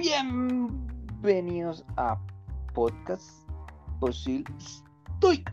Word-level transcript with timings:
Bienvenidos 0.00 1.84
a 1.98 2.16
Podcast 2.72 3.46
Posil 4.00 4.46
Stoica, 4.58 5.50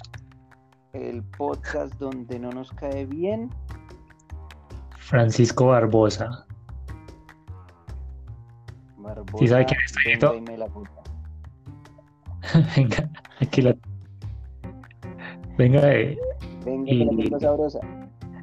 el 0.94 1.21
podcast 1.38 1.94
donde 1.96 2.39
no 2.39 2.52
nos 2.52 2.71
cae 2.71 3.05
bien 3.07 3.50
Francisco 5.00 5.66
Barbosa. 5.68 6.46
Barbosa. 8.96 9.38
¿Sí 9.38 9.48
sabe 9.50 9.66
quién 9.66 9.80
es 9.84 9.94
Toñito? 10.21 10.32
venga 12.77 13.09
aquí 13.41 13.61
la. 13.64 13.75
Venga, 15.57 15.93
eh, 15.93 16.18
Venga, 16.64 16.86
que 16.86 16.95
la 16.95 17.38
Y- 17.38 17.41
sabrosa. 17.41 17.79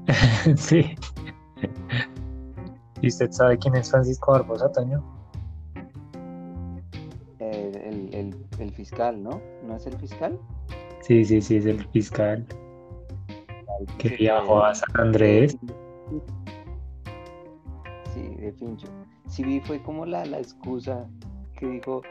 sí. 0.57 0.95
¿Y 3.01 3.09
usted 3.09 3.31
sabe 3.31 3.57
quién 3.57 3.75
es 3.77 3.91
Francisco 3.91 4.33
Barbosa, 4.33 4.71
Toño? 4.71 5.14
Fiscal, 8.85 9.23
¿no? 9.23 9.41
¿No 9.67 9.77
es 9.77 9.87
el 9.87 9.97
fiscal? 9.99 10.39
Sí, 11.01 11.25
sí, 11.25 11.41
sí, 11.41 11.57
es 11.57 11.67
el 11.67 11.83
fiscal 11.89 12.47
que 13.99 14.11
viajó 14.11 14.63
a 14.63 14.75
San 14.75 15.01
Andrés. 15.01 15.57
Sí, 18.13 18.35
de 18.37 18.53
Fincho. 18.53 18.87
Sí 19.27 19.43
vi 19.43 19.61
fue 19.61 19.83
como 19.83 20.05
la, 20.05 20.25
la 20.27 20.39
excusa 20.39 21.07
que 21.59 21.67
dijo, 21.67 22.03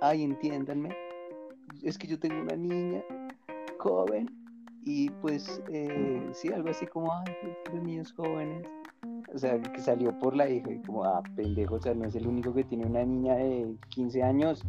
ay, 0.00 0.24
entiéndanme, 0.24 0.96
es 1.82 1.98
que 1.98 2.06
yo 2.06 2.18
tengo 2.18 2.40
una 2.40 2.56
niña 2.56 3.02
joven 3.78 4.26
y 4.84 5.10
pues 5.10 5.62
eh, 5.70 6.30
sí, 6.32 6.48
algo 6.52 6.70
así 6.70 6.86
como, 6.86 7.12
ay, 7.12 7.34
los 7.72 7.82
niños 7.82 8.12
jóvenes. 8.14 8.66
O 9.34 9.38
sea, 9.38 9.60
que 9.60 9.80
salió 9.80 10.18
por 10.18 10.34
la 10.34 10.48
hija 10.48 10.70
y 10.70 10.80
como, 10.82 11.04
ah, 11.04 11.22
pendejo, 11.36 11.76
o 11.76 11.80
sea, 11.80 11.94
no 11.94 12.06
es 12.06 12.14
el 12.14 12.26
único 12.26 12.54
que 12.54 12.64
tiene 12.64 12.86
una 12.86 13.04
niña 13.04 13.34
de 13.34 13.74
15 13.90 14.22
años. 14.22 14.64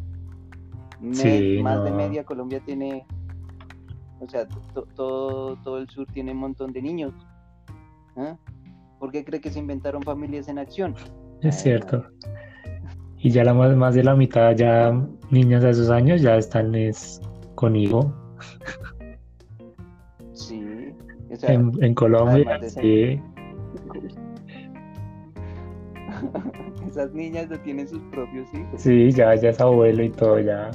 Sí, 1.11 1.59
más 1.61 1.83
de 1.83 1.91
media 1.91 2.23
Colombia 2.23 2.61
tiene, 2.65 3.05
o 4.19 4.27
sea, 4.29 4.47
to- 4.47 4.87
todo, 4.95 5.55
todo 5.57 5.77
el 5.79 5.89
sur 5.89 6.07
tiene 6.13 6.31
un 6.31 6.37
montón 6.37 6.71
de 6.71 6.81
niños. 6.81 7.13
¿Ah? 8.15 8.37
¿Por 8.99 9.11
qué 9.11 9.25
cree 9.25 9.41
que 9.41 9.49
se 9.51 9.59
inventaron 9.59 10.01
familias 10.03 10.47
en 10.47 10.59
acción? 10.59 10.95
Es 11.41 11.59
cierto. 11.61 12.05
Y 13.17 13.31
ya 13.31 13.43
la 13.43 13.53
más, 13.53 13.75
más 13.75 13.95
de 13.95 14.03
la 14.03 14.15
mitad, 14.15 14.55
ya 14.55 14.93
niñas 15.29 15.63
de 15.63 15.71
esos 15.71 15.89
años, 15.89 16.21
ya 16.21 16.37
están 16.37 16.73
es, 16.75 17.19
con 17.55 17.75
hijo 17.75 18.13
Sí. 20.33 20.93
O 21.31 21.35
sea, 21.35 21.53
en, 21.53 21.71
en 21.83 21.93
Colombia. 21.95 22.59
Sí, 22.69 23.19
esas 26.87 27.13
niñas 27.13 27.49
no 27.49 27.59
tienen 27.59 27.87
sus 27.87 28.01
propios 28.03 28.47
hijos. 28.53 28.81
sí, 28.81 29.11
ya, 29.11 29.35
ya 29.35 29.49
es 29.49 29.59
abuelo 29.59 30.03
y 30.03 30.09
todo, 30.09 30.39
ya. 30.39 30.71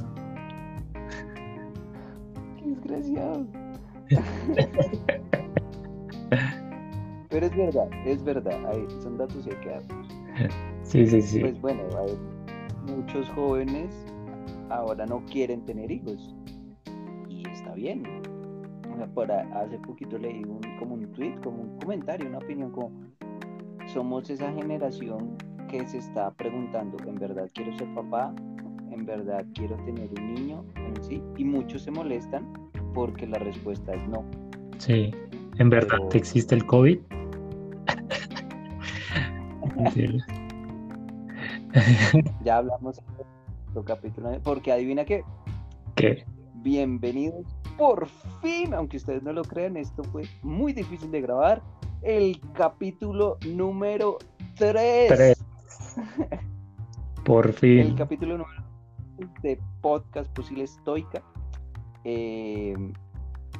Pero 7.30 7.46
es 7.46 7.56
verdad, 7.56 7.88
es 8.06 8.24
verdad. 8.24 8.66
hay- 8.66 8.86
son 9.02 9.18
datos 9.18 9.46
y 9.46 9.50
hay 9.50 9.56
que 9.60 9.68
darlos. 9.70 10.08
Sí, 10.82 11.06
sí, 11.06 11.20
sí. 11.20 11.40
Pues 11.40 11.60
bueno, 11.60 11.82
hay 11.98 12.16
muchos 12.94 13.28
jóvenes 13.30 13.94
ahora 14.70 15.06
no 15.06 15.24
quieren 15.26 15.64
tener 15.64 15.90
hijos. 15.90 16.34
Y 17.28 17.46
está 17.48 17.72
bien. 17.74 18.02
O 18.92 18.96
sea, 18.96 19.08
hace 19.54 19.78
poquito 19.78 20.18
leí 20.18 20.42
un, 20.44 20.60
como 20.78 20.94
un 20.94 21.06
tweet, 21.12 21.36
como 21.42 21.62
un 21.62 21.78
comentario, 21.78 22.28
una 22.28 22.38
opinión, 22.38 22.70
como 22.72 22.90
somos 23.86 24.28
esa 24.30 24.52
generación 24.52 25.36
que 25.68 25.86
se 25.86 25.98
está 25.98 26.30
preguntando, 26.32 26.96
¿en 27.06 27.14
verdad 27.16 27.48
quiero 27.54 27.76
ser 27.76 27.92
papá? 27.94 28.34
¿En 28.90 29.04
verdad 29.04 29.44
quiero 29.54 29.76
tener 29.84 30.10
un 30.18 30.34
niño? 30.34 30.64
En 30.76 31.02
sí. 31.04 31.22
Y 31.36 31.44
muchos 31.44 31.82
se 31.82 31.90
molestan 31.90 32.50
porque 32.98 33.28
la 33.28 33.38
respuesta 33.38 33.94
es 33.94 34.08
no. 34.08 34.24
Sí, 34.78 35.12
¿en 35.58 35.70
verdad 35.70 35.98
Pero- 36.08 36.10
existe 36.14 36.56
el 36.56 36.66
COVID? 36.66 36.98
Ya 42.42 42.56
hablamos 42.56 42.98
en 42.98 43.04
otro 43.70 43.84
capítulo, 43.84 44.32
porque 44.42 44.72
adivina 44.72 45.04
qué, 45.04 45.22
¿Qué? 45.94 46.24
Bienvenidos 46.54 47.46
por 47.76 48.08
fin, 48.42 48.74
aunque 48.74 48.96
ustedes 48.96 49.22
no 49.22 49.32
lo 49.32 49.42
crean, 49.42 49.76
esto 49.76 50.02
fue 50.02 50.24
muy 50.42 50.72
difícil 50.72 51.12
de 51.12 51.20
grabar. 51.20 51.62
El 52.02 52.40
capítulo 52.52 53.38
número 53.46 54.18
3. 54.56 55.08
Tres. 55.08 55.44
Por 57.24 57.46
El 57.46 57.52
fin. 57.52 57.94
capítulo 57.94 58.38
número 58.38 58.64
3 59.18 59.30
de 59.42 59.60
Podcast 59.82 60.32
Posible 60.32 60.64
Estoica. 60.64 61.22
Eh, 62.10 62.74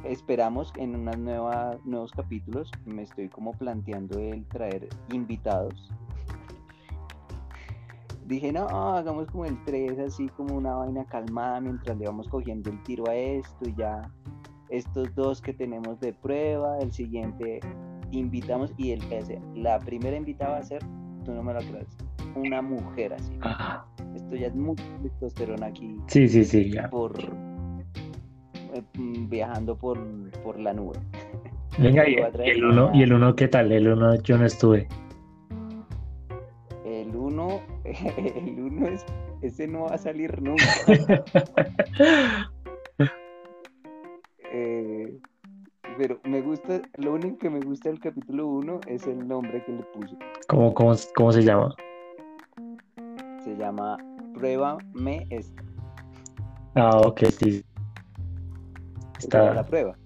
esperamos 0.04 0.72
en 0.76 0.96
unas 0.96 1.18
nuevas 1.18 1.84
nuevos 1.84 2.12
capítulos. 2.12 2.70
Me 2.86 3.02
estoy 3.02 3.28
como 3.28 3.52
planteando 3.52 4.18
el 4.18 4.46
traer 4.46 4.88
invitados. 5.12 5.92
Dije, 8.24 8.50
no, 8.50 8.66
hagamos 8.68 9.26
como 9.26 9.44
el 9.44 9.62
3, 9.64 9.98
así 9.98 10.28
como 10.30 10.56
una 10.56 10.74
vaina 10.76 11.04
calmada 11.04 11.60
mientras 11.60 11.98
le 11.98 12.06
vamos 12.06 12.26
cogiendo 12.28 12.70
el 12.70 12.82
tiro 12.84 13.08
a 13.10 13.14
esto 13.14 13.68
y 13.68 13.74
ya 13.74 14.10
estos 14.70 15.14
dos 15.14 15.42
que 15.42 15.52
tenemos 15.52 16.00
de 16.00 16.12
prueba, 16.14 16.78
el 16.78 16.92
siguiente 16.92 17.60
invitamos 18.12 18.72
y 18.78 18.92
el 18.92 19.02
ese, 19.12 19.40
la 19.54 19.78
primera 19.78 20.16
invitada 20.16 20.52
va 20.52 20.58
a 20.58 20.62
ser, 20.62 20.82
tú 21.24 21.32
no 21.32 21.42
me 21.42 21.52
lo 21.54 21.60
crees, 21.60 21.88
una 22.34 22.60
mujer 22.62 23.14
así. 23.14 23.32
Ah, 23.42 23.84
Esto 24.14 24.36
ya 24.36 24.46
es 24.48 24.54
mucho 24.54 24.84
testosterona 25.02 25.66
aquí 25.66 25.96
Sí, 26.08 26.28
sí, 26.28 26.44
sí, 26.44 26.70
ya. 26.70 26.88
por 26.90 27.14
viajando 28.94 29.76
por, 29.76 29.98
por 30.42 30.58
la 30.58 30.72
nube. 30.72 30.98
Venga, 31.78 32.08
y, 32.08 32.16
el 32.44 32.64
uno, 32.64 32.90
¿y 32.94 33.02
el 33.02 33.12
uno 33.12 33.34
qué 33.34 33.48
tal? 33.48 33.72
El 33.72 33.88
uno 33.88 34.14
yo 34.22 34.38
no 34.38 34.46
estuve. 34.46 34.88
El 36.84 37.14
uno, 37.14 37.60
el 37.84 38.60
uno 38.60 38.88
es, 38.88 39.04
ese 39.42 39.68
no 39.68 39.84
va 39.84 39.94
a 39.94 39.98
salir 39.98 40.40
nunca. 40.42 40.64
Eh, 44.50 45.20
pero 45.98 46.18
me 46.24 46.40
gusta, 46.40 46.80
lo 46.96 47.12
único 47.12 47.36
que 47.36 47.50
me 47.50 47.60
gusta 47.60 47.90
del 47.90 48.00
capítulo 48.00 48.46
1 48.46 48.80
es 48.86 49.06
el 49.06 49.28
nombre 49.28 49.62
que 49.62 49.72
le 49.72 49.82
puso. 49.82 50.16
¿Cómo, 50.48 50.72
cómo, 50.72 50.94
cómo 51.14 51.32
se 51.32 51.42
llama? 51.42 51.74
Se 53.44 53.54
llama 53.56 53.98
Pruébame 54.34 55.26
esta. 55.28 55.62
Ah, 56.76 56.98
ok, 57.04 57.24
sí. 57.26 57.62
Esa 59.18 59.26
es 59.26 59.34
la 59.34 59.50
Está 59.50 59.64
prueba. 59.66 59.96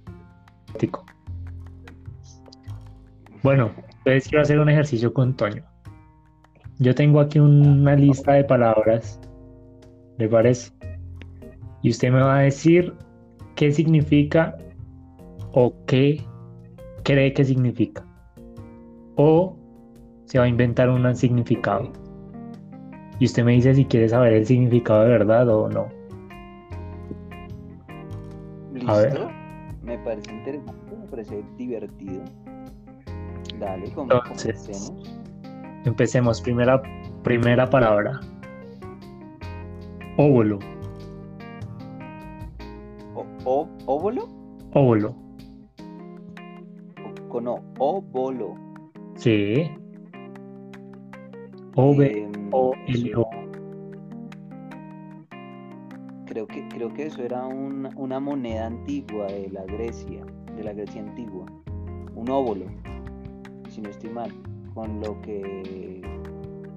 ético. 0.74 1.04
Bueno, 3.42 3.70
entonces 3.98 4.28
quiero 4.28 4.42
hacer 4.42 4.58
un 4.60 4.68
ejercicio 4.68 5.12
con 5.12 5.34
Toño. 5.36 5.64
Yo 6.78 6.94
tengo 6.94 7.20
aquí 7.20 7.38
una 7.38 7.94
lista 7.94 8.32
de 8.32 8.44
palabras, 8.44 9.20
¿le 10.18 10.28
parece? 10.28 10.72
Y 11.82 11.90
usted 11.90 12.10
me 12.10 12.20
va 12.20 12.38
a 12.38 12.42
decir 12.42 12.94
qué 13.56 13.70
significa 13.72 14.56
o 15.52 15.74
qué 15.86 16.24
cree 17.04 17.32
que 17.32 17.44
significa. 17.44 18.04
O 19.16 19.56
se 20.24 20.38
va 20.38 20.44
a 20.44 20.48
inventar 20.48 20.88
un 20.88 21.14
significado. 21.14 21.92
Y 23.18 23.26
usted 23.26 23.44
me 23.44 23.52
dice 23.52 23.74
si 23.74 23.84
quiere 23.84 24.08
saber 24.08 24.32
el 24.32 24.46
significado 24.46 25.02
de 25.02 25.10
verdad 25.10 25.48
o 25.48 25.68
no. 25.68 25.88
¿Listo? 28.82 28.92
A 28.92 29.00
ver. 29.00 29.28
Me 29.82 29.98
parece 29.98 30.30
interesante, 30.32 30.96
me 30.96 31.06
parece 31.06 31.42
divertido. 31.56 32.22
Dale, 33.58 33.90
com- 33.92 34.08
Entonces, 34.10 34.54
comencemos. 34.66 35.20
Empecemos. 35.84 36.40
Primera, 36.40 36.80
primera 37.22 37.68
palabra. 37.68 38.20
Óvulo. 40.16 40.58
O- 43.14 43.26
o- 43.44 43.68
¿Óvulo? 43.86 44.28
Óvulo. 44.74 45.14
O- 47.04 47.28
con 47.28 47.48
O, 47.48 47.60
óvulo. 47.78 48.54
Sí. 49.16 49.70
O 51.74 51.94
B 51.96 52.22
Em, 52.24 52.48
O 52.52 52.72
L 52.86 53.14
O. 53.16 53.26
Creo 56.32 56.46
que, 56.46 56.66
creo 56.68 56.94
que 56.94 57.04
eso 57.08 57.22
era 57.22 57.44
un- 57.44 57.90
una 57.94 58.18
moneda 58.18 58.64
antigua 58.64 59.26
de 59.26 59.50
la 59.50 59.64
Grecia, 59.64 60.24
de 60.56 60.64
la 60.64 60.72
Grecia 60.72 61.02
antigua. 61.02 61.44
Un 62.14 62.30
óvulo, 62.30 62.64
si 63.68 63.82
no 63.82 63.90
estoy 63.90 64.08
mal. 64.08 64.32
Con 64.72 65.02
lo 65.02 65.20
que 65.20 66.00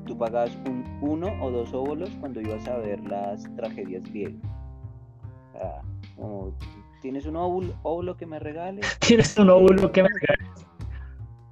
tú 0.05 0.17
pagabas 0.17 0.53
un 0.67 0.83
uno 0.99 1.29
o 1.41 1.51
dos 1.51 1.73
óvulos 1.73 2.09
cuando 2.19 2.41
ibas 2.41 2.67
a 2.67 2.79
ver 2.79 2.99
las 3.05 3.45
tragedias 3.55 4.03
griegas. 4.03 4.33
Sea, 5.53 5.81
como, 6.17 6.53
¿tienes 7.01 7.25
un 7.25 7.37
óvulo, 7.37 7.73
óvulo 7.83 8.17
que 8.17 8.25
me 8.25 8.39
regales? 8.39 8.85
¿Tienes 9.07 9.37
un 9.37 9.49
óvulo 9.51 9.89
que 9.89 10.03
me 10.03 10.09
regales? 10.09 10.67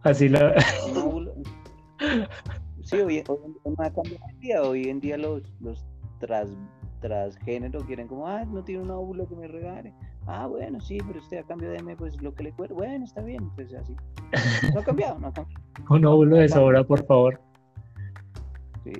Así 0.01 0.27
la. 0.27 0.53
Un 0.89 0.97
óvulo. 1.07 1.33
Sí, 2.81 2.97
hoy, 2.97 3.23
hoy 3.63 3.75
día. 4.41 4.61
Hoy 4.61 4.89
en 4.89 4.99
día 4.99 5.17
los, 5.17 5.41
los 5.61 5.85
tras, 6.19 6.49
transgénero 7.03 7.81
quieren 7.81 8.07
como, 8.07 8.27
ah, 8.27 8.45
no 8.45 8.63
tiene 8.63 8.81
un 8.81 8.89
óvulo 8.89 9.27
que 9.27 9.35
me 9.35 9.47
regale. 9.47 9.93
Ah, 10.25 10.47
bueno, 10.47 10.79
sí, 10.79 10.97
pero 11.05 11.19
usted 11.19 11.39
a 11.39 11.43
cambio 11.43 11.69
de 11.69 11.95
pues 11.97 12.19
lo 12.21 12.33
que 12.33 12.43
le 12.43 12.53
cuesta, 12.53 12.73
bueno, 12.73 13.03
está 13.03 13.21
bien, 13.21 13.49
pues 13.55 13.73
así. 13.73 13.93
No 14.73 14.79
ha 14.79 14.83
cambiado, 14.83 15.19
no 15.19 15.27
ha 15.27 15.33
cambiado. 15.33 15.63
un 15.89 16.05
óvulo 16.05 16.37
de 16.37 16.47
sobra, 16.47 16.83
por 16.83 17.05
favor. 17.05 17.41
Sí. 18.85 18.93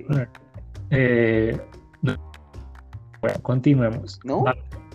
Eh, 0.90 1.58
bueno, 2.02 3.40
continuemos. 3.42 4.20
¿No? 4.22 4.44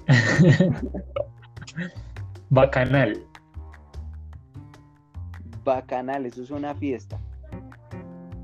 Bacanal. 2.52 3.24
Bacanal, 5.64 6.28
eso 6.28 6.44
es 6.44 6.52
una 6.52 6.76
fiesta. 6.76 7.20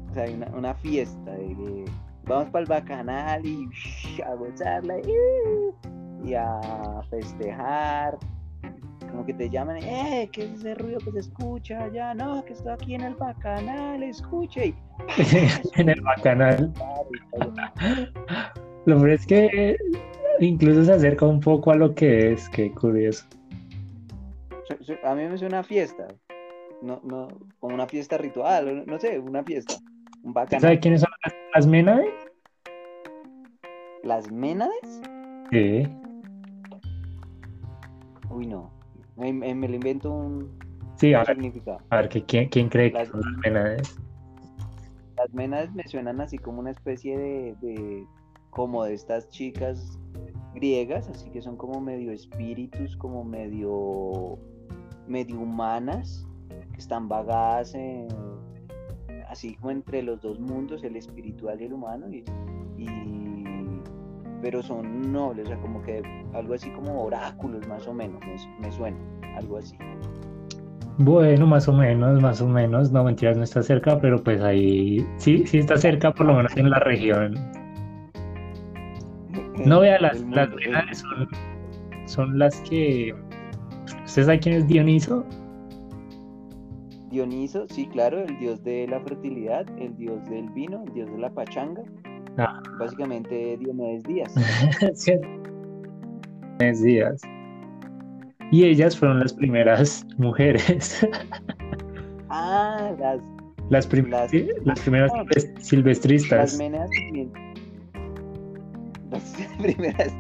O 0.10 0.14
sea, 0.16 0.26
una, 0.32 0.48
una 0.48 0.74
fiesta 0.74 1.32
de 1.32 1.86
vamos 2.26 2.50
para 2.50 2.64
el 2.64 2.70
bacanal 2.70 3.46
y 3.46 3.70
a 4.22 4.34
gozarla 4.36 5.00
y, 5.00 6.30
y 6.30 6.34
a 6.34 7.02
festejar. 7.10 8.18
Como 9.10 9.26
que 9.26 9.34
te 9.34 9.50
llaman, 9.50 9.78
eh, 9.78 10.30
¿qué 10.32 10.44
es 10.44 10.60
ese 10.60 10.76
ruido 10.76 11.00
que 11.00 11.12
se 11.12 11.20
escucha 11.20 11.84
allá? 11.84 12.14
No, 12.14 12.44
que 12.44 12.54
estoy 12.54 12.74
aquí 12.74 12.96
en 12.96 13.02
el 13.02 13.16
bacanal, 13.16 14.04
escuche. 14.04 14.68
Y, 14.68 14.76
en 15.80 15.90
el 15.90 16.02
bacanal. 16.02 16.74
Lo 18.86 18.98
peor 18.98 19.10
es 19.12 19.26
que 19.26 19.78
incluso 20.40 20.84
se 20.84 20.94
acerca 20.94 21.26
un 21.26 21.40
poco 21.40 21.72
a 21.72 21.76
lo 21.76 21.96
que 21.96 22.34
es, 22.34 22.50
qué 22.50 22.72
curioso. 22.72 23.26
a 25.04 25.16
mí 25.16 25.24
me 25.28 25.38
suena 25.38 25.60
a 25.60 25.64
fiesta. 25.64 26.08
No, 26.82 27.00
no, 27.04 27.30
como 27.60 27.74
una 27.74 27.88
fiesta 27.88 28.18
ritual, 28.18 28.86
no 28.86 29.00
sé, 29.00 29.18
una 29.20 29.44
fiesta. 29.44 29.76
Un 30.26 30.34
bacanal. 30.34 30.62
¿Sabe 30.62 30.80
quiénes 30.80 31.02
son 31.02 31.10
las, 31.24 31.34
las 31.54 31.68
Ménades? 31.68 32.14
¿Las 34.04 34.32
Ménades? 34.32 35.02
Sí. 35.52 35.88
Uy, 38.30 38.48
no. 38.48 38.72
Me, 39.16 39.32
me- 39.32 39.68
lo 39.68 39.76
invento 39.76 40.12
un, 40.12 40.50
Sí, 40.98 41.14
a 41.14 41.20
ver, 41.20 41.28
significado. 41.36 41.78
a 41.90 41.98
ver, 41.98 42.10
¿qué- 42.10 42.24
¿quién, 42.26 42.50
quién 42.50 42.70
cree 42.70 42.92
que 42.92 43.06
son 43.06 43.22
las 43.22 43.38
Ménades? 43.44 43.96
Las 45.18 45.34
Ménades 45.34 45.74
me 45.74 45.88
suenan 45.88 46.20
así 46.20 46.38
como 46.38 46.60
una 46.60 46.72
especie 46.72 47.18
de, 47.18 47.56
de- 47.62 48.06
como 48.50 48.84
de 48.84 48.94
estas 48.94 49.30
chicas 49.30 49.98
griegas, 50.54 51.08
así 51.10 51.30
que 51.32 51.42
son 51.42 51.56
como 51.58 51.80
medio 51.82 52.12
espíritus, 52.12 52.96
como 52.98 53.24
medio 53.24 54.38
medio 55.08 55.40
humanas, 55.40 56.26
que 56.72 56.78
están 56.80 57.08
vagadas 57.08 57.76
en- 57.76 58.08
así 59.36 59.56
como 59.56 59.72
entre 59.72 60.02
los 60.02 60.22
dos 60.22 60.40
mundos, 60.40 60.82
el 60.86 60.96
espiritual 60.96 61.60
y 61.62 61.66
el 61.66 61.74
humano, 61.74 62.08
y, 62.10 62.24
y- 62.78 63.82
pero 64.42 64.64
son 64.64 65.12
nobles, 65.12 65.46
o 65.46 65.50
sea, 65.50 65.58
como 65.60 65.82
que 65.82 66.02
algo 66.34 66.54
así 66.54 66.70
como 66.72 67.04
oráculos 67.04 67.68
más 67.68 67.86
o 67.88 67.94
menos, 67.94 68.22
me, 68.26 68.36
me 68.68 68.72
suena, 68.72 68.98
algo 69.38 69.58
así. 69.58 69.76
Bueno, 70.98 71.46
más 71.46 71.68
o 71.68 71.74
menos, 71.74 72.22
más 72.22 72.40
o 72.42 72.48
menos. 72.48 72.92
No, 72.92 73.04
mentiras, 73.04 73.36
no 73.36 73.44
está 73.44 73.62
cerca, 73.62 74.00
pero 74.00 74.24
pues 74.24 74.42
ahí 74.42 75.06
sí, 75.18 75.46
sí 75.46 75.58
está 75.58 75.76
cerca, 75.76 76.14
por 76.14 76.26
lo 76.28 76.36
menos 76.36 76.56
en 76.56 76.70
la 76.70 76.80
región. 76.80 77.34
No 79.66 79.82
vea, 79.82 80.00
las, 80.00 80.22
las 80.32 80.50
son, 80.98 81.28
son 82.06 82.40
las 82.40 82.62
que. 82.62 83.14
¿Usted 84.06 84.24
sabe 84.24 84.40
quién 84.40 84.56
es 84.56 84.68
Dioniso? 84.68 85.26
Dioniso, 87.20 87.66
sí, 87.70 87.88
claro, 87.88 88.20
el 88.26 88.38
dios 88.40 88.62
de 88.66 88.90
la 88.90 89.00
fertilidad, 89.00 89.66
el 89.80 89.96
dios 89.96 90.22
del 90.30 90.50
vino, 90.50 90.84
el 90.86 90.94
dios 90.94 91.10
de 91.10 91.18
la 91.18 91.30
pachanga. 91.30 91.82
Ah. 92.38 92.62
Básicamente 92.78 93.56
Diomedes 93.58 94.04
Díaz. 94.04 94.36
Diomedes 96.60 96.84
Díaz. 96.84 97.22
Y 98.52 98.66
ellas 98.66 98.98
fueron 98.98 99.22
las 99.22 99.32
primeras 99.34 100.06
mujeres. 100.18 101.08
Ah, 102.28 102.92
las, 103.00 103.22
Las, 103.70 103.88
prim- 103.88 104.10
Las- 104.10 104.30
sí, 104.32 104.50
las 104.66 104.78
primeras 104.82 105.10
las 105.34 105.48
silvestristas. 105.66 106.58
menas. 106.58 106.90
Las 109.10 109.38
primeras. 109.62 110.14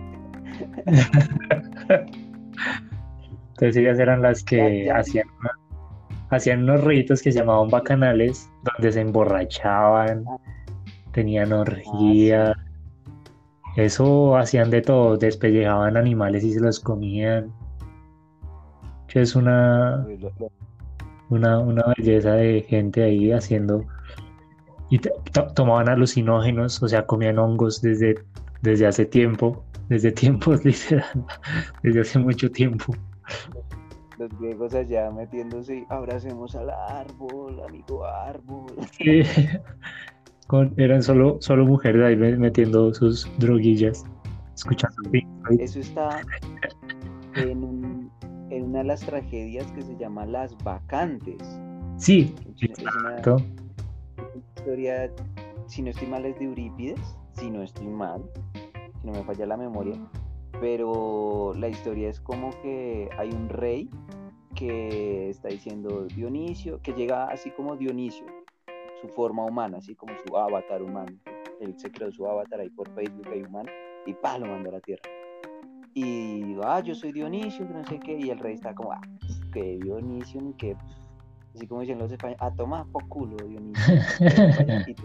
Entonces 3.49 3.75
ellas 3.75 3.99
eran 3.99 4.21
las 4.21 4.41
que 4.45 4.85
Ya, 4.85 4.93
ya. 4.93 4.97
hacían, 4.99 5.27
hacían 6.29 6.63
unos 6.63 6.83
ritos 6.83 7.21
que 7.21 7.31
se 7.31 7.39
llamaban 7.39 7.69
bacanales, 7.69 8.49
donde 8.63 8.91
se 8.91 9.01
emborrachaban, 9.01 10.25
tenían 11.11 11.53
orgías. 11.53 12.55
Eso 13.77 14.37
hacían 14.37 14.69
de 14.69 14.81
todo, 14.81 15.17
despellejaban 15.17 15.97
animales 15.97 16.43
y 16.43 16.53
se 16.53 16.61
los 16.61 16.79
comían. 16.79 17.51
Es 19.13 19.33
una, 19.33 20.05
una, 21.29 21.59
una 21.59 21.83
belleza 21.97 22.33
de 22.33 22.61
gente 22.63 23.03
ahí 23.03 23.31
haciendo. 23.31 23.85
Y 24.89 24.99
tomaban 25.55 25.87
alucinógenos, 25.87 26.83
o 26.83 26.87
sea, 26.87 27.05
comían 27.05 27.39
hongos 27.39 27.81
desde, 27.81 28.15
desde 28.61 28.87
hace 28.87 29.05
tiempo, 29.05 29.63
desde 29.87 30.11
tiempos 30.23 30.63
literal, 30.65 31.25
desde 31.81 32.01
hace 32.01 32.19
mucho 32.19 32.51
tiempo. 32.51 32.93
Los 34.17 34.29
griegos 34.39 34.73
allá 34.73 35.11
metiéndose, 35.11 35.85
abracemos 35.89 36.55
al 36.55 36.69
árbol, 36.69 37.61
amigo 37.67 38.05
árbol. 38.05 38.73
Sí, 38.91 39.21
con- 40.47 40.73
eran 40.77 41.03
solo, 41.03 41.37
solo 41.41 41.65
mujeres 41.65 42.03
ahí 42.03 42.15
me- 42.15 42.37
metiendo 42.37 42.93
sus 42.93 43.29
droguillas, 43.39 44.05
escuchando. 44.55 45.09
Eso 45.59 45.79
está 45.79 46.21
en, 47.35 47.63
un- 47.63 48.11
en 48.49 48.63
una 48.63 48.79
de 48.79 48.85
las 48.85 49.01
tragedias 49.01 49.69
que 49.73 49.81
se 49.81 49.95
llama 49.97 50.25
Las 50.25 50.55
Vacantes. 50.63 51.59
Sí, 51.97 52.33
Es 52.61 52.79
una 52.95 53.21
historia, 54.57 55.11
si 55.67 55.81
no 55.81 55.89
estoy 55.89 56.07
mal, 56.07 56.25
es 56.25 56.37
de 56.39 56.45
Eurípides, 56.45 57.17
si 57.33 57.49
no 57.49 57.63
estoy 57.63 57.87
mal, 57.87 58.23
si 59.01 59.07
no 59.07 59.13
me 59.13 59.23
falla 59.23 59.45
la 59.45 59.57
memoria, 59.57 59.95
pero 60.59 61.53
la 61.55 61.67
historia 61.67 62.09
es 62.09 62.19
como 62.19 62.49
que 62.61 63.09
hay 63.17 63.29
un 63.29 63.49
rey 63.49 63.89
que 64.55 65.29
está 65.29 65.49
diciendo 65.49 66.05
Dionisio, 66.05 66.81
que 66.81 66.93
llega 66.93 67.25
así 67.25 67.51
como 67.51 67.75
Dionisio, 67.75 68.25
su 69.01 69.09
forma 69.09 69.45
humana, 69.45 69.77
así 69.77 69.95
como 69.95 70.13
su 70.25 70.37
avatar 70.37 70.81
humano. 70.81 71.11
Él 71.59 71.73
se 71.77 71.91
creó 71.91 72.11
su 72.11 72.25
avatar 72.25 72.61
ahí 72.61 72.69
por 72.69 72.89
Facebook, 72.95 73.27
ahí 73.31 73.43
humano, 73.43 73.69
y 74.05 74.13
pa, 74.13 74.37
lo 74.37 74.47
mandó 74.47 74.69
a 74.69 74.73
la 74.73 74.79
tierra. 74.79 75.03
Y, 75.93 76.57
ah, 76.63 76.81
yo 76.81 76.95
soy 76.95 77.11
Dionisio, 77.11 77.65
no 77.65 77.85
sé 77.85 77.99
qué, 77.99 78.17
y 78.17 78.29
el 78.29 78.39
rey 78.39 78.55
está 78.55 78.73
como, 78.73 78.91
ah, 78.91 79.01
que 79.53 79.77
Dionisio, 79.77 80.41
ni 80.41 80.53
que, 80.53 80.75
así 81.53 81.67
como 81.67 81.81
dicen 81.81 81.99
los 81.99 82.11
españoles, 82.11 82.41
a 82.41 82.51
tomar 82.51 82.85
por 82.87 83.07
culo, 83.07 83.37
Dionisio. 83.37 83.95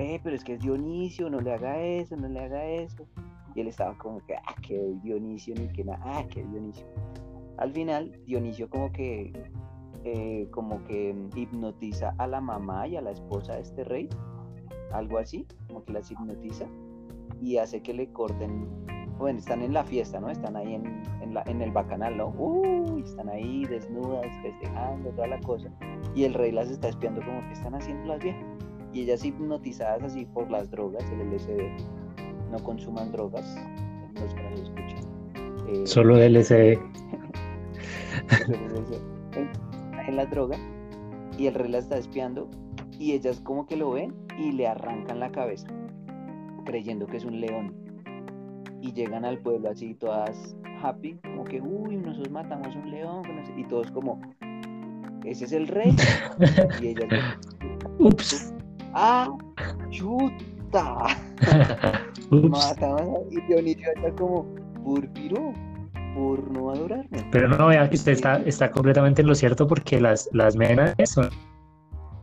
Eh, 0.00 0.20
pero 0.22 0.36
es 0.36 0.44
que 0.44 0.52
es 0.52 0.60
Dionisio, 0.60 1.28
no 1.28 1.40
le 1.40 1.52
haga 1.52 1.82
eso, 1.82 2.14
no 2.14 2.28
le 2.28 2.38
haga 2.38 2.64
eso. 2.64 3.04
Y 3.58 3.62
él 3.62 3.66
estaba 3.66 3.98
como 3.98 4.24
que, 4.24 4.36
ah, 4.36 4.54
que 4.62 4.94
Dionisio, 5.02 5.52
ni 5.56 5.66
que 5.66 5.82
nada, 5.82 5.98
ah, 6.04 6.24
que 6.30 6.44
Dionisio. 6.44 6.86
Al 7.56 7.72
final, 7.72 8.16
Dionisio 8.24 8.70
como 8.70 8.92
que, 8.92 9.32
eh, 10.04 10.46
como 10.52 10.84
que 10.84 11.12
hipnotiza 11.34 12.14
a 12.18 12.28
la 12.28 12.40
mamá 12.40 12.86
y 12.86 12.94
a 12.94 13.00
la 13.00 13.10
esposa 13.10 13.54
de 13.54 13.62
este 13.62 13.82
rey, 13.82 14.08
algo 14.92 15.18
así, 15.18 15.44
como 15.66 15.82
que 15.84 15.92
las 15.92 16.08
hipnotiza 16.08 16.66
y 17.42 17.56
hace 17.56 17.82
que 17.82 17.94
le 17.94 18.12
corten, 18.12 18.68
bueno, 19.18 19.40
están 19.40 19.62
en 19.62 19.72
la 19.72 19.82
fiesta, 19.82 20.20
¿no? 20.20 20.30
Están 20.30 20.54
ahí 20.54 20.74
en, 20.74 21.02
en, 21.20 21.60
el 21.60 21.72
bacanal, 21.72 22.16
¿no? 22.16 22.28
Uy, 22.28 23.02
están 23.02 23.28
ahí 23.28 23.64
desnudas, 23.64 24.28
festejando, 24.40 25.10
toda 25.10 25.26
la 25.26 25.40
cosa. 25.40 25.68
Y 26.14 26.22
el 26.22 26.34
rey 26.34 26.52
las 26.52 26.70
está 26.70 26.90
espiando 26.90 27.22
como 27.24 27.40
que 27.40 27.54
están 27.54 27.74
haciendo 27.74 28.06
las 28.06 28.22
viejas. 28.22 28.44
Y 28.92 29.02
ellas 29.02 29.24
hipnotizadas 29.24 30.04
así 30.04 30.26
por 30.26 30.48
las 30.48 30.70
drogas, 30.70 31.02
el 31.10 31.28
LSD. 31.28 31.97
No 32.50 32.58
consuman 32.62 33.12
drogas, 33.12 33.44
los 34.14 34.34
que 34.34 34.42
nos 34.42 34.60
escuchan. 34.60 35.04
Eh, 35.68 35.86
Solo 35.86 36.16
LSD. 36.16 36.78
en, 40.06 40.16
la 40.16 40.26
droga 40.26 40.56
y 41.36 41.46
el 41.46 41.54
rey 41.54 41.70
la 41.70 41.78
está 41.78 41.98
espiando 41.98 42.48
y 42.98 43.12
ellas 43.12 43.40
como 43.40 43.66
que 43.66 43.76
lo 43.76 43.92
ven 43.92 44.14
y 44.38 44.52
le 44.52 44.66
arrancan 44.66 45.20
la 45.20 45.30
cabeza 45.30 45.66
creyendo 46.64 47.06
que 47.06 47.18
es 47.18 47.24
un 47.24 47.40
león 47.40 47.74
y 48.80 48.92
llegan 48.92 49.24
al 49.24 49.38
pueblo 49.38 49.70
así 49.70 49.94
todas 49.94 50.56
happy 50.82 51.14
como 51.22 51.44
que 51.44 51.60
uy 51.60 51.96
nosotros 51.96 52.30
matamos 52.30 52.74
un 52.74 52.90
león 52.90 53.22
que 53.22 53.32
no 53.32 53.44
sé", 53.44 53.52
y 53.56 53.64
todos 53.64 53.90
como 53.90 54.20
ese 55.24 55.44
es 55.44 55.52
el 55.52 55.68
rey 55.68 55.94
y 56.80 56.88
ellas 56.88 57.08
Ups. 57.98 58.54
ah 58.94 59.28
chuta 59.90 61.06
A-". 62.32 62.74
y 63.30 63.40
Dionisio 63.46 63.88
está 63.96 64.10
como 64.16 64.46
Púrpiro 64.84 65.52
por 66.14 66.50
no 66.50 66.70
adorarme 66.70 67.28
Pero 67.30 67.48
no 67.48 67.68
vea 67.68 67.88
que 67.88 67.96
usted 67.96 68.12
está, 68.12 68.36
está 68.38 68.70
completamente 68.70 69.22
en 69.22 69.28
lo 69.28 69.34
cierto 69.34 69.66
porque 69.66 70.00
las, 70.00 70.28
las 70.32 70.56
Ménades 70.56 71.10
son 71.10 71.30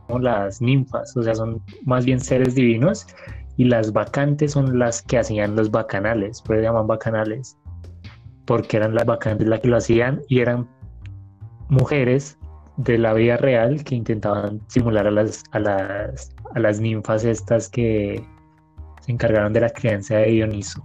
como 0.06 0.20
las 0.20 0.60
ninfas, 0.60 1.16
o 1.16 1.22
sea, 1.22 1.34
son 1.34 1.60
más 1.84 2.04
bien 2.04 2.20
seres 2.20 2.54
divinos 2.54 3.06
y 3.56 3.64
las 3.64 3.92
vacantes 3.92 4.52
son 4.52 4.78
las 4.78 5.02
que 5.02 5.18
hacían 5.18 5.56
los 5.56 5.70
bacanales, 5.70 6.42
por 6.42 6.56
eso 6.56 6.62
se 6.62 6.66
llaman 6.68 6.86
bacanales, 6.86 7.58
porque 8.44 8.76
eran 8.76 8.94
las 8.94 9.06
vacantes 9.06 9.48
las 9.48 9.60
que 9.60 9.68
lo 9.68 9.78
hacían 9.78 10.22
y 10.28 10.40
eran 10.40 10.68
mujeres 11.68 12.38
de 12.76 12.98
la 12.98 13.14
vida 13.14 13.36
real 13.38 13.82
que 13.82 13.94
intentaban 13.94 14.60
simular 14.68 15.06
a 15.06 15.10
las, 15.10 15.42
a 15.52 15.58
las, 15.58 16.34
a 16.54 16.58
las 16.60 16.80
ninfas 16.80 17.24
estas 17.24 17.68
que 17.68 18.22
se 19.06 19.12
encargaron 19.12 19.52
de 19.52 19.60
la 19.60 19.70
crianza 19.70 20.16
de 20.16 20.26
Dioniso. 20.26 20.84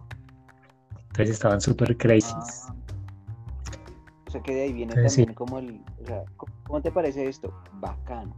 Entonces 0.95 1.31
estaban 1.31 1.59
súper 1.59 1.97
crazy. 1.97 2.33
Ah. 2.33 2.75
O 4.27 4.31
sea 4.31 4.41
que 4.41 4.55
de 4.55 4.61
ahí 4.61 4.73
viene 4.73 4.93
Entonces, 4.93 5.15
también 5.17 5.29
sí. 5.29 5.35
como 5.35 5.59
el. 5.59 5.81
O 6.01 6.05
sea, 6.05 6.23
¿cómo, 6.37 6.81
te 6.81 6.91
parece 6.91 7.27
esto? 7.27 7.53
Bacano. 7.73 8.33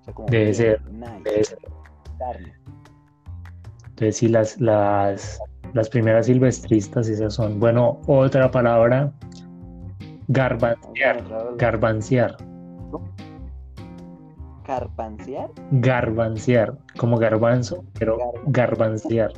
O 0.00 0.04
sea, 0.04 0.14
como 0.14 0.28
Debe 0.28 0.54
ser, 0.54 0.92
nice, 0.92 1.22
debe 1.24 1.44
ser. 1.44 1.58
Entonces 3.88 4.16
sí, 4.16 4.28
las, 4.28 4.60
las, 4.60 5.40
las 5.72 5.88
primeras 5.88 6.26
silvestristas, 6.26 7.08
esas 7.08 7.34
son. 7.34 7.58
Bueno, 7.58 8.00
otra 8.06 8.50
palabra, 8.50 9.12
garbanciar. 10.28 11.22
Otra 11.54 11.72
vez. 12.36 12.53
Garbanciar. 14.66 15.50
Garbanciar. 15.72 16.78
Como 16.96 17.18
garbanzo, 17.18 17.84
pero 17.98 18.18
garbanciar. 18.46 19.32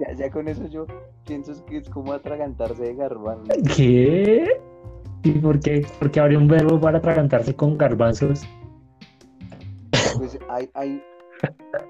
Ya, 0.00 0.12
ya 0.12 0.30
con 0.30 0.48
eso 0.48 0.66
yo 0.68 0.86
pienso 1.26 1.64
que 1.66 1.78
es 1.78 1.90
como 1.90 2.12
atragantarse 2.12 2.82
de 2.82 2.94
garbanzo. 2.94 3.52
¿Qué? 3.76 4.60
¿Y 5.24 5.32
por 5.32 5.58
qué, 5.60 5.86
por 5.98 6.10
qué 6.10 6.20
habría 6.20 6.38
un 6.38 6.48
verbo 6.48 6.80
para 6.80 6.98
atragantarse 6.98 7.54
con 7.54 7.76
garbanzos? 7.76 8.42
Pues 10.16 10.38
hay, 10.48 10.70
hay, 10.74 11.02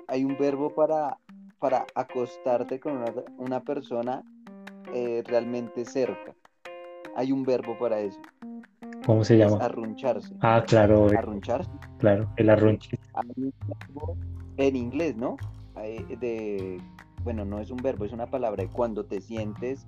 hay 0.09 0.25
un 0.25 0.37
verbo 0.39 0.75
para, 0.75 1.19
para 1.59 1.87
acostarte 1.95 2.81
con 2.81 2.97
una, 2.97 3.13
una 3.39 3.61
persona 3.61 4.23
eh, 4.95 5.23
realmente 5.27 5.85
cerca. 5.85 6.35
Hay 7.17 7.33
un 7.33 7.45
verbo 7.45 7.77
para 7.79 8.01
eso. 8.01 8.19
¿Cómo 9.09 9.25
se 9.25 9.39
llama? 9.39 9.57
arruncharse. 9.65 10.35
Ah, 10.41 10.63
claro, 10.69 11.11
eh, 11.11 11.17
Arruncharse. 11.17 11.71
claro, 11.97 12.31
el 12.37 12.51
arrunche. 12.51 12.99
Hay 13.15 13.27
un 13.39 13.55
verbo 13.67 14.17
en 14.59 14.77
inglés, 14.77 15.17
¿no? 15.17 15.39
De, 16.21 16.79
bueno, 17.25 17.47
no 17.47 17.59
es 17.59 17.71
un 17.71 17.79
verbo, 17.79 18.05
es 18.05 18.13
una 18.13 18.27
palabra. 18.27 18.65
de 18.65 18.69
Cuando 18.69 19.07
te 19.07 19.23
sientes 19.23 19.87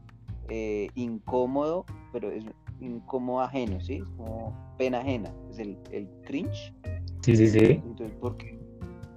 eh, 0.48 0.88
incómodo, 0.94 1.84
pero 2.14 2.30
es 2.30 2.46
incómodo 2.80 3.40
ajeno, 3.42 3.78
¿sí? 3.82 3.96
Es 3.96 4.08
como 4.16 4.56
pena 4.78 5.00
ajena. 5.00 5.30
Es 5.50 5.58
el, 5.58 5.76
el 5.92 6.08
cringe. 6.24 6.72
Sí, 7.20 7.36
sí, 7.36 7.48
sí. 7.48 7.82
Entonces, 7.84 8.16
¿por 8.22 8.38
qué, 8.38 8.58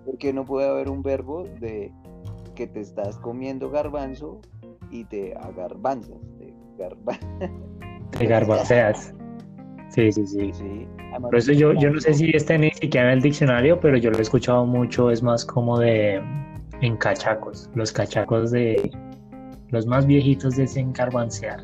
por 0.04 0.18
qué 0.18 0.34
no 0.34 0.44
puede 0.44 0.68
haber 0.68 0.90
un 0.90 1.02
verbo 1.02 1.46
de 1.62 1.94
que 2.56 2.68
te 2.68 2.82
estás 2.82 3.18
comiendo 3.20 3.70
garbanzo 3.70 4.42
y 4.92 5.06
te 5.06 5.34
agarbanzas? 5.38 6.18
Te 6.40 6.54
garba- 6.78 7.18
Te 8.12 8.26
garbanceas. 8.26 9.14
Sí, 9.94 10.12
sí, 10.12 10.26
sí. 10.26 10.52
Sí. 10.54 10.88
Además, 11.12 11.30
Por 11.30 11.36
eso 11.36 11.52
yo, 11.52 11.74
yo 11.74 11.92
no 11.92 12.00
sé 12.00 12.14
si 12.16 12.32
está 12.32 12.58
ni 12.58 12.72
siquiera 12.72 13.12
en 13.12 13.18
el 13.18 13.22
diccionario, 13.22 13.80
pero 13.80 13.98
yo 13.98 14.10
lo 14.10 14.18
he 14.18 14.22
escuchado 14.22 14.66
mucho, 14.66 15.12
es 15.12 15.22
más 15.22 15.46
como 15.46 15.78
de 15.78 16.22
en 16.82 16.98
cachacos, 16.98 17.70
los 17.76 17.92
cachacos 17.92 18.52
de 18.52 18.92
los 19.70 19.86
más 19.86 20.06
viejitos 20.06 20.56
dicen 20.56 20.94
garbancear. 20.94 21.64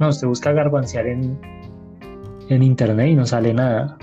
Más, 0.00 0.16
usted 0.16 0.28
busca 0.28 0.52
garbancear 0.52 1.06
en, 1.06 1.38
en 2.48 2.62
internet 2.62 3.08
y 3.08 3.14
no 3.14 3.26
sale 3.26 3.52
nada. 3.52 3.96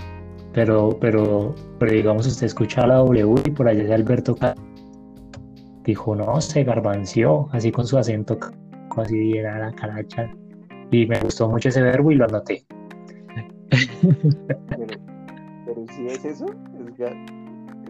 Pero, 0.52 0.96
pero, 1.00 1.54
pero 1.78 1.92
digamos, 1.92 2.26
usted 2.26 2.46
escucha 2.46 2.86
la 2.86 2.96
W 2.96 3.34
y 3.44 3.50
por 3.50 3.68
allá 3.68 3.82
es 3.82 3.90
Alberto 3.90 4.36
dijo, 5.84 6.16
no, 6.16 6.40
se 6.40 6.64
garbanció, 6.64 7.48
así 7.52 7.70
con 7.70 7.86
su 7.86 7.98
acento, 7.98 8.38
así 8.96 9.18
bien 9.18 9.46
a 9.46 9.58
la 9.58 9.72
caracha. 9.72 10.30
Y 10.90 11.06
me 11.06 11.18
gustó 11.20 11.48
mucho 11.48 11.68
ese 11.68 11.82
verbo 11.82 12.12
y 12.12 12.14
lo 12.14 12.24
anoté. 12.24 12.64
Pero, 14.68 14.86
pero 15.66 15.84
si 15.94 16.06
es 16.06 16.24
eso, 16.24 16.46
es, 16.46 17.00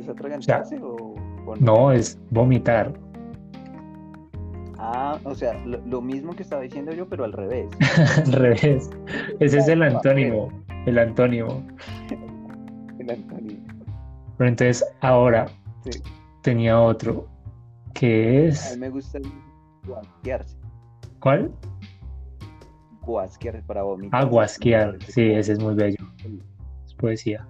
es 0.00 0.08
atragantarse 0.08 0.78
o, 0.82 1.14
o 1.46 1.56
No, 1.60 1.92
es 1.92 2.18
vomitar. 2.30 2.92
Ah, 4.78 5.18
o 5.24 5.34
sea, 5.34 5.54
lo, 5.64 5.78
lo 5.86 6.02
mismo 6.02 6.34
que 6.34 6.42
estaba 6.42 6.62
diciendo 6.62 6.92
yo, 6.92 7.08
pero 7.08 7.24
al 7.24 7.32
revés. 7.32 7.66
Al 8.26 8.32
revés. 8.32 8.90
Ese 9.40 9.58
es 9.58 9.68
el 9.68 9.82
antónimo. 9.82 10.50
El 10.86 10.98
antónimo. 10.98 11.62
El 12.98 13.10
Antonio. 13.10 13.56
Pero 14.38 14.48
entonces 14.48 14.84
ahora 15.00 15.46
Sí. 15.90 16.00
tenía 16.42 16.80
otro. 16.80 17.26
Que 17.92 18.38
A 18.38 18.42
mí 18.42 18.48
es. 18.48 18.78
me 18.78 18.88
gusta 18.90 19.18
el 19.18 19.24
guasquearse. 19.86 20.56
¿Cuál? 21.20 21.52
Guasquearse 23.04 23.62
para 23.62 23.82
vomitar. 23.82 24.22
Ah, 24.22 24.24
guasquear. 24.24 24.98
Sí, 25.02 25.30
ese 25.30 25.52
es 25.52 25.58
muy 25.58 25.74
bello. 25.74 25.98
Es 26.84 26.94
poesía. 26.94 27.46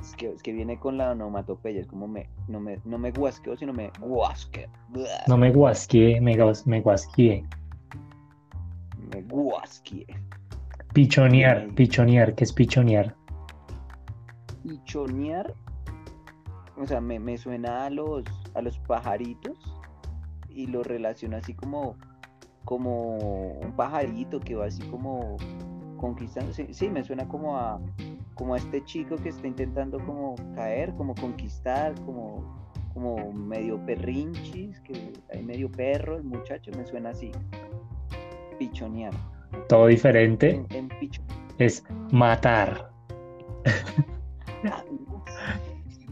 Es 0.00 0.14
que, 0.16 0.30
es 0.32 0.42
que 0.42 0.52
viene 0.52 0.78
con 0.78 0.98
la 0.98 1.12
onomatopeya, 1.12 1.80
es 1.80 1.86
como 1.86 2.06
me, 2.06 2.28
no 2.46 2.60
me, 2.60 2.78
no 2.84 2.98
me 2.98 3.10
guasqueo, 3.10 3.56
sino 3.56 3.72
me 3.72 3.90
guasqueo. 4.00 4.68
No 5.26 5.36
me 5.38 5.50
guasqueé, 5.50 6.20
me, 6.20 6.36
me 6.66 6.80
guasqueé. 6.80 7.44
Me 9.14 9.22
guasqueé. 9.22 10.06
Pichonear, 10.92 11.68
pichonear. 11.74 12.34
¿Qué 12.34 12.44
es 12.44 12.52
pichonear? 12.52 13.16
Y 14.62 14.82
chonear, 14.84 15.54
o 16.76 16.86
sea, 16.86 17.00
me, 17.00 17.18
me 17.18 17.36
suena 17.38 17.86
a 17.86 17.90
los, 17.90 18.24
a 18.54 18.62
los 18.62 18.78
pajaritos 18.80 19.58
y 20.48 20.66
lo 20.66 20.82
relaciono 20.82 21.36
así 21.36 21.54
como, 21.54 21.96
como 22.64 23.16
un 23.18 23.72
pajarito 23.76 24.40
que 24.40 24.54
va 24.54 24.66
así 24.66 24.82
como 24.88 25.36
conquistando. 25.96 26.52
Sí, 26.52 26.66
sí, 26.72 26.88
me 26.88 27.04
suena 27.04 27.26
como 27.28 27.56
a, 27.56 27.80
como 28.34 28.54
a 28.54 28.56
este 28.58 28.84
chico 28.84 29.16
que 29.16 29.28
está 29.30 29.46
intentando 29.46 29.98
como 30.04 30.34
caer, 30.54 30.94
como 30.94 31.14
conquistar, 31.14 31.94
como, 32.04 32.42
como 32.92 33.32
medio 33.32 33.78
perrinchis, 33.86 34.80
que 34.80 35.12
hay 35.32 35.42
medio 35.42 35.70
perro, 35.70 36.16
el 36.16 36.24
muchacho, 36.24 36.70
me 36.76 36.86
suena 36.86 37.10
así. 37.10 37.30
Pichonear. 38.58 39.12
Todo 39.68 39.86
diferente. 39.86 40.50
En, 40.50 40.66
en 40.70 40.88
picho- 41.00 41.22
Es 41.58 41.84
matar. 42.12 42.90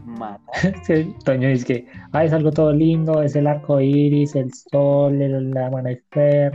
Matar. 0.05 0.43
Sí, 0.83 1.15
Toño 1.23 1.49
dice 1.49 1.65
que 1.65 1.87
ah, 2.11 2.23
es 2.23 2.33
algo 2.33 2.51
todo 2.51 2.73
lindo, 2.73 3.21
es 3.21 3.35
el 3.35 3.47
arco 3.47 3.79
iris, 3.79 4.35
el 4.35 4.53
sol, 4.53 5.21
el 5.21 5.57
amanecer. 5.57 6.53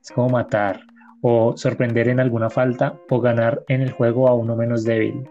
Es 0.00 0.10
como 0.10 0.30
matar. 0.30 0.80
O 1.20 1.56
sorprender 1.56 2.08
en 2.08 2.18
alguna 2.18 2.50
falta 2.50 2.98
o 3.08 3.20
ganar 3.20 3.62
en 3.68 3.80
el 3.82 3.92
juego 3.92 4.28
a 4.28 4.34
uno 4.34 4.56
menos 4.56 4.84
débil. 4.84 5.28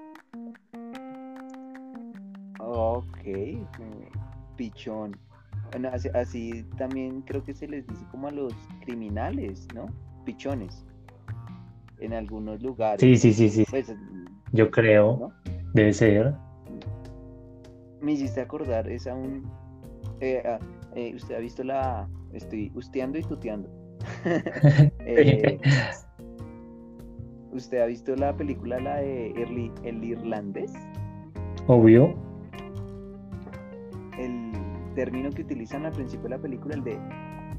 Ok, 2.60 3.06
pichón. 4.56 5.18
Bueno, 5.72 5.90
así, 5.92 6.10
así 6.14 6.66
también 6.78 7.22
creo 7.22 7.44
que 7.44 7.54
se 7.54 7.68
les 7.68 7.86
dice 7.88 8.06
como 8.12 8.28
a 8.28 8.32
los 8.32 8.54
criminales, 8.86 9.68
¿no? 9.76 9.88
Pichones. 10.26 10.86
En 12.00 12.14
algunos 12.14 12.62
lugares. 12.62 13.02
Sí, 13.02 13.18
sí, 13.18 13.34
sí, 13.34 13.50
sí. 13.50 13.66
Pues, 13.70 13.94
Yo 14.54 14.72
creo. 14.72 15.18
¿no? 15.20 15.54
Debe 15.74 15.94
ser. 15.94 16.34
Me 18.02 18.14
hiciste 18.14 18.42
acordar, 18.42 18.90
es 18.90 19.08
a 19.08 19.14
un... 19.16 19.50
eh, 20.20 20.44
eh, 20.96 21.16
usted 21.16 21.36
ha 21.36 21.40
visto 21.40 21.64
la... 21.64 22.10
Estoy 22.34 22.72
usteando 22.76 23.18
y 23.18 23.24
tuteando. 23.24 23.70
Eh, 25.06 25.60
¿Usted 27.52 27.82
ha 27.82 27.86
visto 27.86 28.16
la 28.16 28.36
película, 28.36 28.80
la 28.80 28.98
de 28.98 29.32
El 29.84 30.04
Irlandés? 30.04 30.72
Obvio. 31.68 32.16
El 34.18 34.52
término 34.96 35.30
que 35.32 35.42
utilizan 35.42 35.86
al 35.86 35.92
principio 35.92 36.24
de 36.24 36.30
la 36.30 36.42
película, 36.42 36.76
el 36.76 36.84
de 36.84 36.98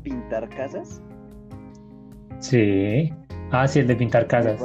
pintar 0.02 0.48
casas. 0.48 1.02
Sí. 2.38 3.12
Ah, 3.50 3.68
sí, 3.68 3.80
el 3.80 3.86
de 3.86 3.96
pintar 3.96 4.26
casas. 4.26 4.60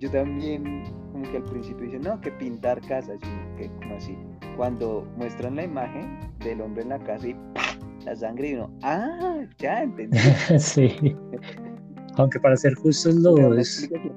Yo 0.00 0.10
también, 0.10 0.84
como 1.30 1.32
que 1.32 1.36
al 1.36 1.44
principio 1.44 1.84
dicen, 1.86 2.02
no, 2.02 2.20
que 2.20 2.30
pintar 2.32 2.80
casas, 2.82 3.18
que 3.56 3.70
como 3.78 3.96
así. 3.96 4.16
Cuando 4.56 5.06
muestran 5.16 5.56
la 5.56 5.64
imagen 5.64 6.18
del 6.40 6.60
hombre 6.60 6.82
en 6.82 6.90
la 6.90 6.98
casa 6.98 7.28
y 7.28 7.34
¡pah! 7.54 7.78
la 8.04 8.16
sangre 8.16 8.50
y 8.50 8.54
uno, 8.54 8.70
ah, 8.82 9.42
ya 9.58 9.82
entendí. 9.82 10.18
Sí. 10.58 11.16
Aunque 12.16 12.40
para 12.40 12.56
ser 12.56 12.74
justos 12.74 13.14
los, 13.16 13.38
explicación 13.38 14.14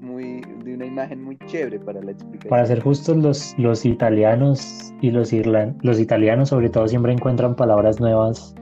muy, 0.00 0.40
de 0.64 0.74
una 0.74 0.86
imagen 0.86 1.22
muy 1.22 1.36
chévere 1.46 1.78
para 1.80 2.00
la 2.02 2.12
explicación. 2.12 2.50
para 2.50 2.66
ser 2.66 2.80
justos 2.80 3.16
los, 3.16 3.54
los 3.58 3.84
italianos 3.84 4.94
y 5.00 5.10
los 5.10 5.32
irlan, 5.32 5.76
los 5.82 6.00
italianos 6.00 6.50
sobre 6.50 6.70
todo 6.70 6.88
siempre 6.88 7.12
encuentran 7.12 7.54
palabras 7.54 8.00
nuevas 8.00 8.54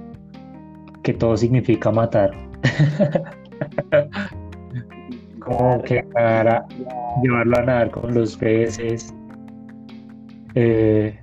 que 1.03 1.15
todo 1.15 1.37
significa 1.37 1.91
matar. 1.91 2.33
Como 5.47 5.81
que 5.83 6.03
nadar 6.03 6.49
a- 6.49 6.67
llevarlo 7.23 7.57
a 7.59 7.63
nadar 7.63 7.91
con 7.91 8.13
los 8.13 8.37
peces. 8.37 9.15
eh, 10.55 11.19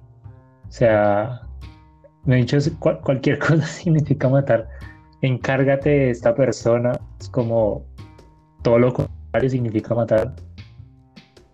sea, 0.69 1.41
me 2.25 2.35
he 2.35 2.37
dicho 2.39 2.57
cualquier 2.79 3.37
cosa 3.39 3.65
significa 3.65 4.29
matar. 4.29 4.67
Encárgate 5.21 5.89
de 5.89 6.09
esta 6.11 6.33
persona. 6.33 6.93
Es 7.19 7.29
como 7.29 7.85
todo 8.63 8.79
lo 8.79 8.93
contrario 8.93 9.49
significa 9.49 9.93
matar. 9.93 10.33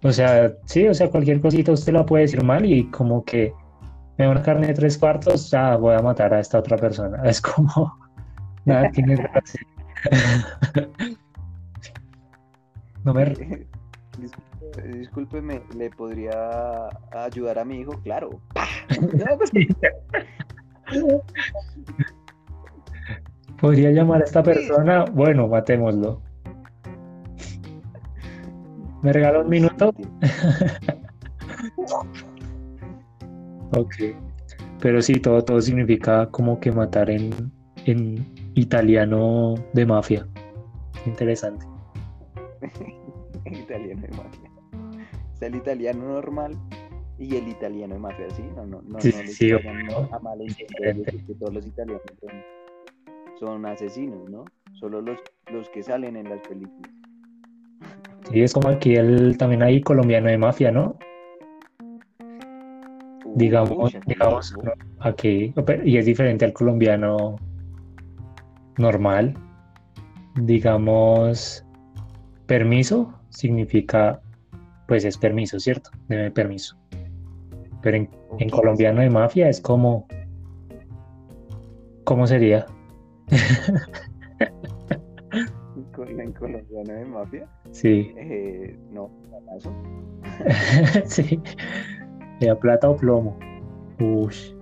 O 0.04 0.12
sea, 0.12 0.54
sí, 0.66 0.88
o 0.88 0.94
sea, 0.94 1.10
cualquier 1.10 1.42
cosita 1.42 1.72
usted 1.74 1.92
la 1.94 2.06
puede 2.06 2.24
decir 2.24 2.44
mal 2.44 2.66
y 2.66 2.86
como 2.92 3.24
que 3.26 3.52
me 4.18 4.26
da 4.26 4.32
una 4.32 4.42
carne 4.44 4.68
de 4.68 4.74
tres 4.74 4.98
cuartos, 4.98 5.50
ya 5.52 5.76
voy 5.76 5.96
a 5.96 6.02
matar 6.02 6.34
a 6.34 6.40
esta 6.40 6.60
otra 6.60 6.78
persona. 6.78 7.22
Es 7.26 7.42
como, 7.42 7.98
nada 8.66 8.90
tiene 8.92 9.16
gracia. 9.18 9.62
No 13.04 13.14
me... 13.14 13.26
Discúlpeme, 14.94 15.62
¿le 15.76 15.90
podría 15.90 16.88
ayudar 17.12 17.60
a 17.60 17.66
mi 17.66 17.82
hijo? 17.82 17.92
Claro. 18.04 18.40
¿Podría 23.60 23.92
llamar 23.92 24.22
a 24.22 24.26
esta 24.26 24.42
persona? 24.44 25.06
Bueno, 25.06 25.48
matémoslo. 25.48 26.22
¿Me 29.02 29.14
regala 29.14 29.40
un 29.40 29.50
minuto? 29.50 29.90
ok. 33.76 33.96
Pero 34.82 35.02
sí, 35.02 35.14
todo, 35.14 35.44
todo 35.44 35.60
significa 35.62 36.28
como 36.28 36.60
que 36.60 36.72
matar 36.72 37.10
en, 37.10 37.52
en 37.86 38.32
italiano 38.56 39.56
de 39.74 39.86
mafia. 39.86 40.28
Interesante. 41.06 41.69
italiano 43.46 44.02
de 44.02 44.10
mafia. 44.10 44.52
Está 45.34 45.48
el 45.48 45.56
italiano 45.56 46.04
normal 46.04 46.58
y 47.18 47.36
el 47.36 47.48
italiano 47.48 47.96
de 47.96 48.00
mafia, 48.00 48.30
¿sí? 48.32 48.44
No, 48.56 48.66
no, 48.66 48.82
no, 48.82 49.02
sí, 49.02 49.14
no 49.16 49.32
sí, 49.32 49.52
a 49.52 50.20
mal 50.20 50.40
que 50.48 51.34
todos 51.40 51.54
los 51.54 51.66
italianos 51.66 52.02
son, 53.40 53.66
asesinos, 53.66 54.30
¿no? 54.30 54.46
Solo 54.80 55.02
los, 55.02 55.20
los 55.52 55.70
que 55.70 55.84
salen 55.84 56.16
en 56.16 56.30
las 56.30 56.42
películas. 56.42 56.92
Sí, 58.32 58.42
es 58.42 58.54
como 58.54 58.70
aquí 58.70 58.96
el, 58.96 59.38
también 59.38 59.64
hay 59.64 59.82
colombiano 59.82 60.30
de 60.30 60.38
mafia, 60.38 60.72
¿no? 60.72 60.98
digamos, 63.36 63.96
digamos, 64.06 64.56
aquí, 65.00 65.54
y 65.84 65.98
es 65.98 66.06
diferente 66.06 66.46
al 66.46 66.54
colombiano 66.54 67.38
normal. 68.78 69.34
Digamos, 70.36 71.66
permiso 72.50 73.14
significa, 73.30 74.20
pues 74.88 75.06
es 75.06 75.18
permiso, 75.18 75.60
¿cierto? 75.60 75.92
Debe 76.08 76.32
permiso. 76.32 76.76
Pero 77.84 77.98
en, 77.98 78.50
colombiano 78.50 79.02
de 79.02 79.10
mafia 79.12 79.48
es 79.48 79.62
como, 79.62 80.08
¿cómo 82.04 82.26
sería? 82.26 82.66
¿En 85.72 86.34
colombiano 86.34 86.94
de 86.94 87.06
mafia? 87.06 87.48
Sí. 87.72 88.12
Eh, 88.18 88.78
no, 88.92 89.12
eso. 89.56 89.72
sí. 91.06 91.40
¿Era 92.42 92.60
plata 92.60 92.90
o 92.90 92.98
plomo? 92.98 93.38
Ush. 94.00 94.56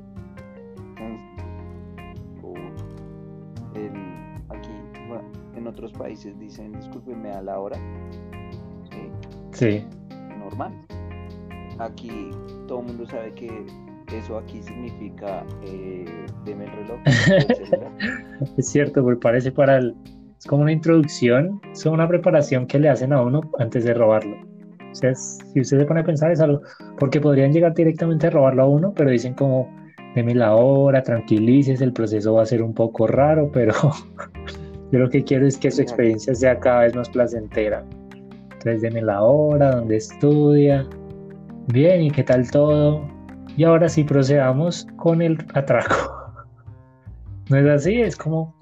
Otros 5.78 5.94
países 5.94 6.38
dicen, 6.40 6.74
discúlpeme 6.74 7.32
a 7.32 7.42
la 7.42 7.60
hora. 7.60 7.78
Sí. 9.52 9.86
Normal. 10.40 10.74
Aquí 11.80 12.32
todo 12.68 12.80
el 12.80 12.88
mundo 12.88 13.06
sabe 13.06 13.32
que 13.34 13.66
eso 14.12 14.38
aquí 14.38 14.62
significa 14.64 15.46
eh, 15.66 16.06
deme 16.46 16.66
el 16.66 16.72
reloj. 16.72 17.00
es 18.58 18.68
cierto, 18.68 19.04
porque 19.04 19.20
parece 19.20 19.52
para 19.52 19.78
el. 19.78 19.96
Es 20.40 20.46
como 20.46 20.64
una 20.64 20.72
introducción, 20.72 21.60
es 21.72 21.86
una 21.86 22.08
preparación 22.08 22.68
que 22.68 22.80
le 22.80 22.90
hacen 22.90 23.14
a 23.14 23.22
uno 23.22 23.42
antes 23.60 23.84
de 23.84 23.94
robarlo. 23.94 24.36
O 24.92 24.96
sea, 24.96 25.14
si 25.14 25.60
usted 25.60 25.80
se 25.80 25.86
pone 25.86 26.02
a 26.02 26.04
pensar, 26.04 26.32
es 26.32 26.40
algo. 26.40 26.62
Porque 26.98 27.22
podrían 27.22 27.52
llegar 27.52 27.74
directamente 27.74 28.28
a 28.28 28.30
robarlo 28.30 28.64
a 28.64 28.68
uno, 28.68 28.94
pero 28.96 29.10
dicen 29.10 29.34
como, 29.34 29.70
deme 30.16 30.34
la 30.34 30.56
hora, 30.56 31.04
tranquilices, 31.04 31.82
el 31.82 31.94
proceso 31.94 32.34
va 32.36 32.44
a 32.44 32.46
ser 32.46 32.64
un 32.64 32.74
poco 32.74 33.08
raro, 33.08 33.52
pero 33.52 33.74
yo 34.92 35.00
lo 35.00 35.10
que 35.10 35.24
quiero 35.24 35.48
es 35.48 35.58
que 35.58 35.72
su 35.72 35.82
experiencia 35.82 36.34
sea 36.36 36.60
cada 36.60 36.82
vez 36.82 36.96
más 36.96 37.10
placentera. 37.10 37.84
Entonces, 38.44 38.82
deme 38.82 39.02
la 39.02 39.22
hora, 39.22 39.76
donde 39.76 39.98
estudia, 39.98 40.88
Bien, 41.68 42.02
¿y 42.02 42.12
qué 42.12 42.24
tal 42.24 42.50
todo? 42.50 43.06
Y 43.58 43.66
ahora 43.66 43.90
sí 43.90 44.06
procedamos 44.06 44.88
con 44.96 45.22
el 45.22 45.38
atraco. 45.54 46.34
¿No 47.50 47.58
es 47.58 47.68
así? 47.68 48.02
Es 48.02 48.16
como, 48.16 48.56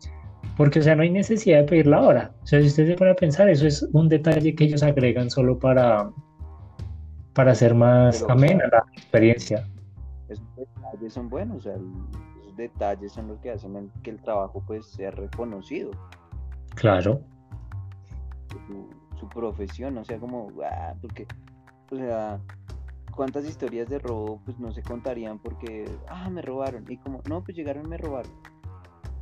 porque 0.58 0.80
o 0.80 0.82
sea, 0.82 0.96
no 0.96 1.04
hay 1.04 1.12
necesidad 1.12 1.60
de 1.60 1.64
pedir 1.66 1.88
la 1.88 2.02
hora. 2.02 2.32
O 2.42 2.48
sea, 2.48 2.62
si 2.62 2.68
usted 2.68 2.88
se 2.88 2.96
pone 2.96 3.12
a 3.12 3.16
pensar, 3.16 3.48
eso 3.48 3.68
es 3.68 3.84
un 3.94 4.10
detalle 4.10 4.56
que 4.56 4.64
ellos 4.64 4.82
agregan 4.82 5.30
solo 5.30 5.60
para, 5.60 6.10
para 7.34 7.52
hacer 7.52 7.76
más 7.76 8.26
amena 8.28 8.68
la 8.72 8.84
experiencia. 8.94 9.68
Esos 10.28 10.44
detalles 10.56 11.14
son 11.14 11.30
buenos, 11.30 11.58
o 11.58 11.62
sea, 11.62 11.76
esos 12.42 12.58
detalles 12.58 13.12
son 13.12 13.28
los 13.28 13.40
que 13.40 13.52
hacen 13.52 13.92
que 14.02 14.10
el 14.10 14.20
trabajo 14.20 14.64
pues 14.66 14.88
sea 14.88 15.12
reconocido. 15.12 15.92
Claro. 16.76 17.22
Su, 19.20 19.28
profesión, 19.30 19.98
o 19.98 20.06
sea, 20.06 20.18
como, 20.18 20.50
ah, 20.64 20.94
porque, 21.02 21.28
o 21.92 21.96
sea, 21.98 22.40
cuántas 23.16 23.46
historias 23.46 23.90
de 23.90 24.00
robo 24.00 24.40
pues 24.46 24.58
no 24.60 24.72
se 24.72 24.82
contarían 24.82 25.40
porque, 25.40 25.90
ah, 26.08 26.30
me 26.30 26.42
robaron. 26.42 26.86
Y 26.88 26.98
como, 26.98 27.22
no, 27.28 27.44
pues 27.44 27.58
llegaron 27.58 27.86
y 27.86 27.90
me 27.90 27.98
robaron. 27.98 28.32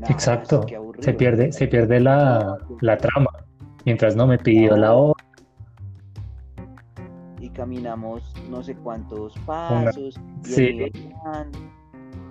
Exacto. 0.10 0.66
Se 1.00 1.13
pierde, 1.13 1.52
se 1.52 1.68
pierde 1.68 2.00
la, 2.00 2.58
la, 2.82 2.98
trama. 2.98 3.30
Mientras 3.86 4.16
no 4.16 4.28
me 4.28 4.38
pidió 4.38 4.76
la 4.76 4.94
hora. 4.94 5.24
Y 7.39 7.50
caminamos 7.50 8.34
no 8.50 8.63
sé 8.63 8.76
cuántos 8.76 9.34
pasos. 9.46 10.20
Y 10.46 10.50
sí. 10.50 10.92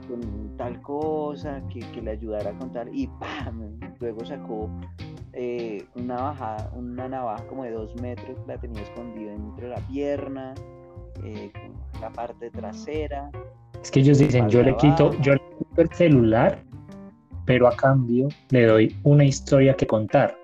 con 0.08 0.56
tal 0.56 0.80
cosa 0.82 1.62
que, 1.68 1.80
que, 1.80 2.02
le 2.02 2.12
ayudara 2.12 2.50
a 2.50 2.58
contar. 2.58 2.88
Y 2.92 3.06
¡pam! 3.06 3.78
Luego 4.00 4.24
sacó 4.24 4.68
eh, 5.34 5.84
una, 5.94 6.16
baja, 6.16 6.70
una 6.74 7.08
navaja 7.08 7.46
como 7.46 7.64
de 7.64 7.70
dos 7.70 7.94
metros, 8.00 8.38
la 8.46 8.58
tenía 8.58 8.82
escondida 8.82 9.32
entre 9.32 9.68
la 9.68 9.78
pierna 9.88 10.54
eh, 11.24 11.52
la 12.00 12.10
parte 12.10 12.50
trasera. 12.50 13.30
Es 13.82 13.90
que 13.90 14.00
ellos 14.00 14.18
dicen, 14.18 14.48
yo 14.48 14.62
le 14.62 14.76
quito, 14.76 15.12
yo 15.20 15.34
le 15.34 15.42
quito 15.58 15.82
el 15.82 15.92
celular, 15.92 16.62
pero 17.46 17.68
a 17.68 17.76
cambio 17.76 18.28
le 18.50 18.66
doy 18.66 18.96
una 19.04 19.24
historia 19.24 19.74
que 19.74 19.86
contar. 19.86 20.36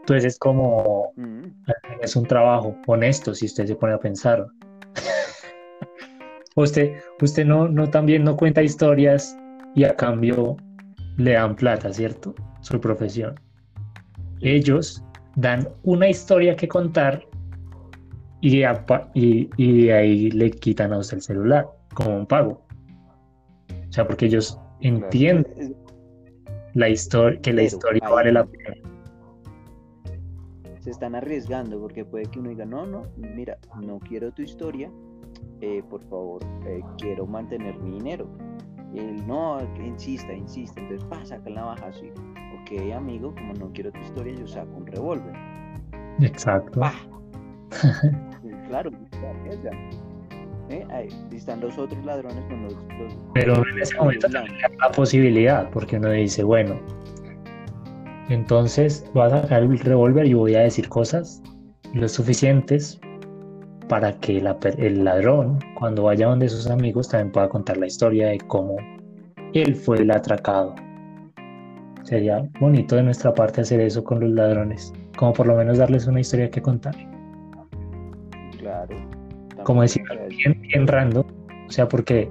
Entonces 0.00 0.24
es 0.24 0.38
como, 0.38 1.12
mm. 1.16 1.42
es 2.00 2.16
un 2.16 2.26
trabajo 2.26 2.74
honesto 2.86 3.34
si 3.34 3.46
usted 3.46 3.66
se 3.66 3.74
pone 3.74 3.92
a 3.92 3.98
pensar. 3.98 4.46
usted, 6.56 6.96
usted 7.20 7.44
no, 7.44 7.68
no 7.68 7.88
también 7.90 8.24
no 8.24 8.36
cuenta 8.36 8.62
historias 8.62 9.36
y 9.74 9.84
a 9.84 9.94
cambio 9.94 10.56
le 11.16 11.32
dan 11.32 11.54
plata, 11.54 11.92
¿cierto? 11.92 12.34
Su 12.60 12.80
profesión. 12.80 13.38
Ellos 14.40 15.02
dan 15.36 15.68
una 15.82 16.08
historia 16.08 16.56
que 16.56 16.68
contar 16.68 17.24
y, 18.40 18.62
y, 19.56 19.82
de 19.82 19.92
ahí 19.92 20.30
le 20.30 20.50
quitan 20.50 20.92
a 20.92 20.98
usted 20.98 21.16
el 21.16 21.22
celular 21.22 21.68
como 21.94 22.16
un 22.16 22.26
pago. 22.26 22.62
O 23.88 23.92
sea, 23.92 24.06
porque 24.06 24.26
ellos 24.26 24.58
entienden 24.80 25.76
la 26.74 26.88
historia, 26.88 27.40
que 27.40 27.52
la 27.52 27.62
historia 27.64 28.08
vale 28.08 28.32
la 28.32 28.46
pena. 28.46 28.76
Se 30.80 30.90
están 30.90 31.14
arriesgando 31.14 31.80
porque 31.80 32.04
puede 32.04 32.26
que 32.26 32.38
uno 32.38 32.50
diga, 32.50 32.64
no, 32.64 32.86
no, 32.86 33.02
mira, 33.16 33.58
no 33.82 33.98
quiero 33.98 34.32
tu 34.32 34.42
historia, 34.42 34.90
eh, 35.60 35.82
por 35.90 36.02
favor, 36.08 36.42
eh, 36.66 36.80
quiero 36.98 37.26
mantener 37.26 37.78
mi 37.80 37.98
dinero. 37.98 38.28
Y 38.94 39.00
él, 39.00 39.26
no, 39.26 39.58
insista, 39.84 40.32
insista, 40.32 40.80
entonces 40.80 41.06
pasa 41.08 41.36
saca 41.36 41.50
la 41.50 41.64
baja 41.64 41.88
así. 41.88 42.10
Ok, 42.70 42.92
amigo, 42.94 43.34
como 43.34 43.54
no 43.54 43.72
quiero 43.72 43.90
tu 43.92 43.98
historia, 44.00 44.34
yo 44.34 44.46
saco 44.46 44.68
un 44.76 44.86
revólver. 44.86 45.32
Exacto. 46.20 46.80
claro, 48.68 48.90
¿Eh? 50.68 50.86
Ahí 50.90 51.08
están 51.32 51.60
los 51.60 51.78
otros 51.78 52.04
ladrones 52.04 52.44
con 52.46 52.64
los, 52.64 52.74
Pero 53.32 53.54
en 53.66 53.78
ese 53.80 53.96
momento 53.96 54.28
también 54.28 54.54
la 54.78 54.90
posibilidad, 54.90 55.70
porque 55.70 55.96
uno 55.96 56.10
dice, 56.10 56.42
bueno, 56.44 56.78
entonces 58.28 59.02
voy 59.14 59.28
a 59.28 59.30
sacar 59.30 59.62
el 59.62 59.78
revólver 59.78 60.26
y 60.26 60.34
voy 60.34 60.54
a 60.54 60.60
decir 60.60 60.90
cosas 60.90 61.42
lo 61.94 62.06
suficientes 62.06 63.00
para 63.88 64.12
que 64.20 64.42
el 64.76 65.04
ladrón, 65.04 65.58
cuando 65.78 66.02
vaya 66.02 66.26
donde 66.26 66.50
sus 66.50 66.66
amigos, 66.66 67.08
también 67.08 67.32
pueda 67.32 67.48
contar 67.48 67.78
la 67.78 67.86
historia 67.86 68.28
de 68.28 68.38
cómo 68.40 68.76
él 69.54 69.74
fue 69.74 70.02
el 70.02 70.10
atracado. 70.10 70.74
Sería 72.08 72.48
bonito 72.58 72.96
de 72.96 73.02
nuestra 73.02 73.34
parte 73.34 73.60
hacer 73.60 73.80
eso 73.80 74.02
con 74.02 74.18
los 74.20 74.30
ladrones, 74.30 74.94
como 75.18 75.34
por 75.34 75.46
lo 75.46 75.54
menos 75.54 75.76
darles 75.76 76.06
una 76.06 76.20
historia 76.20 76.50
que 76.50 76.62
contar. 76.62 76.94
Claro. 78.58 78.96
Como 79.62 79.82
decir, 79.82 80.02
bien, 80.30 80.58
bien 80.62 80.86
random. 80.86 81.26
O 81.66 81.70
sea, 81.70 81.86
porque 81.86 82.26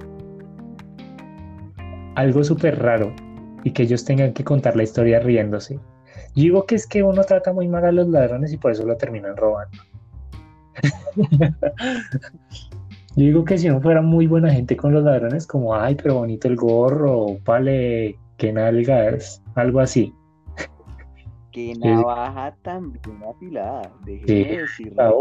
algo 2.16 2.42
súper 2.42 2.76
raro 2.82 3.14
y 3.62 3.70
que 3.70 3.84
ellos 3.84 4.04
tengan 4.04 4.32
que 4.32 4.42
contar 4.42 4.74
la 4.74 4.82
historia 4.82 5.20
riéndose. 5.20 5.76
Yo 6.34 6.42
digo 6.42 6.66
que 6.66 6.74
es 6.74 6.84
que 6.84 7.04
uno 7.04 7.22
trata 7.22 7.52
muy 7.52 7.68
mal 7.68 7.84
a 7.84 7.92
los 7.92 8.08
ladrones 8.08 8.52
y 8.52 8.56
por 8.56 8.72
eso 8.72 8.84
lo 8.84 8.96
terminan 8.96 9.36
robando. 9.36 9.78
Yo 13.14 13.24
digo 13.24 13.44
que 13.44 13.56
si 13.58 13.70
uno 13.70 13.80
fuera 13.80 14.02
muy 14.02 14.26
buena 14.26 14.50
gente 14.50 14.76
con 14.76 14.92
los 14.92 15.04
ladrones, 15.04 15.46
como, 15.46 15.76
ay, 15.76 15.94
pero 15.94 16.14
bonito 16.14 16.48
el 16.48 16.56
gorro, 16.56 17.38
vale, 17.44 18.18
que 18.38 18.52
nalgas, 18.52 19.42
algo 19.54 19.80
así. 19.80 20.14
Que 21.52 21.74
navaja 21.78 22.56
también 22.62 23.22
afilada, 23.24 23.92
déjeme 24.04 24.66
sí, 24.68 24.90
ah, 24.98 25.12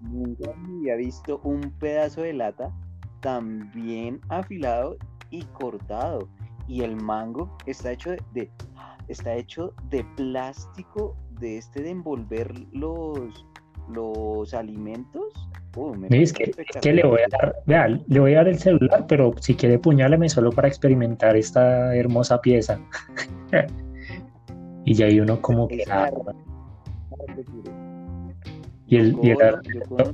Nunca 0.00 0.50
había 0.50 0.96
visto 0.96 1.40
un 1.42 1.60
pedazo 1.78 2.22
de 2.22 2.34
lata 2.34 2.72
tan 3.20 3.70
bien 3.72 4.20
afilado 4.28 4.96
y 5.30 5.42
cortado. 5.44 6.28
Y 6.68 6.82
el 6.82 6.96
mango 6.96 7.56
está 7.66 7.92
hecho 7.92 8.10
de, 8.32 8.50
está 9.08 9.34
hecho 9.34 9.74
de 9.90 10.04
plástico 10.16 11.16
de 11.40 11.58
este 11.58 11.82
de 11.82 11.90
envolver 11.90 12.54
los 12.72 13.44
los 13.92 14.54
alimentos. 14.54 15.48
Uh, 15.76 15.94
es, 16.10 16.32
que, 16.32 16.92
le 16.92 17.04
voy 17.04 17.20
a 17.20 17.28
dar, 17.30 17.56
vea, 17.66 17.86
le 17.86 18.20
voy 18.20 18.34
a 18.34 18.38
dar 18.38 18.48
el 18.48 18.58
celular, 18.58 19.06
pero 19.06 19.32
si 19.38 19.54
quiere 19.54 19.78
puñáleme 19.78 20.28
solo 20.28 20.50
para 20.50 20.66
experimentar 20.66 21.36
esta 21.36 21.94
hermosa 21.94 22.40
pieza. 22.40 22.80
y 24.84 24.94
ya 24.94 25.06
hay 25.06 25.20
uno 25.20 25.40
como 25.40 25.68
que... 25.68 25.84
Y 28.88 28.96
el, 28.96 29.16
y 29.22 29.30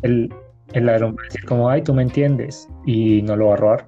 el, 0.03 0.31
el, 0.73 0.87
ladrón 0.87 1.17
va 1.17 1.23
a 1.23 1.25
decir 1.25 1.47
como, 1.47 1.71
ay, 1.71 1.81
tú 1.81 1.95
me 1.95 2.03
entiendes, 2.03 2.69
y 2.85 3.23
no 3.23 3.35
lo 3.37 3.47
va 3.47 3.55
a 3.55 3.57
robar. 3.57 3.87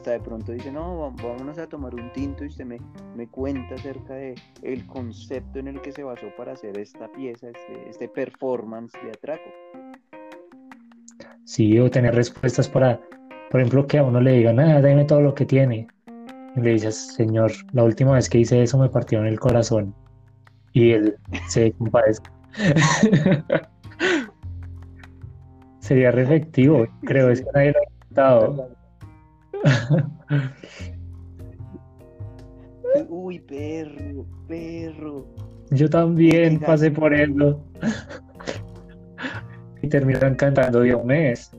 Hasta 0.00 0.12
de 0.12 0.20
pronto 0.20 0.52
dice, 0.52 0.72
no, 0.72 1.12
vámonos 1.22 1.58
a 1.58 1.66
tomar 1.66 1.94
un 1.94 2.10
tinto 2.14 2.42
y 2.42 2.46
usted 2.46 2.64
me, 2.64 2.78
me 3.14 3.28
cuenta 3.28 3.74
acerca 3.74 4.14
de 4.14 4.34
el 4.62 4.86
concepto 4.86 5.58
en 5.58 5.68
el 5.68 5.78
que 5.82 5.92
se 5.92 6.02
basó 6.02 6.28
para 6.38 6.52
hacer 6.52 6.78
esta 6.78 7.06
pieza, 7.12 7.48
este, 7.48 7.90
este 7.90 8.08
performance 8.08 8.94
de 9.04 9.10
atraco. 9.10 9.44
Sí, 11.44 11.78
o 11.78 11.90
tener 11.90 12.14
respuestas 12.14 12.66
para, 12.66 12.98
por 13.50 13.60
ejemplo, 13.60 13.86
que 13.86 13.98
a 13.98 14.02
uno 14.02 14.22
le 14.22 14.32
digan, 14.32 14.58
ah, 14.58 14.80
dame 14.80 15.04
todo 15.04 15.20
lo 15.20 15.34
que 15.34 15.44
tiene. 15.44 15.86
Y 16.56 16.60
le 16.60 16.70
dices, 16.70 17.08
señor, 17.14 17.52
la 17.72 17.84
última 17.84 18.14
vez 18.14 18.30
que 18.30 18.38
hice 18.38 18.62
eso 18.62 18.78
me 18.78 18.88
partió 18.88 19.18
en 19.18 19.26
el 19.26 19.38
corazón 19.38 19.94
y 20.72 20.92
él 20.92 21.14
se 21.50 21.72
compadezca. 21.72 22.32
Sería 25.80 26.10
re 26.10 26.22
efectivo, 26.22 26.86
creo, 27.02 27.28
es 27.28 27.42
que 27.42 27.50
nadie 27.52 27.74
lo 28.12 28.22
ha 28.22 28.79
Uy, 33.08 33.38
perro, 33.40 34.26
perro. 34.48 35.26
Yo 35.70 35.88
también 35.88 36.58
pasé 36.60 36.90
por 36.90 37.14
eso. 37.14 37.62
y 39.82 39.88
terminan 39.88 40.34
cantando 40.34 40.82
Diomedes. 40.82 41.52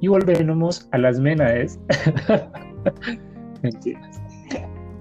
Y 0.00 0.08
volvemos 0.08 0.88
a 0.92 0.98
las 0.98 1.18
Ménades. 1.18 1.80
Mentiras. 3.62 4.20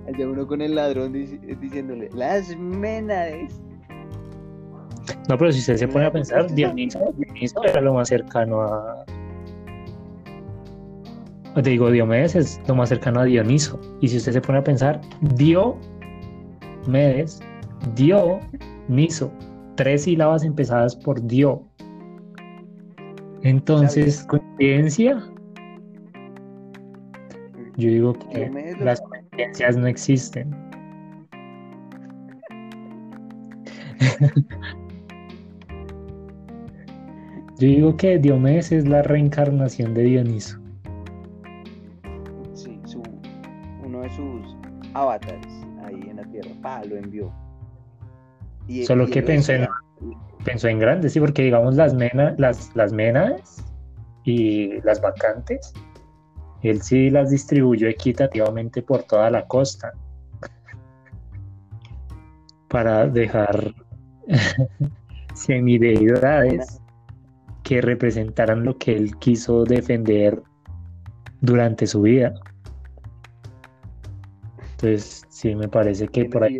Allá 0.07 0.29
uno 0.29 0.47
con 0.47 0.61
el 0.61 0.75
ladrón 0.75 1.11
diciéndole, 1.13 2.09
las 2.13 2.55
Ménades. 2.57 3.59
No, 5.27 5.37
pero 5.37 5.51
si 5.51 5.59
usted 5.59 5.77
se 5.77 5.87
pone 5.87 6.05
a 6.05 6.11
pensar, 6.11 6.53
Dioniso, 6.53 7.13
era 7.63 7.81
lo 7.81 7.93
más 7.93 8.09
cercano 8.09 8.61
a. 8.61 9.05
Te 11.55 11.69
digo, 11.69 11.89
Diomedes 11.89 12.35
es 12.35 12.61
lo 12.67 12.75
más 12.75 12.89
cercano 12.89 13.21
a 13.21 13.23
Dioniso. 13.23 13.79
Y 14.01 14.09
si 14.09 14.17
usted 14.17 14.33
se 14.33 14.41
pone 14.41 14.59
a 14.59 14.63
pensar, 14.63 14.99
Diomedes, 15.21 15.79
Dioniso, 17.95 19.31
tres 19.75 20.03
sílabas 20.03 20.43
empezadas 20.43 20.97
por 20.97 21.25
Dio. 21.25 21.63
Entonces, 23.43 24.25
coincidencia. 24.27 25.23
Yo 27.77 27.89
digo 27.89 28.13
que 28.13 28.75
las 28.81 28.99
coincidencias 29.01 29.77
no 29.77 29.87
existen. 29.87 30.53
Yo 37.59 37.67
digo 37.67 37.95
que 37.95 38.17
Diomedes 38.17 38.73
es 38.73 38.85
la 38.85 39.01
reencarnación 39.03 39.93
de 39.93 40.03
Dioniso. 40.03 40.64
Avatares 44.95 45.45
ahí 45.83 46.07
en 46.09 46.17
la 46.17 46.23
tierra. 46.23 46.49
Pa, 46.61 46.83
lo 46.85 46.95
envió. 46.95 47.31
Solo 48.87 49.07
que 49.07 49.21
pensó 49.21 49.53
en, 49.53 49.67
pensó 50.43 50.67
en 50.67 50.79
grande, 50.79 51.09
sí, 51.09 51.19
porque 51.19 51.43
digamos 51.43 51.75
las, 51.75 51.93
mena, 51.93 52.33
las, 52.37 52.75
las 52.75 52.91
menas 52.91 53.63
y 54.23 54.81
las 54.81 54.99
vacantes, 55.01 55.71
él 56.63 56.81
sí 56.81 57.11
las 57.11 57.29
distribuyó 57.29 57.87
equitativamente 57.87 58.81
por 58.81 59.03
toda 59.03 59.29
la 59.29 59.45
costa 59.45 59.93
para 62.69 63.07
dejar 63.07 63.75
semideidades 65.35 66.81
que 67.61 67.81
representaran 67.81 68.63
lo 68.63 68.77
que 68.77 68.95
él 68.95 69.15
quiso 69.17 69.63
defender 69.63 70.41
durante 71.41 71.85
su 71.85 72.01
vida. 72.01 72.33
Entonces, 74.85 75.23
sí, 75.29 75.55
me 75.55 75.67
parece 75.67 76.07
que 76.07 76.25
por 76.25 76.43
ahí... 76.43 76.59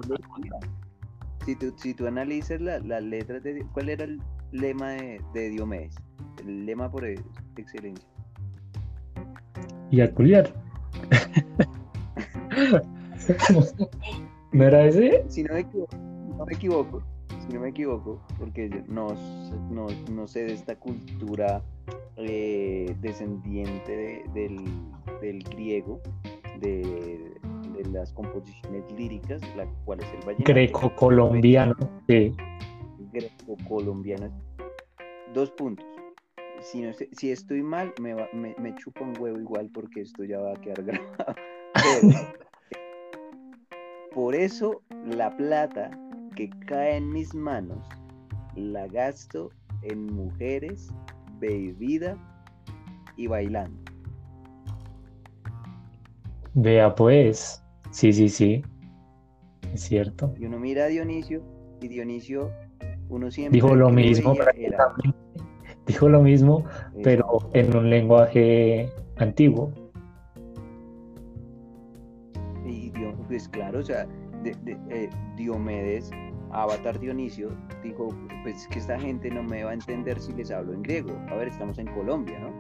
Si 1.45 1.55
tú, 1.55 1.71
si 1.77 1.93
tú 1.93 2.07
analizas 2.07 2.59
las 2.59 3.03
letras 3.03 3.43
de... 3.43 3.63
¿Cuál 3.71 3.89
era 3.89 4.05
el 4.05 4.19
lema 4.51 4.93
de, 4.93 5.21
de 5.33 5.49
Diomedes? 5.49 5.95
El 6.39 6.65
lema 6.65 6.89
por 6.89 7.05
excelencia. 7.05 8.09
Y 9.91 10.01
aculiar. 10.01 10.51
¿No 14.53 14.63
era 14.63 14.85
ese? 14.85 15.23
Si 15.27 15.43
no 15.43 15.53
me 15.53 15.59
equivoco, 15.59 15.95
no 16.37 16.45
me 16.45 16.53
equivoco 16.53 17.03
si 17.45 17.53
no 17.53 17.59
me 17.59 17.69
equivoco, 17.69 18.19
porque 18.39 18.83
no, 18.87 19.15
no, 19.69 20.27
sé 20.27 20.45
de 20.45 20.53
esta 20.53 20.75
cultura 20.75 21.61
eh, 22.17 22.95
descendiente 23.01 24.23
del, 24.33 25.43
griego, 25.43 26.01
de, 26.59 27.34
las 27.83 28.13
composiciones 28.13 28.91
líricas, 28.91 29.41
la 29.55 29.65
cual 29.85 29.99
es 29.99 30.11
el 30.13 30.19
vallenato. 30.19 30.51
Greco-colombiano, 30.51 31.75
sí. 32.07 32.33
Greco-colombiano. 33.11 34.29
Dos 35.33 35.51
puntos. 35.51 35.85
Si, 36.61 36.81
no, 36.81 36.91
si 36.93 37.31
estoy 37.31 37.61
mal, 37.61 37.93
me, 38.01 38.15
me, 38.33 38.55
me 38.57 38.75
chupa 38.75 39.01
un 39.01 39.13
huevo 39.19 39.39
igual 39.39 39.69
porque 39.73 40.01
esto 40.01 40.23
ya 40.23 40.39
va 40.39 40.53
a 40.53 40.55
quedar 40.55 40.83
grabado. 40.83 41.35
por 44.13 44.33
eso 44.33 44.81
la 45.05 45.35
plata 45.35 45.91
que 46.35 46.49
cae 46.67 46.95
en 46.97 47.11
mis 47.11 47.35
manos 47.35 47.87
la 48.55 48.87
gasto 48.87 49.49
en 49.83 50.07
mujeres, 50.07 50.89
bebida 51.39 52.17
y 53.17 53.27
bailando. 53.27 53.79
Vea 56.53 56.95
pues, 56.95 57.64
sí, 57.95 58.11
sí, 58.11 58.29
sí, 58.29 58.61
es 59.73 59.81
cierto. 59.81 60.33
Y 60.37 60.45
uno 60.45 60.59
mira 60.59 60.85
a 60.85 60.87
Dionisio 60.87 61.41
y 61.81 61.87
Dionisio, 61.87 62.51
uno 63.09 63.31
siempre... 63.31 63.55
Dijo 63.55 63.73
lo 63.73 63.89
mismo, 63.89 64.35
dijo 65.87 66.09
lo 66.09 66.21
mismo, 66.21 66.65
pero 67.03 67.49
en 67.53 67.75
un 67.75 67.89
lenguaje 67.89 68.91
antiguo. 69.17 69.71
Y 72.65 72.91
pues 73.27 73.47
claro, 73.47 73.79
o 73.79 73.83
sea, 73.83 74.05
de, 74.43 74.55
eh, 74.89 75.09
Diomedes 75.37 76.11
Avatar 76.51 76.99
Dionisio 76.99 77.49
dijo, 77.81 78.09
pues 78.43 78.67
que 78.67 78.79
esta 78.79 78.99
gente 78.99 79.29
no 79.29 79.43
me 79.43 79.63
va 79.63 79.71
a 79.71 79.73
entender 79.73 80.19
si 80.19 80.33
les 80.33 80.51
hablo 80.51 80.73
en 80.73 80.81
griego. 80.81 81.11
A 81.29 81.35
ver, 81.35 81.47
estamos 81.47 81.77
en 81.77 81.87
Colombia, 81.87 82.39
¿no? 82.39 82.51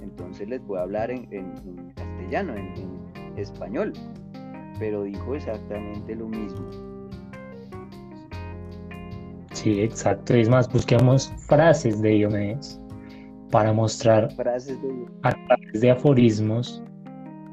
Entonces 0.00 0.48
les 0.48 0.64
voy 0.64 0.78
a 0.78 0.82
hablar 0.82 1.10
en, 1.10 1.26
castellano, 1.94 2.54
en, 2.54 2.74
español. 3.36 3.92
Pero 4.78 5.04
dijo 5.04 5.34
exactamente 5.34 6.14
lo 6.14 6.28
mismo. 6.28 6.68
Sí, 9.52 9.80
exacto. 9.80 10.34
Es 10.34 10.48
más, 10.48 10.70
busquemos 10.70 11.32
frases 11.48 12.02
de 12.02 12.10
Diomedes 12.10 12.80
para 13.50 13.72
mostrar 13.72 14.30
frases 14.34 14.80
de... 14.82 15.06
a 15.22 15.32
través 15.46 15.80
de 15.80 15.90
aforismos 15.90 16.82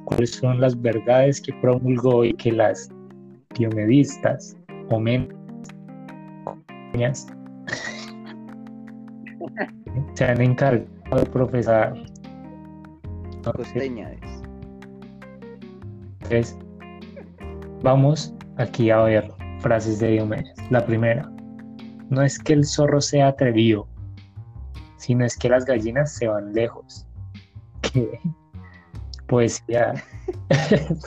cuáles 0.05 0.31
son 0.31 0.59
las 0.59 0.79
verdades 0.79 1.39
que 1.39 1.53
promulgó 1.53 2.25
y 2.25 2.33
que 2.33 2.51
las 2.51 2.89
diomedistas 3.55 4.57
o 4.89 4.99
menos 4.99 5.29
se 10.13 10.25
han 10.25 10.41
encargado 10.41 11.17
de 11.17 11.25
profesar. 11.27 11.93
Entonces, 13.35 13.91
vamos 17.83 18.33
aquí 18.57 18.89
a 18.89 19.01
ver 19.01 19.31
frases 19.59 19.99
de 19.99 20.11
Diomedes. 20.11 20.55
La 20.71 20.83
primera, 20.85 21.29
no 22.09 22.21
es 22.23 22.39
que 22.39 22.53
el 22.53 22.65
zorro 22.65 23.01
sea 23.01 23.27
atrevido, 23.27 23.87
sino 24.97 25.25
es 25.25 25.37
que 25.37 25.49
las 25.49 25.65
gallinas 25.65 26.13
se 26.13 26.27
van 26.27 26.53
lejos. 26.53 27.07
¿Qué? 27.81 28.19
Poesía. 29.27 29.93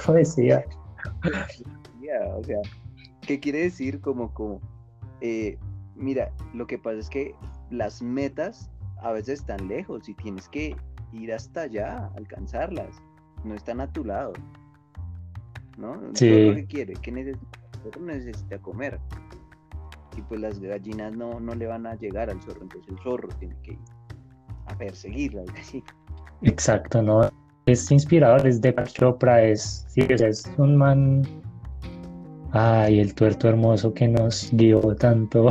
Poesía. 0.07 0.65
o 2.35 2.45
sea, 2.45 2.59
¿qué 3.23 3.41
quiere 3.41 3.63
decir? 3.63 4.01
Como, 4.01 4.33
como, 4.33 4.61
eh, 5.21 5.59
mira, 5.95 6.31
lo 6.55 6.67
que 6.67 6.79
pasa 6.79 6.99
es 6.99 7.11
que 7.11 7.35
las 7.71 8.03
metas 8.03 8.71
a 9.03 9.13
veces 9.13 9.41
están 9.41 9.69
lejos 9.69 10.09
y 10.09 10.15
tienes 10.15 10.49
que 10.49 10.77
ir 11.13 11.33
hasta 11.33 11.63
allá, 11.63 12.11
alcanzarlas. 12.17 12.97
No 13.45 13.55
están 13.55 13.81
a 13.81 13.93
tu 13.93 14.05
lado. 14.05 14.33
¿No? 15.77 16.01
Sí. 16.15 16.27
¿Qué 16.55 16.67
quiere? 16.69 16.95
¿Qué 16.95 17.13
necesita? 17.13 17.47
necesita 18.01 18.59
comer. 18.59 18.99
Y 20.17 20.23
pues 20.23 20.41
las 20.41 20.59
gallinas 20.59 21.13
no, 21.13 21.39
no 21.39 21.55
le 21.55 21.67
van 21.67 21.87
a 21.87 21.95
llegar 21.95 22.31
al 22.31 22.41
zorro, 22.43 22.63
entonces 22.63 22.91
el 22.91 22.99
zorro 23.03 23.29
tiene 23.39 23.55
que 23.63 23.73
ir 23.73 23.79
a 24.67 24.77
perseguirla, 24.77 25.45
así. 25.59 25.85
Exacto, 26.43 27.03
¿no? 27.03 27.31
Es 27.67 27.91
inspirador, 27.91 28.47
es 28.47 28.61
de 28.61 28.75
Chopra, 28.85 29.43
es, 29.43 29.85
sí, 29.89 30.07
es 30.09 30.51
un 30.57 30.77
man 30.77 31.23
Ay, 32.59 33.01
el 33.01 33.15
tuerto 33.15 33.49
hermoso 33.49 33.93
que 33.93 34.09
nos 34.09 34.51
guió 34.53 34.81
tanto. 34.95 35.49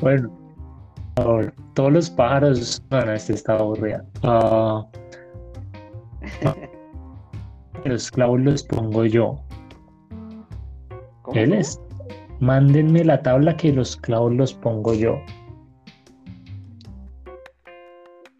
bueno, 0.00 0.28
ahora, 1.14 1.54
todos 1.74 1.92
los 1.92 2.10
pájaros. 2.10 2.82
Bueno, 2.90 3.12
este 3.12 3.34
está 3.34 3.54
aburrido. 3.54 4.02
Uh, 4.24 4.82
los 7.84 8.10
clavos 8.10 8.40
los 8.40 8.62
pongo 8.62 9.04
yo. 9.04 9.38
Él 11.34 11.52
es. 11.52 11.80
Mándenme 12.40 13.04
la 13.04 13.22
tabla 13.22 13.56
que 13.56 13.72
los 13.72 13.96
clavos 13.96 14.34
los 14.34 14.54
pongo 14.54 14.94
yo. 14.94 15.20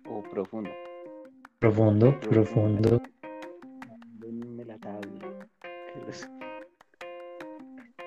O 0.09 0.23
profundo. 0.23 0.71
Profundo, 1.59 2.19
profundo. 2.21 3.03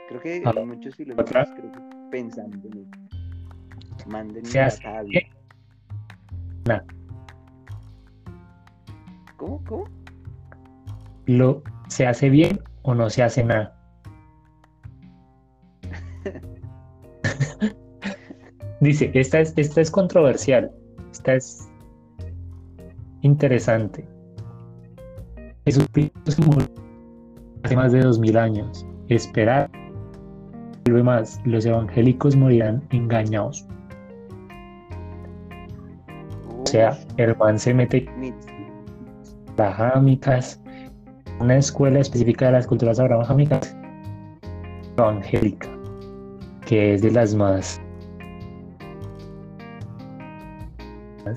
Creo 0.10 0.22
que 0.22 0.44
hay 0.46 0.66
muchos 0.66 0.96
filósofos 0.96 1.50
creo 1.56 1.72
que 1.72 1.80
pensando 2.12 2.68
en 2.68 2.90
Mándenme 4.08 4.50
la 4.50 4.70
tabla. 4.78 5.22
¿Cómo? 9.38 9.64
¿Cómo? 9.66 9.97
Lo, 11.28 11.62
¿Se 11.88 12.06
hace 12.08 12.30
bien 12.30 12.60
o 12.82 12.94
no 12.96 13.10
se 13.10 13.24
hace 13.24 13.44
nada? 13.44 13.74
Dice, 18.82 19.12
esta 19.14 19.40
es, 19.40 19.54
esta 19.58 19.82
es 19.82 19.92
controversial, 19.92 20.72
esta 21.12 21.36
es 21.36 21.70
interesante. 23.22 24.08
Jesucristo 25.66 26.32
se 26.32 26.42
murió 26.44 26.68
hace 27.64 27.76
más 27.76 27.92
de 27.92 28.02
dos 28.02 28.20
mil 28.20 28.38
años. 28.38 28.86
Esperar 29.10 29.70
más, 31.04 31.42
los 31.46 31.66
evangélicos 31.66 32.36
morirán 32.36 32.82
engañados. 32.92 33.66
O 36.60 36.66
sea, 36.66 36.98
Herman 37.18 37.60
se 37.60 37.74
mete 37.74 38.10
abrahámicas, 39.58 40.62
una 41.40 41.58
escuela 41.58 42.00
específica 42.00 42.48
de 42.48 42.54
las 42.54 42.68
culturas 42.68 43.00
abrahámicas 43.00 43.76
evangélica, 44.98 45.70
que 46.66 46.96
es 46.96 47.02
de 47.02 47.12
las 47.12 47.36
más 47.36 47.80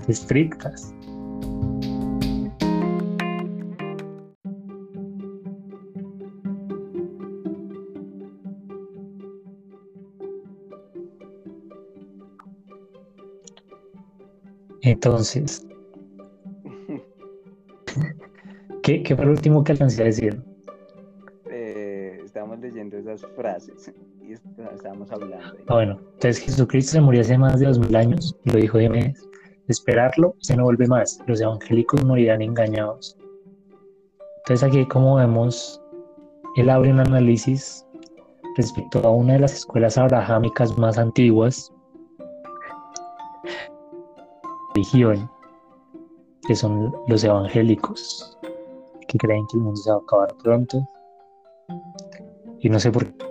estrictas. 0.08 0.94
Entonces, 14.82 15.69
¿qué, 18.98 19.16
fue 19.16 19.24
lo 19.24 19.32
último 19.32 19.62
que 19.62 19.72
alcancé 19.72 20.02
a 20.02 20.06
decir? 20.06 20.42
Eh, 21.50 22.20
estábamos 22.24 22.58
leyendo 22.60 22.96
esas 22.96 23.24
frases 23.36 23.92
y 24.22 24.32
estábamos 24.32 25.10
hablando. 25.12 25.56
Ah, 25.66 25.74
bueno, 25.74 26.00
entonces 26.14 26.38
Jesucristo 26.38 26.92
se 26.92 27.00
murió 27.00 27.20
hace 27.20 27.38
más 27.38 27.60
de 27.60 27.66
dos 27.66 27.78
mil 27.78 27.94
años, 27.94 28.36
lo 28.44 28.54
dijo 28.54 28.78
Diomedes. 28.78 29.26
Esperarlo 29.68 30.34
se 30.40 30.56
no 30.56 30.64
vuelve 30.64 30.86
más, 30.88 31.20
los 31.26 31.40
evangélicos 31.40 32.04
morirán 32.04 32.42
engañados. 32.42 33.16
Entonces 34.38 34.68
aquí 34.68 34.84
como 34.86 35.16
vemos, 35.16 35.80
él 36.56 36.70
abre 36.70 36.90
un 36.90 37.00
análisis 37.00 37.86
respecto 38.56 38.98
a 39.06 39.10
una 39.10 39.34
de 39.34 39.40
las 39.40 39.54
escuelas 39.54 39.96
abrahámicas 39.96 40.76
más 40.76 40.98
antiguas, 40.98 41.72
religión, 44.74 45.30
que 46.48 46.56
son 46.56 46.92
los 47.06 47.22
evangélicos, 47.22 48.39
que 49.10 49.18
creen 49.18 49.44
que 49.50 49.56
el 49.56 49.64
mundo 49.64 49.80
se 49.80 49.90
va 49.90 49.96
a 49.96 50.00
acabar 50.00 50.34
pronto. 50.42 50.86
Y 52.60 52.68
no 52.68 52.78
sé 52.78 52.90
por 52.92 53.12
qué 53.12 53.24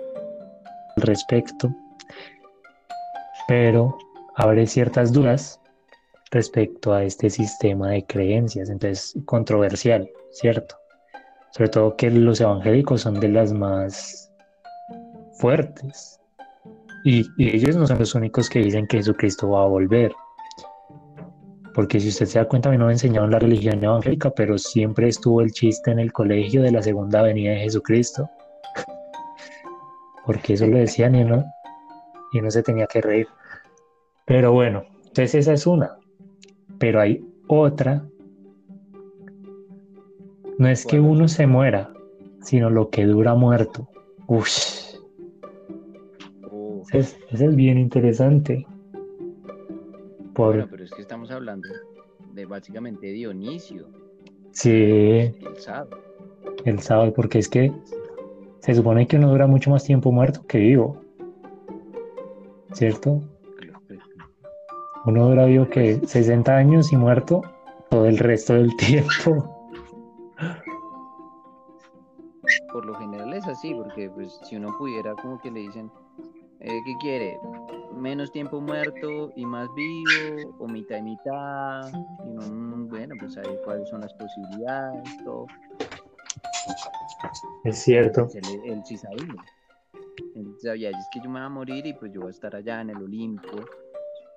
al 0.96 1.02
respecto, 1.02 1.74
pero 3.48 3.96
abre 4.36 4.66
ciertas 4.66 5.12
dudas 5.12 5.60
respecto 6.30 6.92
a 6.92 7.04
este 7.04 7.30
sistema 7.30 7.90
de 7.90 8.04
creencias, 8.04 8.68
entonces 8.68 9.14
controversial, 9.24 10.08
¿cierto? 10.32 10.76
Sobre 11.52 11.70
todo 11.70 11.96
que 11.96 12.10
los 12.10 12.40
evangélicos 12.40 13.00
son 13.02 13.18
de 13.18 13.28
las 13.28 13.52
más 13.52 14.32
fuertes. 15.38 16.20
Y, 17.04 17.26
y 17.38 17.56
ellos 17.56 17.76
no 17.76 17.86
son 17.86 17.98
los 17.98 18.14
únicos 18.14 18.50
que 18.50 18.58
dicen 18.58 18.86
que 18.86 18.98
Jesucristo 18.98 19.50
va 19.50 19.62
a 19.62 19.66
volver. 19.66 20.12
Porque 21.74 22.00
si 22.00 22.08
usted 22.08 22.26
se 22.26 22.38
da 22.38 22.48
cuenta, 22.48 22.68
a 22.68 22.72
mí 22.72 22.78
no 22.78 22.86
me 22.86 22.92
enseñaron 22.92 23.30
la 23.30 23.38
religión 23.38 23.82
evangélica, 23.82 24.30
pero 24.30 24.58
siempre 24.58 25.08
estuvo 25.08 25.40
el 25.40 25.52
chiste 25.52 25.90
en 25.90 26.00
el 26.00 26.12
colegio 26.12 26.62
de 26.62 26.72
la 26.72 26.82
segunda 26.82 27.22
venida 27.22 27.52
de 27.52 27.60
Jesucristo. 27.60 28.28
Porque 30.26 30.54
eso 30.54 30.66
lo 30.66 30.78
decían 30.78 31.14
y 31.14 31.24
no, 31.24 31.44
y 32.32 32.40
no 32.40 32.50
se 32.50 32.62
tenía 32.62 32.86
que 32.86 33.00
reír. 33.00 33.28
Pero 34.26 34.52
bueno, 34.52 34.84
entonces 34.98 35.34
esa 35.34 35.52
es 35.52 35.66
una. 35.66 35.96
Pero 36.78 37.00
hay 37.00 37.24
otra. 37.46 38.04
No 40.58 40.68
es 40.68 40.84
que 40.84 41.00
uno 41.00 41.28
se 41.28 41.46
muera, 41.46 41.92
sino 42.42 42.68
lo 42.68 42.90
que 42.90 43.06
dura 43.06 43.34
muerto. 43.34 43.88
Uf. 44.26 44.48
Ese 46.92 47.16
es 47.30 47.56
bien 47.56 47.78
interesante 47.78 48.66
pero 50.34 50.84
es 50.84 50.90
que 50.90 51.02
estamos 51.02 51.30
hablando 51.30 51.68
de 52.32 52.46
básicamente 52.46 53.06
Dionisio. 53.08 53.88
Sí. 54.52 54.70
El 54.72 55.56
sábado. 55.56 55.98
El 56.64 56.78
sábado, 56.80 57.12
porque 57.14 57.38
es 57.38 57.48
que 57.48 57.72
se 58.60 58.74
supone 58.74 59.06
que 59.06 59.16
uno 59.16 59.30
dura 59.30 59.46
mucho 59.46 59.70
más 59.70 59.84
tiempo 59.84 60.12
muerto 60.12 60.46
que 60.46 60.58
vivo. 60.58 61.00
¿Cierto? 62.72 63.20
Uno 65.06 65.28
dura 65.28 65.46
vivo 65.46 65.68
que 65.68 66.06
60 66.06 66.54
años 66.54 66.92
y 66.92 66.96
muerto 66.96 67.42
todo 67.88 68.06
el 68.06 68.18
resto 68.18 68.54
del 68.54 68.76
tiempo. 68.76 69.56
Por 72.72 72.86
lo 72.86 72.94
general 72.94 73.32
es 73.32 73.46
así, 73.46 73.74
porque 73.74 74.10
pues 74.10 74.38
si 74.44 74.56
uno 74.56 74.76
pudiera 74.78 75.14
como 75.16 75.40
que 75.40 75.50
le 75.50 75.60
dicen, 75.60 75.90
eh, 76.60 76.80
¿qué 76.84 76.94
quiere? 77.00 77.38
Menos 77.92 78.30
tiempo 78.32 78.60
muerto 78.60 79.32
y 79.36 79.44
más 79.44 79.68
vivo, 79.74 80.56
o 80.58 80.68
mitad 80.68 80.96
y 80.96 81.02
mitad, 81.02 81.88
y 82.24 82.88
bueno, 82.88 83.14
pues 83.18 83.36
ahí 83.36 83.58
cuáles 83.64 83.88
son 83.88 84.00
las 84.00 84.12
posibilidades, 84.14 85.02
todo. 85.24 85.46
Es 87.64 87.78
cierto. 87.78 88.28
Él, 88.64 88.82
sí 88.84 88.96
sabía. 88.96 89.44
Él 90.34 90.54
sabía, 90.62 90.90
es 90.90 91.08
que 91.12 91.20
yo 91.20 91.28
me 91.28 91.38
voy 91.40 91.46
a 91.46 91.48
morir 91.48 91.86
y 91.86 91.92
pues 91.94 92.12
yo 92.12 92.20
voy 92.20 92.28
a 92.28 92.30
estar 92.30 92.54
allá 92.54 92.80
en 92.80 92.90
el 92.90 92.96
Olimpo, 92.96 93.64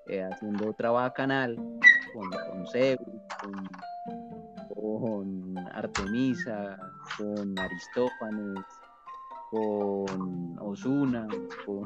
eh, 0.08 0.24
haciendo 0.24 0.70
otra 0.70 0.92
bacanal 0.92 1.56
con, 2.14 2.30
con 2.30 2.68
Zeus, 2.68 3.00
con, 4.74 5.58
Artemisa, 5.74 6.78
con 7.18 7.58
Aristófanes, 7.58 8.64
con 9.50 10.58
Osuna, 10.60 11.28
con 11.66 11.86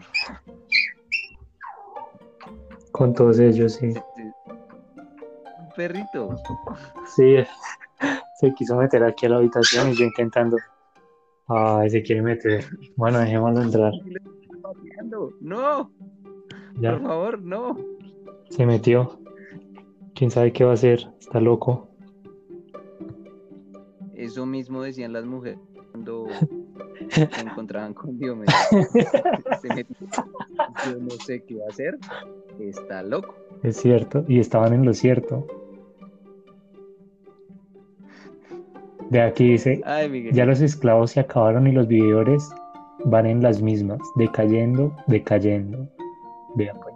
con 2.98 3.14
todos 3.14 3.40
ellos, 3.40 3.74
sí. 3.74 3.94
Perrito. 5.76 6.36
Sí, 7.16 7.36
Se 8.40 8.54
quiso 8.54 8.76
meter 8.76 9.04
aquí 9.04 9.26
a 9.26 9.30
la 9.30 9.38
habitación 9.38 9.90
y 9.92 9.96
yo 9.96 10.06
intentando. 10.06 10.58
Ay, 11.48 11.90
se 11.90 12.04
quiere 12.04 12.22
meter. 12.22 12.66
Bueno, 12.96 13.20
dejémoslo 13.20 13.62
entrar. 13.62 13.94
No, 15.42 15.90
Ya, 16.80 16.92
por 16.94 17.02
favor, 17.08 17.42
no. 17.42 17.78
se 18.50 18.66
metió. 18.66 19.20
¿Quién 20.14 20.30
sabe 20.30 20.52
qué 20.54 20.64
va 20.64 20.72
a 20.72 20.74
hacer? 20.76 21.08
Está 21.20 21.40
loco. 21.40 21.88
Eso 24.14 24.46
mismo 24.46 24.82
decían 24.84 25.14
las 25.14 25.26
mujeres 25.26 25.60
cuando 25.92 26.28
se 27.10 27.42
encontraban 27.42 27.94
con 27.94 28.18
Diomedes. 28.20 28.54
Se 29.62 29.68
metió. 29.74 29.96
Yo 30.86 31.00
no 31.00 31.10
sé 31.26 31.44
qué 31.44 31.56
va 31.56 31.66
a 31.66 31.70
hacer. 31.70 31.98
Está 32.60 33.04
loco. 33.04 33.36
Es 33.64 33.78
cierto. 33.78 34.26
Y 34.28 34.40
estaban 34.40 34.74
en 34.74 34.86
lo 34.86 34.94
cierto. 34.94 35.48
De 39.10 39.22
aquí 39.22 39.52
dice, 39.52 39.82
Ay, 39.86 40.32
ya 40.34 40.46
los 40.46 40.60
esclavos 40.60 41.12
se 41.12 41.22
acabaron 41.22 41.66
y 41.68 41.72
los 41.72 41.88
vividores 41.88 42.50
van 43.06 43.26
en 43.26 43.42
las 43.42 43.62
mismas, 43.62 44.00
decayendo, 44.16 44.94
decayendo. 45.08 45.88
Vea 46.56 46.74
pues. 46.74 46.94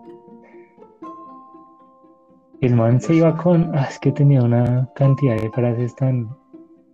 El 2.60 2.76
man 2.76 3.00
se 3.00 3.16
iba 3.16 3.38
con, 3.38 3.74
ah, 3.76 3.88
es 3.90 3.98
que 3.98 4.12
tenía 4.12 4.44
una 4.44 4.90
cantidad 4.94 5.42
de 5.42 5.50
frases 5.52 5.96
tan 5.96 6.30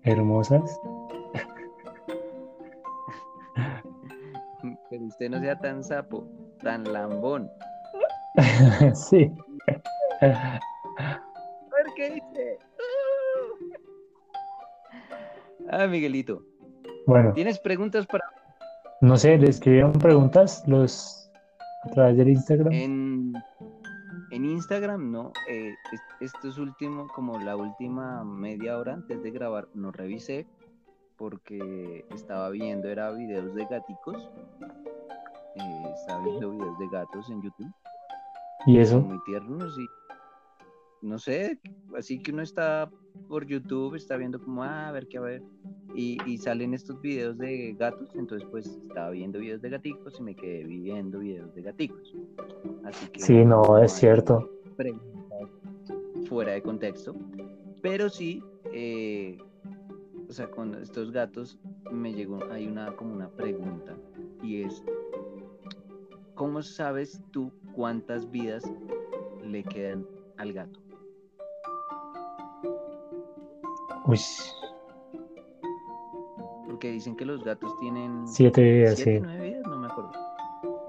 hermosas. 0.04 0.80
Pero 4.90 5.06
usted 5.06 5.30
no 5.30 5.40
sea 5.40 5.60
tan 5.60 5.84
sapo, 5.84 6.26
tan 6.62 6.94
lambón. 6.94 7.50
sí. 8.96 9.32
¿Por 10.20 11.94
qué 11.96 12.12
dice? 12.12 12.58
Ah, 15.70 15.88
Miguelito. 15.88 16.44
Bueno, 17.06 17.34
¿Tienes 17.34 17.60
preguntas 17.60 18.06
para 18.08 18.24
no 19.00 19.16
sé, 19.16 19.38
¿le 19.38 19.50
escribieron 19.50 19.92
preguntas 19.94 20.64
los 20.68 21.30
a 21.84 21.90
través 21.92 22.18
del 22.18 22.30
Instagram? 22.30 22.74
en, 22.74 23.34
en 24.32 24.46
Instagram? 24.46 25.12
No. 25.12 25.32
Eh, 25.48 25.74
es- 25.92 26.02
esto 26.34 26.48
es 26.50 26.58
último, 26.58 27.08
como 27.14 27.38
la 27.40 27.56
última 27.56 28.24
media 28.24 28.76
hora 28.78 28.94
antes 28.94 29.22
de 29.22 29.30
grabar, 29.32 29.68
no 29.76 29.92
revisé 29.92 30.48
porque 31.16 32.06
estaba 32.14 32.50
viendo, 32.50 32.88
era 32.88 33.12
videos 33.12 33.54
de 33.56 33.66
gaticos. 33.66 34.30
Eh, 35.56 35.84
estaba 35.96 36.24
viendo 36.24 36.52
videos 36.52 36.80
de 36.80 36.88
gatos 36.90 37.30
en 37.30 37.42
YouTube. 37.44 37.72
¿Y 38.68 38.80
eso? 38.80 39.00
muy 39.00 39.18
tiernos 39.26 39.78
y 39.80 39.88
no 41.02 41.18
sé, 41.20 41.60
así 41.96 42.20
que 42.20 42.32
uno 42.32 42.42
está 42.42 42.90
por 43.30 43.46
YouTube, 43.46 43.96
está 43.96 44.18
viendo 44.18 44.40
como, 44.40 44.64
ah, 44.64 44.90
a 44.90 44.92
ver 44.92 45.08
qué 45.08 45.18
a 45.18 45.22
ver, 45.22 45.44
y, 45.96 46.18
y 46.26 46.38
salen 46.38 46.74
estos 46.74 47.00
videos 47.02 47.38
de 47.38 47.74
gatos, 47.80 48.10
entonces 48.16 48.48
pues 48.52 48.68
estaba 48.84 49.12
viendo 49.12 49.40
videos 49.40 49.62
de 49.62 49.70
gaticos 49.70 50.20
y 50.20 50.24
me 50.24 50.36
quedé 50.36 50.64
viendo 50.66 51.20
videos 51.20 51.54
de 51.56 51.62
gaticos. 51.62 52.14
Así 52.84 53.08
que 53.08 53.20
Sí, 53.22 53.46
no, 53.46 53.78
es 53.82 53.94
cierto. 53.94 54.52
fuera 56.28 56.52
de 56.52 56.62
contexto, 56.62 57.16
pero 57.82 58.10
sí, 58.10 58.44
eh, 58.74 59.38
o 60.28 60.34
sea, 60.34 60.52
con 60.52 60.76
estos 60.76 61.12
gatos 61.12 61.58
me 61.92 62.14
llegó, 62.14 62.40
hay 62.52 62.68
una 62.68 62.94
como 62.98 63.14
una 63.14 63.30
pregunta 63.30 63.96
y 64.44 64.64
es, 64.64 64.84
¿cómo 66.36 66.62
sabes 66.62 67.22
tú 67.32 67.52
cuántas 67.78 68.30
vidas 68.32 68.64
le 69.44 69.64
quedan 69.64 70.04
al 70.38 70.52
gato? 70.52 70.80
Uy, 74.08 74.20
Porque 76.66 76.92
dicen 76.92 77.16
que 77.16 77.24
los 77.26 77.44
gatos 77.44 77.72
tienen 77.80 78.28
siete 78.28 78.62
vidas, 78.64 78.96
siete, 78.96 79.18
sí. 79.20 79.20
nueve 79.22 79.50
vidas, 79.50 79.68
no 79.68 79.78
me 79.78 79.88
acuerdo. 79.88 80.12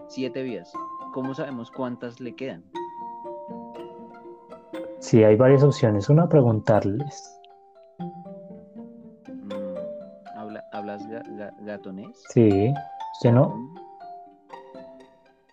Siete 0.08 0.42
vidas. 0.42 0.72
¿Cómo 1.12 1.34
sabemos 1.34 1.70
cuántas 1.70 2.20
le 2.20 2.34
quedan? 2.34 2.64
Sí, 5.00 5.22
hay 5.24 5.36
varias 5.36 5.62
opciones. 5.62 6.08
Una, 6.08 6.26
preguntarles. 6.28 7.38
Mm, 9.28 9.74
¿habla- 10.36 10.64
¿Hablas 10.72 11.06
ga- 11.08 11.24
ga- 11.36 11.54
gatonés? 11.64 12.22
Sí, 12.30 12.72
¿usted 13.16 13.32
no? 13.32 13.74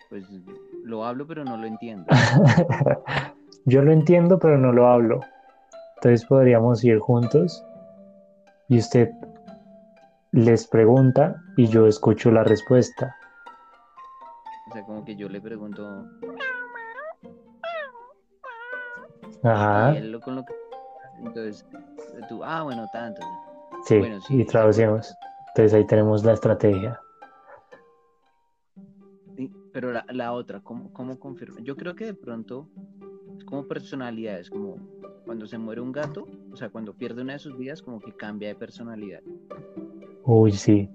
Pues 0.10 0.24
lo 0.96 1.06
hablo, 1.06 1.28
pero 1.28 1.44
no 1.44 1.58
lo 1.58 1.68
entiendo. 1.68 2.06
Yo 3.66 3.82
lo 3.82 3.92
entiendo, 3.92 4.40
pero 4.40 4.58
no 4.58 4.72
lo 4.72 4.88
hablo. 4.88 5.20
Entonces 5.98 6.26
podríamos 6.26 6.84
ir 6.84 7.00
juntos 7.00 7.66
y 8.70 8.78
usted 8.80 9.10
les 10.32 10.68
pregunta 10.68 11.42
y 11.58 11.68
yo 11.68 11.88
escucho 11.88 12.30
la 12.30 12.44
respuesta. 12.44 13.16
O 14.70 14.74
sea, 14.74 14.84
como 14.84 15.04
que 15.04 15.16
yo 15.16 15.28
le 15.30 15.42
pregunto, 15.42 16.06
Ajá, 19.44 19.94
y 19.94 19.98
él 19.98 20.12
lo 20.12 20.20
con 20.20 20.36
lo 20.36 20.46
que. 20.46 20.54
Entonces, 21.20 21.66
tú, 22.30 22.44
ah, 22.44 22.64
bueno, 22.64 22.86
tanto. 22.94 23.22
sí, 23.86 23.98
bueno, 23.98 24.22
sí, 24.22 24.42
y 24.42 24.46
traducimos. 24.46 25.16
Entonces 25.50 25.74
ahí 25.74 25.88
tenemos 25.88 26.24
la 26.24 26.34
estrategia. 26.34 27.00
Pero 29.76 29.92
la, 29.92 30.06
la 30.08 30.32
otra, 30.32 30.62
¿cómo, 30.62 30.94
¿cómo 30.94 31.20
confirma? 31.20 31.60
Yo 31.60 31.76
creo 31.76 31.98
que 31.98 32.06
de 32.06 32.14
pronto 32.14 32.70
es 33.38 33.44
como 33.44 33.68
personalidades, 33.68 34.50
como 34.50 34.78
cuando 35.26 35.48
se 35.48 35.58
muere 35.58 35.82
un 35.82 35.92
gato, 35.92 36.30
o 36.54 36.56
sea, 36.56 36.70
cuando 36.70 36.94
pierde 36.94 37.24
una 37.24 37.34
de 37.34 37.40
sus 37.40 37.58
vidas, 37.58 37.82
como 37.82 38.00
que 38.00 38.14
cambia 38.14 38.48
de 38.48 38.56
personalidad. 38.56 39.20
Uy, 40.24 40.54
sí. 40.54 40.90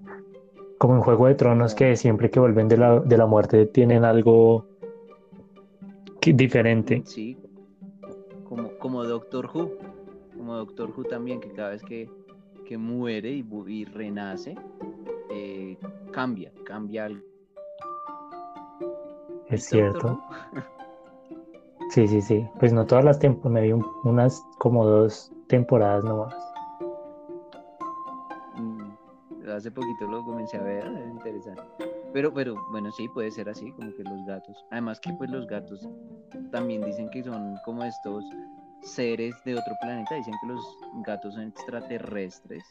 Como 0.78 0.94
en 0.94 1.02
Juego 1.02 1.26
de 1.26 1.34
Tronos 1.34 1.74
que 1.74 1.94
siempre 1.94 2.30
que 2.30 2.40
vuelven 2.40 2.68
de 2.68 2.78
la, 2.78 3.00
de 3.00 3.18
la 3.18 3.26
muerte 3.26 3.66
tienen 3.66 4.02
algo 4.02 4.64
que- 6.18 6.32
diferente. 6.32 7.02
Sí, 7.04 7.36
como, 8.44 8.70
como 8.78 9.04
Doctor 9.04 9.50
Who, 9.54 9.76
como 10.38 10.56
Doctor 10.56 10.90
Who 10.96 11.04
también, 11.04 11.40
que 11.40 11.52
cada 11.52 11.68
vez 11.68 11.82
que, 11.82 12.08
que 12.64 12.78
muere 12.78 13.44
y 13.66 13.84
renace, 13.84 14.56
eh, 15.30 15.76
cambia, 16.12 16.50
cambia 16.64 17.04
algo. 17.04 17.29
Es 19.50 19.70
¿Viste 19.70 19.82
Doctor 19.82 20.00
cierto. 20.02 20.20
Sí, 21.90 22.06
sí, 22.06 22.22
sí. 22.22 22.48
Pues 22.60 22.72
no 22.72 22.86
todas 22.86 23.04
las 23.04 23.18
temporadas, 23.18 23.52
me 23.52 23.62
vi 23.62 23.72
un- 23.72 23.86
unas 24.04 24.40
como 24.58 24.86
dos 24.86 25.32
temporadas 25.48 26.04
nomás. 26.04 26.34
Mm, 28.56 28.90
Hace 29.50 29.70
poquito 29.72 30.06
lo 30.06 30.24
comencé 30.24 30.56
a 30.58 30.62
ver, 30.62 30.86
es 30.86 31.10
interesante. 31.10 31.62
Pero, 32.12 32.32
pero, 32.32 32.54
bueno, 32.70 32.90
sí, 32.92 33.08
puede 33.08 33.30
ser 33.32 33.48
así, 33.48 33.72
como 33.72 33.92
que 33.96 34.04
los 34.04 34.24
gatos. 34.24 34.64
Además 34.70 35.00
que 35.00 35.12
pues 35.14 35.30
los 35.30 35.46
gatos 35.46 35.88
también 36.52 36.82
dicen 36.82 37.08
que 37.10 37.22
son 37.24 37.56
como 37.64 37.82
estos 37.84 38.24
seres 38.82 39.34
de 39.44 39.54
otro 39.54 39.74
planeta, 39.80 40.14
dicen 40.14 40.34
que 40.40 40.46
los 40.48 40.60
gatos 41.04 41.34
son 41.34 41.48
extraterrestres. 41.48 42.64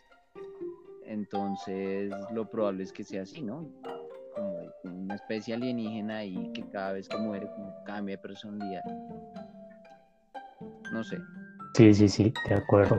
Entonces, 1.05 2.13
lo 2.31 2.45
probable 2.49 2.83
es 2.83 2.93
que 2.93 3.03
sea 3.03 3.23
así, 3.23 3.41
¿no? 3.41 3.65
Una 4.83 5.15
especie 5.15 5.53
alienígena 5.53 6.23
y 6.23 6.51
que 6.53 6.67
cada 6.69 6.93
vez 6.93 7.09
que 7.09 7.17
muere 7.17 7.47
como 7.47 7.83
cambia 7.83 8.15
de 8.15 8.21
personalidad. 8.21 8.83
No 10.91 11.03
sé. 11.03 11.21
Sí, 11.75 11.93
sí, 11.93 12.07
sí, 12.07 12.33
de 12.47 12.55
acuerdo. 12.55 12.97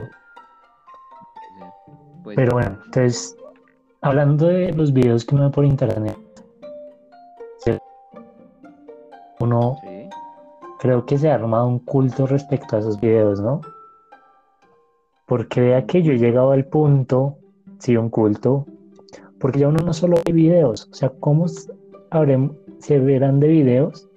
Pues, 2.23 2.35
Pero 2.35 2.53
bueno, 2.53 2.77
entonces, 2.85 3.35
hablando 4.01 4.47
de 4.47 4.71
los 4.73 4.93
videos 4.93 5.25
que 5.25 5.35
uno 5.35 5.45
ve 5.45 5.51
por 5.51 5.65
internet, 5.65 6.17
uno 9.39 9.77
sí. 9.81 10.09
creo 10.79 11.05
que 11.05 11.17
se 11.17 11.29
ha 11.29 11.35
armado 11.35 11.67
un 11.67 11.79
culto 11.79 12.27
respecto 12.27 12.75
a 12.75 12.79
esos 12.79 12.99
videos, 12.99 13.41
¿no? 13.41 13.61
Porque 15.25 15.61
vea 15.61 15.85
que 15.85 16.03
yo 16.03 16.13
he 16.13 16.17
llegado 16.17 16.51
al 16.51 16.65
punto, 16.65 17.37
sí, 17.79 17.97
un 17.97 18.09
culto, 18.09 18.65
porque 19.41 19.59
ya 19.59 19.67
uno 19.67 19.83
no 19.83 19.91
solo 19.91 20.17
ve 20.25 20.33
videos, 20.33 20.87
o 20.91 20.93
sea, 20.93 21.09
¿cómo 21.19 21.47
se 21.47 22.99
verán 22.99 23.39
de 23.39 23.47
videos? 23.47 24.07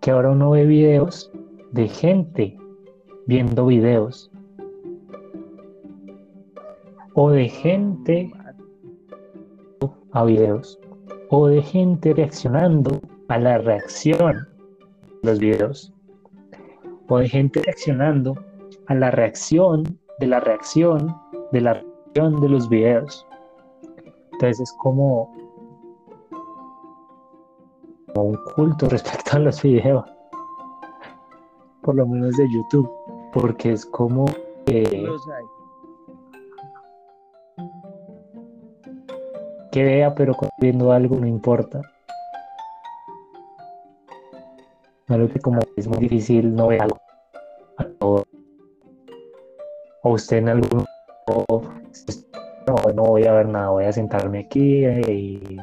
Que 0.00 0.10
ahora 0.10 0.30
uno 0.30 0.50
ve 0.50 0.64
videos 0.64 1.30
de 1.72 1.86
gente 1.88 2.56
viendo 3.26 3.66
videos. 3.66 4.30
O 7.12 7.30
de 7.30 7.48
gente 7.48 8.32
a 10.12 10.24
videos. 10.24 10.78
O 11.28 11.48
de 11.48 11.60
gente 11.60 12.14
reaccionando 12.14 13.00
a 13.28 13.38
la 13.38 13.58
reacción 13.58 14.48
de 15.22 15.30
los 15.30 15.38
videos. 15.38 15.92
O 17.08 17.18
de 17.18 17.28
gente 17.28 17.60
reaccionando 17.62 18.34
a 18.86 18.94
la 18.94 19.10
reacción 19.10 19.84
de 20.20 20.26
la 20.26 20.40
reacción 20.40 21.14
de 21.52 21.60
la 21.60 21.74
reacción 21.74 22.40
de 22.40 22.48
los 22.48 22.68
videos. 22.68 23.27
Entonces 24.38 24.60
es 24.60 24.72
como, 24.74 25.34
un 28.14 28.38
culto 28.54 28.88
respecto 28.90 29.36
a 29.36 29.40
los 29.40 29.60
videos, 29.60 30.04
por 31.82 31.96
lo 31.96 32.06
menos 32.06 32.36
de 32.36 32.48
YouTube, 32.48 32.88
porque 33.32 33.72
es 33.72 33.84
como... 33.84 34.26
Que 39.72 39.82
vea, 39.82 40.14
pero 40.14 40.36
viendo 40.60 40.92
algo 40.92 41.16
no 41.16 41.26
importa. 41.26 41.82
Algo 45.08 45.28
que 45.28 45.40
como 45.40 45.58
es 45.76 45.88
muy 45.88 45.98
difícil 45.98 46.54
no 46.54 46.68
ver 46.68 46.82
algo. 46.82 48.24
O 50.02 50.12
usted 50.12 50.36
en 50.36 50.48
algún 50.48 50.84
o, 51.26 51.62
no, 52.68 52.74
no 52.94 53.02
voy 53.04 53.24
a 53.24 53.32
ver 53.32 53.48
nada, 53.48 53.70
voy 53.70 53.84
a 53.84 53.92
sentarme 53.92 54.40
aquí 54.40 54.84
y 54.86 55.56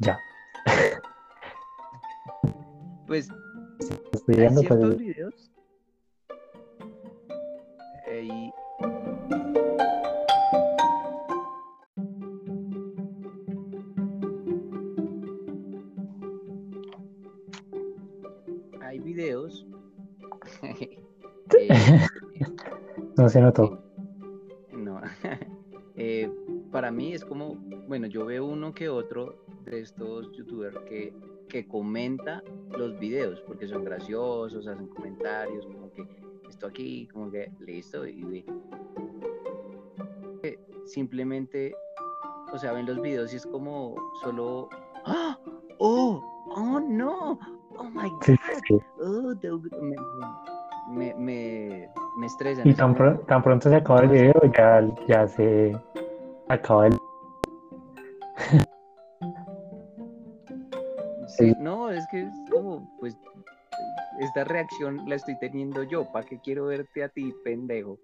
ya. 0.00 0.18
Pues 3.06 3.28
Estoy 4.12 4.36
viendo 4.36 4.60
hay 4.60 4.66
ciertos 4.66 4.94
pues, 4.94 4.98
videos. 4.98 5.50
eh, 8.08 8.22
y- 8.24 8.52
Hay 18.80 18.98
videos. 19.00 19.66
eh, 20.62 21.68
no 23.16 23.28
se 23.28 23.40
notó. 23.40 23.83
Que 28.74 28.88
otro 28.88 29.36
de 29.64 29.80
estos 29.80 30.30
youtubers 30.32 30.78
que, 30.88 31.12
que 31.48 31.66
comenta 31.66 32.42
los 32.76 32.98
videos 32.98 33.40
porque 33.42 33.66
son 33.68 33.84
graciosos, 33.84 34.66
hacen 34.66 34.88
comentarios, 34.88 35.64
como 35.66 35.90
que 35.92 36.06
esto 36.48 36.66
aquí, 36.66 37.06
como 37.12 37.30
que 37.30 37.50
listo, 37.60 38.06
y 38.06 38.22
ve. 38.24 38.44
Simplemente, 40.86 41.74
o 42.52 42.58
sea, 42.58 42.72
ven 42.72 42.84
los 42.84 43.00
videos 43.00 43.32
y 43.32 43.36
es 43.36 43.46
como 43.46 43.94
solo, 44.22 44.68
¡Ah! 45.06 45.38
¡Oh! 45.78 46.22
¡Oh 46.54 46.78
no! 46.78 47.38
¡Oh 47.76 47.84
my 47.84 48.10
god! 48.10 48.80
Oh, 49.00 49.34
the- 49.40 49.50
me, 49.80 49.96
me, 50.90 51.14
me, 51.14 51.88
me 52.18 52.26
estresan. 52.26 52.68
Y 52.68 52.74
tan 52.74 52.94
pronto 52.94 53.68
se 53.70 53.76
acaba 53.76 54.02
el 54.02 54.08
video, 54.10 54.34
ya, 54.56 54.86
ya 55.08 55.26
se 55.26 55.74
acaba 56.48 56.88
el... 56.88 56.98
Sí, 61.36 61.52
no, 61.58 61.90
es 61.90 62.06
que 62.08 62.22
es 62.22 62.34
como, 62.50 62.88
pues, 63.00 63.16
esta 64.20 64.44
reacción 64.44 65.08
la 65.08 65.16
estoy 65.16 65.38
teniendo 65.38 65.82
yo. 65.82 66.10
¿Para 66.12 66.26
qué 66.26 66.38
quiero 66.40 66.66
verte 66.66 67.04
a 67.04 67.08
ti, 67.08 67.34
pendejo? 67.44 67.98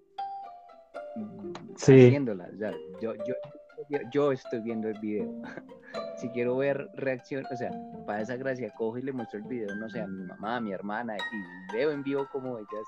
Sí. 1.77 2.07
Haciéndola. 2.07 2.49
o 2.53 2.57
sea, 2.57 2.71
yo, 3.01 3.13
yo, 3.15 3.33
yo 4.11 4.31
estoy 4.31 4.59
viendo 4.61 4.87
el 4.89 4.99
video. 4.99 5.29
si 6.17 6.29
quiero 6.29 6.57
ver 6.57 6.89
reacción, 6.95 7.45
o 7.51 7.55
sea, 7.55 7.71
para 8.05 8.21
esa 8.21 8.35
gracia, 8.37 8.71
cojo 8.77 8.97
y 8.97 9.01
le 9.01 9.11
muestro 9.11 9.39
el 9.39 9.45
video, 9.45 9.75
no 9.75 9.89
sé, 9.89 10.01
a 10.01 10.07
mi 10.07 10.23
mamá, 10.23 10.57
a 10.57 10.61
mi 10.61 10.71
hermana, 10.71 11.17
y 11.17 11.73
veo 11.75 11.91
en 11.91 12.03
vivo 12.03 12.27
cómo 12.31 12.57
ellas 12.57 12.85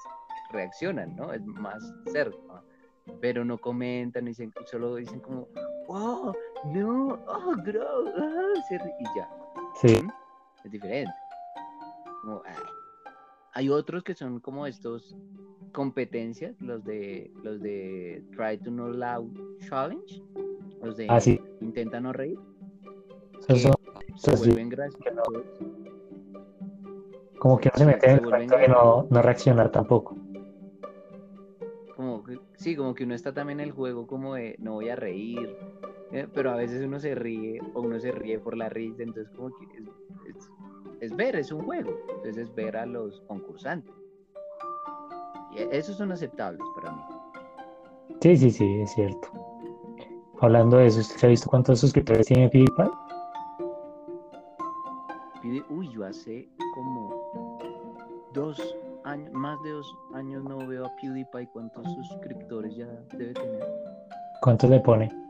reaccionan, 0.51 1.15
¿no? 1.15 1.33
Es 1.33 1.43
más 1.45 1.81
cerca. 2.11 2.63
Pero 3.19 3.43
no 3.43 3.57
comentan, 3.57 4.25
dicen, 4.25 4.53
solo 4.65 4.95
dicen 4.95 5.19
como, 5.19 5.47
oh, 5.87 6.33
no, 6.65 7.19
oh, 7.27 7.55
bro, 7.63 8.07
ah", 8.17 8.61
se 8.69 8.77
ri- 8.79 8.95
y 8.99 9.05
ya 9.17 9.29
Sí, 9.81 10.07
es 10.63 10.71
diferente. 10.71 11.13
Como, 12.21 12.41
ay. 12.45 12.55
Hay 13.55 13.69
otros 13.69 14.03
que 14.03 14.15
son 14.15 14.39
como 14.39 14.65
estos 14.65 15.15
competencias, 15.73 16.59
los 16.61 16.83
de 16.83 17.31
los 17.43 17.61
de 17.61 18.23
Try 18.35 18.57
to 18.59 18.71
Not 18.71 18.95
Loud 18.95 19.31
Challenge, 19.69 20.21
los 20.81 20.97
de 20.97 21.07
Ah, 21.09 21.19
sí. 21.19 21.39
Intenta 21.61 21.99
no 21.99 22.13
reír, 22.13 22.37
eso 23.47 23.57
son- 23.57 23.73
se 24.15 24.31
sí. 24.31 24.37
vuelven 24.37 24.69
graciosos. 24.69 25.23
como 27.39 27.57
que 27.59 27.69
no 27.69 27.77
se 27.77 27.83
Sí, 27.83 27.85
mete 27.85 28.09
en 28.11 28.17
el 28.19 28.49
de 28.49 28.67
no, 28.69 29.05
no 29.09 29.21
reaccionar 29.21 29.69
tampoco. 29.69 30.15
Como 31.97 32.23
que, 32.23 32.39
sí, 32.55 32.75
como 32.75 32.95
que 32.95 33.03
uno 33.03 33.15
está 33.15 33.33
también 33.33 33.59
en 33.59 33.67
el 33.67 33.71
juego 33.73 34.07
como 34.07 34.35
de 34.35 34.55
no 34.59 34.73
voy 34.75 34.87
a 34.89 34.95
reír, 34.95 35.49
eh, 36.11 36.27
pero 36.33 36.51
a 36.51 36.55
veces 36.55 36.83
uno 36.85 36.99
se 36.99 37.15
ríe 37.15 37.59
o 37.73 37.81
uno 37.81 37.99
se 37.99 38.11
ríe 38.11 38.39
por 38.39 38.55
la 38.55 38.69
risa, 38.69 39.03
entonces 39.03 39.29
como 39.35 39.49
que 39.57 39.65
es, 39.77 39.83
es- 40.27 40.51
es 40.99 41.15
ver, 41.15 41.35
es 41.35 41.51
un 41.51 41.63
juego, 41.63 41.91
entonces 42.09 42.37
es 42.37 42.55
ver 42.55 42.77
a 42.77 42.85
los 42.85 43.21
concursantes. 43.27 43.93
Y 45.51 45.59
e- 45.59 45.69
esos 45.71 45.97
son 45.97 46.11
aceptables 46.11 46.61
para 46.75 46.91
mí. 46.91 47.01
Sí, 48.21 48.37
sí, 48.37 48.51
sí, 48.51 48.81
es 48.81 48.91
cierto. 48.91 49.27
Hablando 50.39 50.77
de 50.77 50.87
eso, 50.87 50.99
¿usted 50.99 51.17
se 51.17 51.25
ha 51.25 51.29
visto 51.29 51.49
cuántos 51.49 51.79
suscriptores 51.79 52.25
tiene 52.27 52.49
PewDiePie? 52.49 52.91
Uy, 55.69 55.89
yo 55.89 56.05
hace 56.05 56.49
como 56.73 57.59
dos 58.33 58.59
años, 59.03 59.31
más 59.33 59.61
de 59.63 59.71
dos 59.71 59.97
años 60.13 60.43
no 60.43 60.57
veo 60.67 60.85
a 60.85 60.95
PewDiePie. 61.01 61.47
¿Cuántos 61.51 61.85
suscriptores 61.93 62.75
ya 62.75 62.87
debe 63.17 63.33
tener? 63.33 63.67
¿Cuántos 64.41 64.69
le 64.69 64.79
pone? 64.79 65.22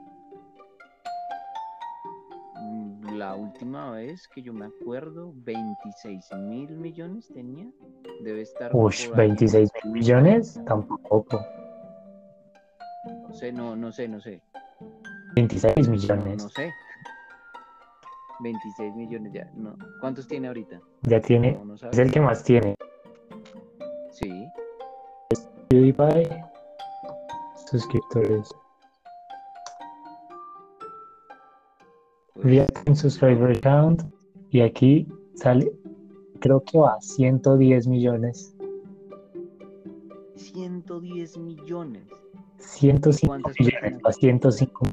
La 3.13 3.35
última 3.35 3.91
vez 3.91 4.27
que 4.27 4.41
yo 4.41 4.53
me 4.53 4.65
acuerdo, 4.65 5.31
26 5.35 6.31
mil 6.39 6.69
millones 6.71 7.27
tenía. 7.33 7.67
Debe 8.23 8.41
estar. 8.41 8.71
Ahí. 8.71 9.11
26 9.15 9.71
mil 9.83 9.93
millones, 9.93 10.59
tampoco. 10.65 11.45
No 13.27 13.33
sé, 13.33 13.51
no, 13.51 13.75
no 13.75 13.91
sé, 13.91 14.07
no 14.07 14.19
sé. 14.19 14.41
26 15.35 15.87
No, 15.87 15.91
millones. 15.91 16.43
no 16.43 16.49
sé. 16.49 16.71
26 18.39 18.95
millones 18.95 19.33
ya. 19.33 19.49
No. 19.55 19.75
¿Cuántos 19.99 20.27
tiene 20.27 20.47
ahorita? 20.47 20.79
Ya 21.03 21.21
tiene, 21.21 21.59
No, 21.63 21.75
es 21.75 21.97
el 21.97 22.11
que 22.11 22.19
más 22.19 22.43
tiene. 22.43 22.75
Sí. 24.11 24.47
PewDiePie, 25.69 26.43
suscriptores. 27.69 28.49
Reacting 32.43 32.95
subscriber 32.95 33.59
count. 33.61 34.03
Y 34.51 34.61
aquí 34.61 35.07
sale, 35.35 35.71
creo 36.39 36.63
que 36.63 36.77
va 36.77 36.93
a 36.93 37.01
110 37.01 37.87
millones. 37.87 38.55
110 40.35 41.37
millones. 41.39 42.03
105 42.59 43.27
¿Cuántas 43.27 43.59
millones, 43.59 43.81
personas? 43.81 44.03
va 44.05 44.09
a 44.09 44.13
105. 44.13 44.85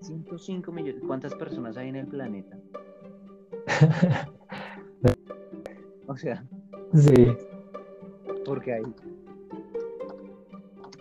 105 0.00 0.72
millones. 0.72 1.02
¿Cuántas 1.06 1.34
personas 1.34 1.76
hay 1.76 1.88
en 1.88 1.96
el 1.96 2.06
planeta? 2.06 2.58
O 6.06 6.16
sea, 6.16 6.44
Sí, 6.92 7.28
porque 8.44 8.72
hay. 8.74 8.82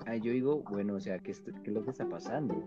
Ahí 0.06 0.22
yo 0.22 0.32
digo, 0.32 0.62
bueno, 0.70 0.94
o 0.96 1.00
sea, 1.00 1.18
¿qué, 1.18 1.34
qué 1.64 1.72
es 1.72 1.74
lo 1.74 1.84
que 1.84 1.90
está 1.90 2.08
pasando? 2.08 2.64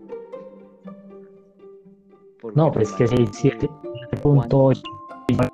No, 2.55 2.71
pues 2.71 2.91
que 2.93 3.07
sí, 3.07 3.15
normalmente- 3.15 3.69
7.8 4.11 4.81
millones 5.29 5.51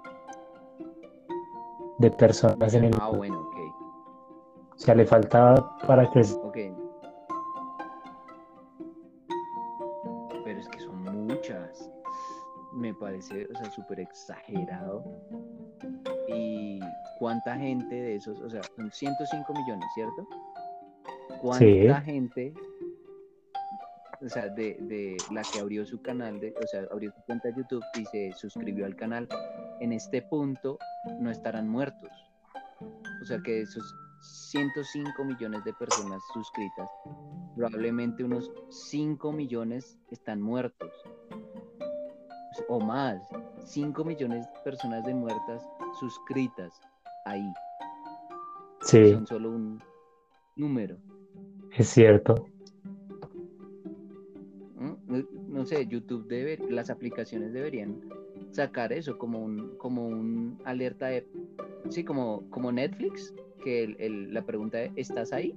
de 2.00 2.12
personas 2.12 2.74
en 2.74 2.84
el 2.86 2.96
Ah, 3.00 3.10
bueno, 3.16 3.40
ok. 3.42 3.56
O 4.76 4.78
sea, 4.78 4.96
le 4.96 5.06
falta 5.06 5.70
para 5.86 6.10
crecer. 6.10 6.38
Ok. 6.44 6.58
Pero 10.44 10.60
es 10.60 10.68
que 10.70 10.80
son 10.80 11.04
muchas. 11.28 11.92
Me 12.74 12.94
parece, 12.94 13.48
o 13.54 13.58
sea, 13.58 13.72
súper 13.72 14.00
exagerado. 14.00 15.04
Y 16.28 16.80
cuánta 17.20 17.56
gente 17.56 17.96
de 17.96 18.16
esos, 18.16 18.40
o 18.42 18.50
sea, 18.50 18.62
son 18.76 18.92
105 18.92 19.54
millones, 19.54 19.86
¿cierto? 19.96 20.28
¿Cuánta 21.42 21.60
Sí. 21.60 21.88
gente, 22.06 22.54
o 24.22 24.30
sea, 24.30 24.50
de, 24.50 24.78
de 24.82 25.18
la 25.32 25.42
que 25.42 25.60
abrió 25.60 25.86
su 25.86 26.02
canal, 26.02 26.40
de, 26.40 26.54
o 26.62 26.68
sea, 26.68 26.86
abrió 26.92 27.12
su 27.12 27.22
cuenta 27.24 27.50
de 27.50 27.56
YouTube 27.58 27.84
y 27.98 28.06
se 28.06 28.32
suscribió 28.34 28.86
al 28.86 28.96
canal, 28.96 29.28
en 29.80 29.94
este 29.94 30.22
punto 30.22 30.78
no 31.20 31.32
estarán 31.32 31.68
muertos? 31.68 32.10
O 33.22 33.26
sea, 33.26 33.40
que 33.44 33.52
de 33.52 33.62
esos 33.62 33.96
105 34.22 35.24
millones 35.24 35.64
de 35.64 35.74
personas 35.74 36.22
suscritas, 36.34 36.90
probablemente 37.56 38.24
unos 38.24 38.52
5 38.70 39.32
millones 39.32 39.98
están 40.12 40.42
muertos. 40.42 40.92
O 42.68 42.80
más, 42.80 43.22
5 43.66 44.04
millones 44.04 44.46
de 44.46 44.60
personas 44.64 45.06
de 45.06 45.14
muertas 45.14 45.66
suscritas 46.00 46.82
ahí. 47.26 47.54
Sí, 48.82 49.14
Son 49.14 49.28
solo 49.28 49.52
un 49.52 49.82
número. 50.56 50.98
es 51.72 51.88
cierto. 51.90 52.46
No, 55.60 55.66
sé, 55.66 55.86
YouTube 55.88 56.26
debe, 56.30 56.58
las 56.70 56.90
aplicaciones 56.90 57.52
deberían 57.52 58.00
sacar 58.52 58.94
eso 58.94 59.18
como 59.18 59.44
un, 59.44 59.76
como 59.78 60.08
un 60.08 60.58
alerta 60.64 61.08
de, 61.08 61.28
sí, 61.90 62.06
como, 62.06 62.50
como 62.50 62.72
Netflix, 62.72 63.34
que 63.62 63.84
el- 63.84 63.98
el- 64.00 64.34
la 64.34 64.42
pregunta 64.44 64.82
es, 64.82 64.94
¿estás 64.96 65.34
ahí? 65.34 65.54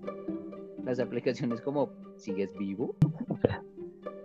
Las 0.84 0.98
aplicaciones 0.98 1.60
como, 1.60 1.90
¿sigues 2.16 2.52
vivo? 2.58 2.96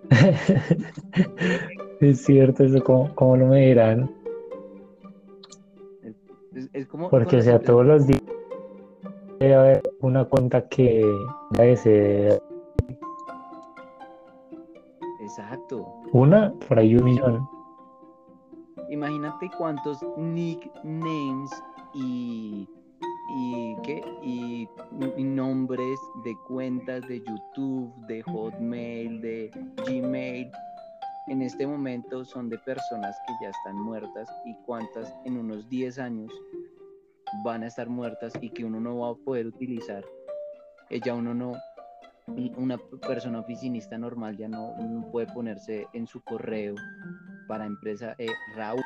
es 2.01 2.21
cierto, 2.21 2.63
eso 2.63 2.83
como, 2.83 3.13
como 3.13 3.37
lo 3.37 3.45
me 3.45 3.67
dirán. 3.67 4.09
Es, 6.55 6.69
es 6.73 6.87
como. 6.87 7.11
Porque, 7.11 7.37
o 7.37 7.41
sea, 7.43 7.59
todos 7.59 7.85
los 7.85 8.07
días 8.07 8.23
debe 9.39 9.53
haber 9.53 9.83
una 9.99 10.25
cuenta 10.25 10.67
que 10.69 11.05
debe 11.51 11.77
ser 11.77 12.41
Exacto. 15.37 16.01
una, 16.13 16.51
por 16.67 16.79
ahí 16.79 16.95
un 16.95 17.03
millón. 17.03 17.49
Imagínate 18.89 19.51
cuántos 19.55 19.99
nicknames 20.17 21.51
y. 21.93 22.67
y 23.35 23.75
¿qué? 23.83 24.03
Y, 24.23 24.67
y 25.15 25.23
nombres 25.23 25.99
de 26.23 26.35
cuentas 26.47 27.07
de 27.07 27.19
YouTube, 27.19 27.93
de 28.07 28.23
Hotmail, 28.23 29.21
de 29.21 29.51
Gmail. 29.85 30.49
En 31.27 31.41
este 31.43 31.67
momento 31.67 32.25
son 32.25 32.49
de 32.49 32.57
personas 32.59 33.15
que 33.27 33.33
ya 33.43 33.49
están 33.49 33.75
muertas 33.75 34.27
y 34.45 34.55
cuántas 34.65 35.13
en 35.25 35.37
unos 35.37 35.69
10 35.69 35.99
años 35.99 36.31
van 37.43 37.61
a 37.61 37.67
estar 37.67 37.89
muertas 37.89 38.33
y 38.41 38.49
que 38.49 38.65
uno 38.65 38.79
no 38.79 38.99
va 38.99 39.09
a 39.09 39.15
poder 39.15 39.45
utilizar. 39.45 40.03
Ya 41.03 41.13
uno 41.13 41.33
no, 41.33 41.53
una 42.27 42.77
persona 43.07 43.39
oficinista 43.39 43.97
normal 43.97 44.37
ya 44.37 44.47
no, 44.47 44.75
puede 45.11 45.27
ponerse 45.27 45.87
en 45.93 46.07
su 46.07 46.21
correo 46.21 46.75
para 47.47 47.65
empresa 47.65 48.15
eh, 48.17 48.27
Raúl. 48.55 48.81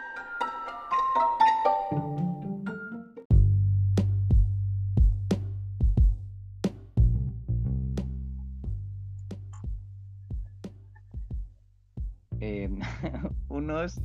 Eh, 12.39 12.69
unos 13.49 13.99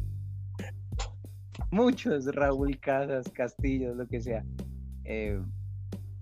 muchos 1.70 2.26
Raúl 2.34 2.78
Casas, 2.80 3.30
Castillos, 3.30 3.96
lo 3.96 4.06
que 4.06 4.20
sea, 4.20 4.44
eh, 5.04 5.40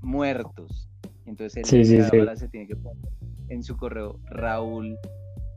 muertos. 0.01 0.89
Entonces 1.27 1.57
él 1.59 1.65
Sí, 1.65 1.85
sí, 1.85 2.03
sí. 2.03 2.19
ahora 2.19 2.37
se 2.37 2.49
tiene 2.49 2.67
que 2.67 2.77
poner 2.77 3.09
en 3.49 3.63
su 3.63 3.77
correo 3.77 4.19
Raúl 4.27 4.97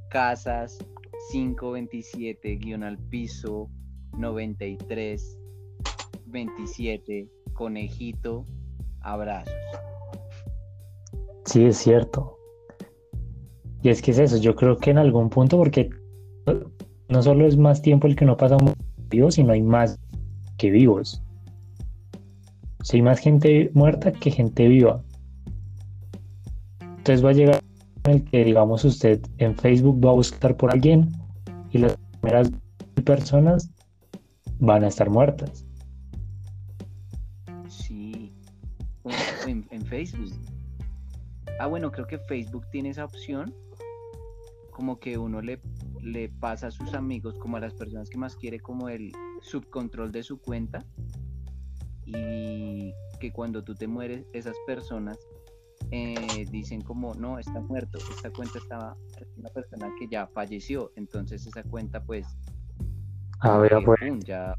Casas 0.09 0.77
527 1.31 2.55
guion 2.57 2.83
al 2.83 2.97
piso 2.97 3.69
93 4.17 5.39
27 6.27 7.29
conejito 7.53 8.45
abrazos. 9.01 9.53
Sí, 11.45 11.65
es 11.65 11.77
cierto. 11.77 12.37
Y 13.81 13.89
es 13.89 14.01
que 14.01 14.11
es 14.11 14.19
eso, 14.19 14.37
yo 14.37 14.55
creo 14.55 14.77
que 14.77 14.91
en 14.91 14.97
algún 14.97 15.29
punto, 15.29 15.57
porque 15.57 15.89
no 17.09 17.21
solo 17.21 17.47
es 17.47 17.57
más 17.57 17.81
tiempo 17.81 18.07
el 18.07 18.15
que 18.15 18.25
no 18.25 18.35
pasamos 18.35 18.73
vivos, 19.09 19.35
sino 19.35 19.53
hay 19.53 19.61
más 19.61 19.99
que 20.57 20.71
vivos. 20.71 21.23
O 22.79 22.83
sea, 22.83 22.97
hay 22.97 23.01
más 23.01 23.19
gente 23.19 23.71
muerta 23.73 24.11
que 24.11 24.31
gente 24.31 24.67
viva. 24.67 25.01
Entonces 27.07 27.25
va 27.25 27.29
a 27.29 27.33
llegar 27.33 27.63
en 28.03 28.11
el 28.11 28.23
que, 28.25 28.43
digamos, 28.43 28.83
usted 28.83 29.21
en 29.37 29.55
Facebook 29.55 30.05
va 30.05 30.09
a 30.09 30.15
buscar 30.15 30.57
por 30.57 30.73
alguien 30.73 31.09
y 31.71 31.77
las 31.77 31.95
primeras 32.19 32.51
personas 33.05 33.69
van 34.59 34.83
a 34.83 34.89
estar 34.89 35.09
muertas. 35.09 35.65
Sí, 37.69 38.33
en 39.45 39.85
Facebook. 39.85 40.33
Ah, 41.61 41.67
bueno, 41.67 41.93
creo 41.93 42.05
que 42.07 42.19
Facebook 42.19 42.65
tiene 42.73 42.89
esa 42.89 43.05
opción, 43.05 43.55
como 44.71 44.99
que 44.99 45.17
uno 45.17 45.41
le, 45.41 45.61
le 46.01 46.27
pasa 46.27 46.67
a 46.67 46.71
sus 46.71 46.93
amigos, 46.93 47.39
como 47.39 47.55
a 47.55 47.61
las 47.61 47.73
personas 47.73 48.09
que 48.09 48.17
más 48.17 48.35
quiere, 48.35 48.59
como 48.59 48.89
el 48.89 49.13
subcontrol 49.43 50.11
de 50.11 50.23
su 50.23 50.41
cuenta. 50.41 50.83
Y 52.05 52.91
que 53.21 53.31
cuando 53.31 53.63
tú 53.63 53.75
te 53.75 53.87
mueres, 53.87 54.25
esas 54.33 54.57
personas 54.65 55.17
eh, 55.91 56.45
dicen 56.51 56.81
como, 56.81 57.13
no, 57.13 57.39
está 57.39 57.59
muerto, 57.61 57.97
esta 58.11 58.29
cuenta 58.31 58.59
estaba, 58.59 58.95
es 59.19 59.27
una 59.37 59.49
persona 59.49 59.89
que 59.97 60.07
ya 60.07 60.27
falleció, 60.27 60.91
entonces 60.95 61.45
esa 61.45 61.63
cuenta 61.63 62.03
pues... 62.03 62.27
Ah, 63.39 63.57
vea, 63.57 63.79
que, 63.79 63.85
pues. 63.85 63.99
ya... 64.25 64.53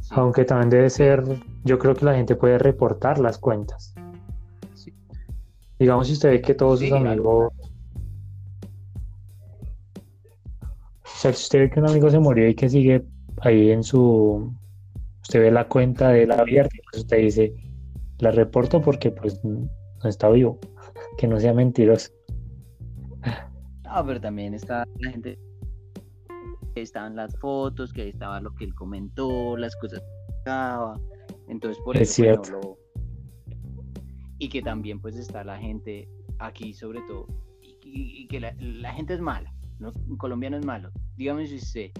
sí, 0.00 0.10
Aunque 0.10 0.44
también 0.44 0.70
debe 0.70 0.90
ser, 0.90 1.24
yo 1.64 1.78
creo 1.78 1.94
que 1.94 2.04
la 2.04 2.14
gente 2.14 2.36
puede 2.36 2.58
reportar 2.58 3.18
las 3.18 3.38
cuentas. 3.38 3.94
sí. 4.74 4.92
Digamos, 5.78 6.08
si 6.08 6.14
usted 6.14 6.30
ve 6.30 6.40
que 6.42 6.54
todos 6.54 6.80
sus 6.80 6.92
amigos. 6.92 7.52
O 11.04 11.18
sea, 11.18 11.32
si 11.32 11.44
usted 11.44 11.60
ve 11.60 11.70
que 11.70 11.80
un 11.80 11.88
amigo 11.88 12.10
se 12.10 12.18
murió 12.18 12.48
y 12.48 12.54
que 12.54 12.68
sigue 12.68 13.04
ahí 13.40 13.70
en 13.70 13.82
su. 13.82 14.52
Usted 15.22 15.40
ve 15.40 15.50
la 15.50 15.66
cuenta 15.66 16.10
de 16.10 16.26
la 16.26 16.36
abierta, 16.36 16.76
y 16.76 16.80
pues 16.82 17.02
usted 17.02 17.18
dice, 17.18 17.54
la 18.18 18.30
reporto 18.30 18.80
porque 18.80 19.10
pues 19.10 19.40
no 20.06 20.10
está 20.10 20.28
vivo. 20.30 20.58
Que 21.18 21.26
no 21.26 21.38
sea 21.40 21.52
mentiroso. 21.52 22.10
No, 23.84 24.04
pero 24.06 24.20
también 24.20 24.54
está 24.54 24.84
la 25.00 25.10
gente. 25.10 25.38
Estaban 26.74 27.16
las 27.16 27.36
fotos, 27.38 27.92
que 27.92 28.02
ahí 28.02 28.08
estaba 28.10 28.40
lo 28.40 28.54
que 28.54 28.64
él 28.64 28.74
comentó, 28.74 29.56
las 29.56 29.74
cosas 29.76 30.00
que 30.00 30.36
estaba. 30.38 31.00
Entonces, 31.48 31.82
por 31.84 31.96
Es 31.96 32.10
eso. 32.10 32.22
bueno, 32.22 32.44
cierto. 32.44 32.60
lo- 32.60 32.78
Y 34.38 34.48
que 34.48 34.60
también, 34.62 35.00
pues, 35.00 35.16
está 35.16 35.42
la 35.44 35.58
gente 35.58 36.08
aquí, 36.38 36.74
sobre 36.74 37.00
todo. 37.02 37.26
Y, 37.62 37.78
y- 37.84 38.22
y 38.22 38.28
que 38.28 38.40
la, 38.40 38.54
la 38.58 38.92
gente 38.92 39.14
es 39.14 39.20
mala. 39.20 39.52
¿no? 39.78 39.92
Un 40.08 40.16
colombiano 40.16 40.56
es 40.58 40.64
malo. 40.64 40.90
Dígame 41.16 41.46
si 41.46 41.56
usted 41.56 41.90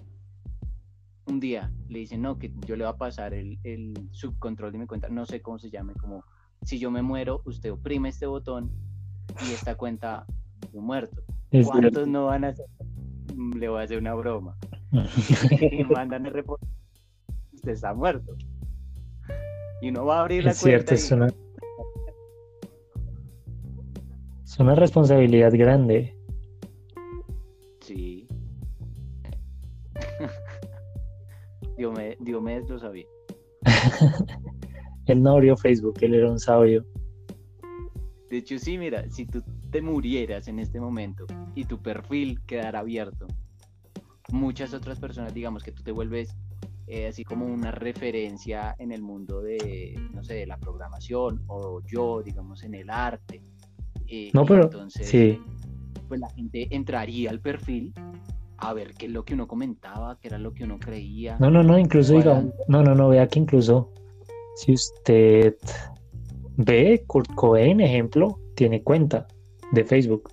un 1.26 1.40
día 1.40 1.72
le 1.88 1.98
dice, 2.00 2.16
no, 2.18 2.38
que 2.38 2.52
yo 2.66 2.76
le 2.76 2.84
voy 2.84 2.92
a 2.92 2.96
pasar 2.96 3.34
el, 3.34 3.58
el 3.64 3.94
subcontrol 4.12 4.70
de 4.72 4.78
mi 4.78 4.86
cuenta, 4.86 5.08
no 5.08 5.26
sé 5.26 5.42
cómo 5.42 5.58
se 5.58 5.70
llame, 5.70 5.92
como 5.94 6.22
si 6.62 6.78
yo 6.78 6.90
me 6.90 7.02
muero, 7.02 7.42
usted 7.44 7.72
oprime 7.72 8.08
este 8.08 8.26
botón 8.26 8.70
y 9.48 9.52
esta 9.52 9.74
cuenta 9.76 10.26
yo 10.72 10.80
muerto. 10.80 11.22
Es 11.50 11.66
¿Cuántos 11.66 12.06
no 12.08 12.26
van 12.26 12.44
a 12.44 12.48
hacer? 12.48 12.66
Mm, 13.34 13.58
Le 13.58 13.68
voy 13.68 13.80
a 13.80 13.84
hacer 13.84 13.98
una 13.98 14.14
broma. 14.14 14.56
y 15.70 15.84
mandan 15.84 16.26
el 16.26 16.32
reporte. 16.32 16.66
Usted 17.52 17.72
está 17.72 17.92
muerto. 17.94 18.34
Y 19.82 19.90
uno 19.90 20.04
va 20.06 20.18
a 20.18 20.20
abrir 20.22 20.44
la 20.44 20.52
Es 20.52 20.58
cierto, 20.58 20.86
cuenta. 20.86 20.94
es 20.94 21.10
y- 21.10 21.14
una, 21.14 21.26
es 24.44 24.58
una 24.58 24.74
responsabilidad 24.74 25.52
grande. 25.52 26.16
Sí. 27.80 28.26
Diomedes, 31.76 32.16
Diomedes 32.20 32.68
lo 32.70 32.78
sabía. 32.78 33.06
Él 35.06 35.22
no 35.22 35.30
abrió 35.32 35.56
Facebook, 35.56 35.98
él 36.00 36.14
era 36.14 36.30
un 36.30 36.38
sabio. 36.38 36.84
De 38.30 38.38
hecho, 38.38 38.58
sí, 38.58 38.76
mira, 38.76 39.08
si 39.08 39.24
tú 39.26 39.42
te 39.70 39.80
murieras 39.80 40.48
en 40.48 40.58
este 40.58 40.80
momento 40.80 41.26
y 41.54 41.64
tu 41.64 41.78
perfil 41.80 42.40
quedara 42.46 42.80
abierto, 42.80 43.26
muchas 44.32 44.74
otras 44.74 44.98
personas, 44.98 45.32
digamos 45.32 45.62
que 45.62 45.70
tú 45.72 45.82
te 45.82 45.92
vuelves 45.92 46.36
eh, 46.88 47.06
así 47.08 47.24
como 47.24 47.46
una 47.46 47.70
referencia 47.70 48.74
en 48.78 48.92
el 48.92 49.02
mundo 49.02 49.40
de, 49.40 49.98
no 50.12 50.22
sé, 50.22 50.34
de 50.34 50.46
la 50.46 50.56
programación 50.56 51.42
o 51.46 51.80
yo, 51.84 52.22
digamos, 52.22 52.62
en 52.62 52.74
el 52.74 52.90
arte. 52.90 53.42
eh, 54.06 54.30
No, 54.32 54.44
pero 54.44 54.64
entonces, 54.64 55.08
sí, 55.08 55.40
pues 56.08 56.20
la 56.20 56.28
gente 56.30 56.68
entraría 56.70 57.30
al 57.30 57.40
perfil 57.40 57.92
a 58.58 58.72
ver 58.72 58.94
qué 58.94 59.06
es 59.06 59.12
lo 59.12 59.24
que 59.24 59.34
uno 59.34 59.46
comentaba, 59.46 60.18
qué 60.20 60.28
era 60.28 60.38
lo 60.38 60.52
que 60.52 60.64
uno 60.64 60.78
creía. 60.78 61.36
No, 61.40 61.50
no, 61.50 61.62
no, 61.62 61.78
incluso 61.78 62.16
digamos, 62.16 62.54
no, 62.68 62.82
no, 62.82 62.94
no, 62.94 63.08
vea 63.08 63.26
que 63.28 63.38
incluso 63.38 63.92
si 64.56 64.72
usted 64.72 65.54
ve 66.56 67.04
Kurt 67.06 67.32
Cobain, 67.34 67.80
ejemplo, 67.80 68.40
tiene 68.54 68.82
cuenta 68.82 69.26
de 69.72 69.84
Facebook 69.84 70.30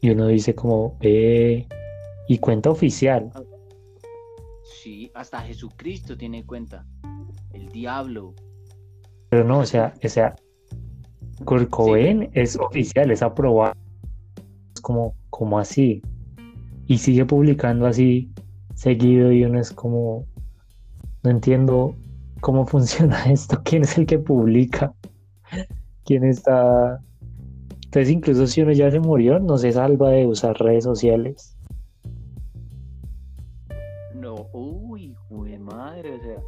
y 0.00 0.10
uno 0.10 0.26
dice 0.26 0.54
como 0.54 0.98
ve 1.00 1.66
y 2.28 2.38
cuenta 2.38 2.70
oficial. 2.70 3.30
Sí, 4.82 5.10
hasta 5.14 5.40
Jesucristo 5.40 6.16
tiene 6.16 6.44
cuenta. 6.44 6.86
El 7.54 7.68
diablo. 7.70 8.34
Pero 9.30 9.44
no, 9.44 9.60
o 9.60 9.66
sea, 9.66 9.94
o 10.04 10.08
sea, 10.08 10.36
Kurt 11.46 11.70
Cobain 11.70 12.30
es 12.34 12.56
oficial, 12.56 13.10
es 13.10 13.22
aprobado. 13.22 13.74
Es 14.74 14.80
como, 14.82 15.14
como 15.30 15.58
así. 15.58 16.02
Y 16.86 16.98
sigue 16.98 17.24
publicando 17.24 17.86
así 17.86 18.30
seguido 18.74 19.32
y 19.32 19.44
uno 19.44 19.58
es 19.58 19.72
como, 19.72 20.26
no 21.22 21.30
entiendo 21.30 21.96
cómo 22.44 22.66
funciona 22.66 23.24
esto, 23.32 23.62
quién 23.64 23.84
es 23.84 23.96
el 23.96 24.06
que 24.06 24.18
publica, 24.18 24.92
quién 26.04 26.24
está... 26.24 27.00
Entonces 27.86 28.10
incluso 28.10 28.46
si 28.46 28.60
uno 28.60 28.72
ya 28.72 28.90
se 28.90 29.00
murió, 29.00 29.38
no 29.38 29.56
se 29.56 29.72
salva 29.72 30.10
de 30.10 30.26
usar 30.26 30.56
redes 30.58 30.84
sociales. 30.84 31.56
No, 34.14 34.34
uy, 34.52 35.16
de 35.30 35.58
madre, 35.58 36.12
o 36.12 36.20
sea. 36.20 36.42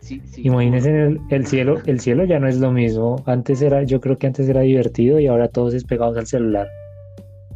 Sí, 0.00 0.22
sí. 0.24 0.42
Imagínense 0.44 0.90
el, 0.90 1.20
el 1.30 1.46
cielo, 1.46 1.80
el 1.84 2.00
cielo 2.00 2.24
ya 2.24 2.40
no 2.40 2.48
es 2.48 2.58
lo 2.58 2.72
mismo. 2.72 3.22
Antes 3.26 3.60
era, 3.62 3.84
yo 3.84 4.00
creo 4.00 4.18
que 4.18 4.26
antes 4.26 4.48
era 4.48 4.62
divertido 4.62 5.20
y 5.20 5.26
ahora 5.26 5.48
todos 5.48 5.74
es 5.74 5.84
pegados 5.84 6.16
al 6.16 6.26
celular. 6.26 6.66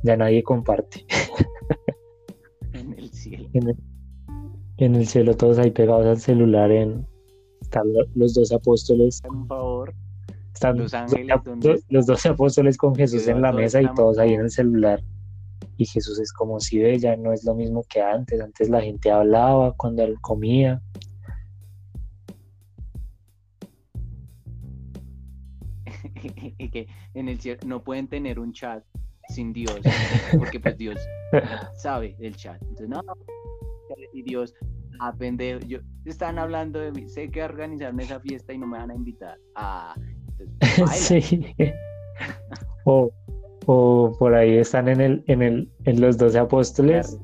Ya 0.02 0.16
nadie 0.16 0.42
comparte. 0.42 1.04
en 2.74 2.92
el, 2.92 3.10
en 3.54 3.68
el 3.70 3.76
cielo 5.06 5.34
todos 5.34 5.58
ahí 5.58 5.70
pegados 5.70 6.06
al 6.06 6.18
celular 6.18 6.70
en 6.70 7.06
están 7.60 7.92
lo- 7.92 8.06
los 8.14 8.34
dos 8.34 8.52
apóstoles. 8.52 9.20
Por 9.22 9.46
favor, 9.46 9.94
están 10.52 10.78
Los 10.78 10.92
ángeles, 10.94 11.28
dos- 11.28 11.44
¿dónde 11.44 11.82
los 11.88 12.06
doce 12.06 12.28
apóstoles 12.28 12.76
con 12.76 12.94
Jesús 12.94 13.26
en 13.28 13.40
la 13.40 13.52
mesa 13.52 13.80
y 13.80 13.86
todos 13.94 14.18
ahí 14.18 14.34
en 14.34 14.42
el 14.42 14.50
celular. 14.50 15.00
Y 15.78 15.86
Jesús 15.86 16.18
es 16.20 16.32
como 16.32 16.60
si 16.60 16.78
ve 16.78 16.98
ya 16.98 17.16
no 17.16 17.32
es 17.32 17.44
lo 17.44 17.54
mismo 17.54 17.84
que 17.88 18.00
antes. 18.02 18.40
Antes 18.40 18.68
la 18.68 18.80
gente 18.82 19.10
hablaba 19.10 19.72
cuando 19.74 20.02
él 20.02 20.16
comía. 20.20 20.82
Y 26.58 26.68
que 26.70 26.86
en 27.14 27.28
el 27.28 27.40
cielo 27.40 27.60
no 27.66 27.82
pueden 27.82 28.08
tener 28.08 28.38
un 28.38 28.52
chat 28.52 28.82
sin 29.28 29.52
Dios, 29.52 29.80
porque 30.38 30.60
pues 30.60 30.76
Dios 30.76 30.98
sabe 31.76 32.16
el 32.20 32.36
chat. 32.36 32.60
Entonces, 32.62 32.88
no, 32.88 33.02
y 34.12 34.22
Dios, 34.22 34.54
ah, 35.00 35.12
pendejo, 35.16 35.60
yo, 35.66 35.78
están 36.04 36.38
hablando 36.38 36.78
de 36.78 36.92
mí, 36.92 37.08
sé 37.08 37.30
que 37.30 37.42
organizaron 37.42 38.00
esa 38.00 38.20
fiesta 38.20 38.52
y 38.52 38.58
no 38.58 38.66
me 38.66 38.78
van 38.78 38.90
a 38.90 38.94
invitar. 38.94 39.38
Ah, 39.54 39.94
entonces. 40.38 41.14
Sí. 41.24 41.46
O, 42.84 43.12
o 43.66 44.16
por 44.18 44.34
ahí 44.34 44.56
están 44.56 44.88
en 44.88 45.00
el, 45.00 45.24
en 45.28 45.40
el, 45.42 45.70
en 45.84 46.00
los 46.00 46.18
doce 46.18 46.38
apóstoles 46.38 47.16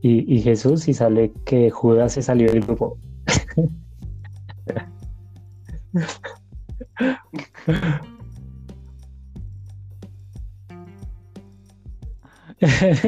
y, 0.00 0.34
y 0.34 0.40
Jesús 0.40 0.88
y 0.88 0.94
sale 0.94 1.32
que 1.44 1.70
Judas 1.70 2.14
se 2.14 2.22
salió 2.22 2.50
del 2.50 2.62
grupo. 2.62 2.98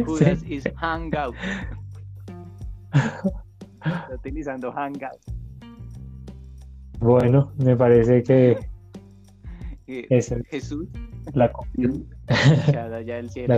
Judas 0.04 0.40
Sí. 0.40 0.54
is 0.54 0.64
Hangout. 0.76 1.34
Está 3.84 4.14
utilizando 4.14 4.72
Hangout. 4.72 5.20
Bueno, 7.00 7.52
me 7.58 7.76
parece 7.76 8.22
que 8.22 8.58
Eh, 9.86 10.06
es 10.10 10.34
Jesús, 10.50 10.86
la, 11.32 11.50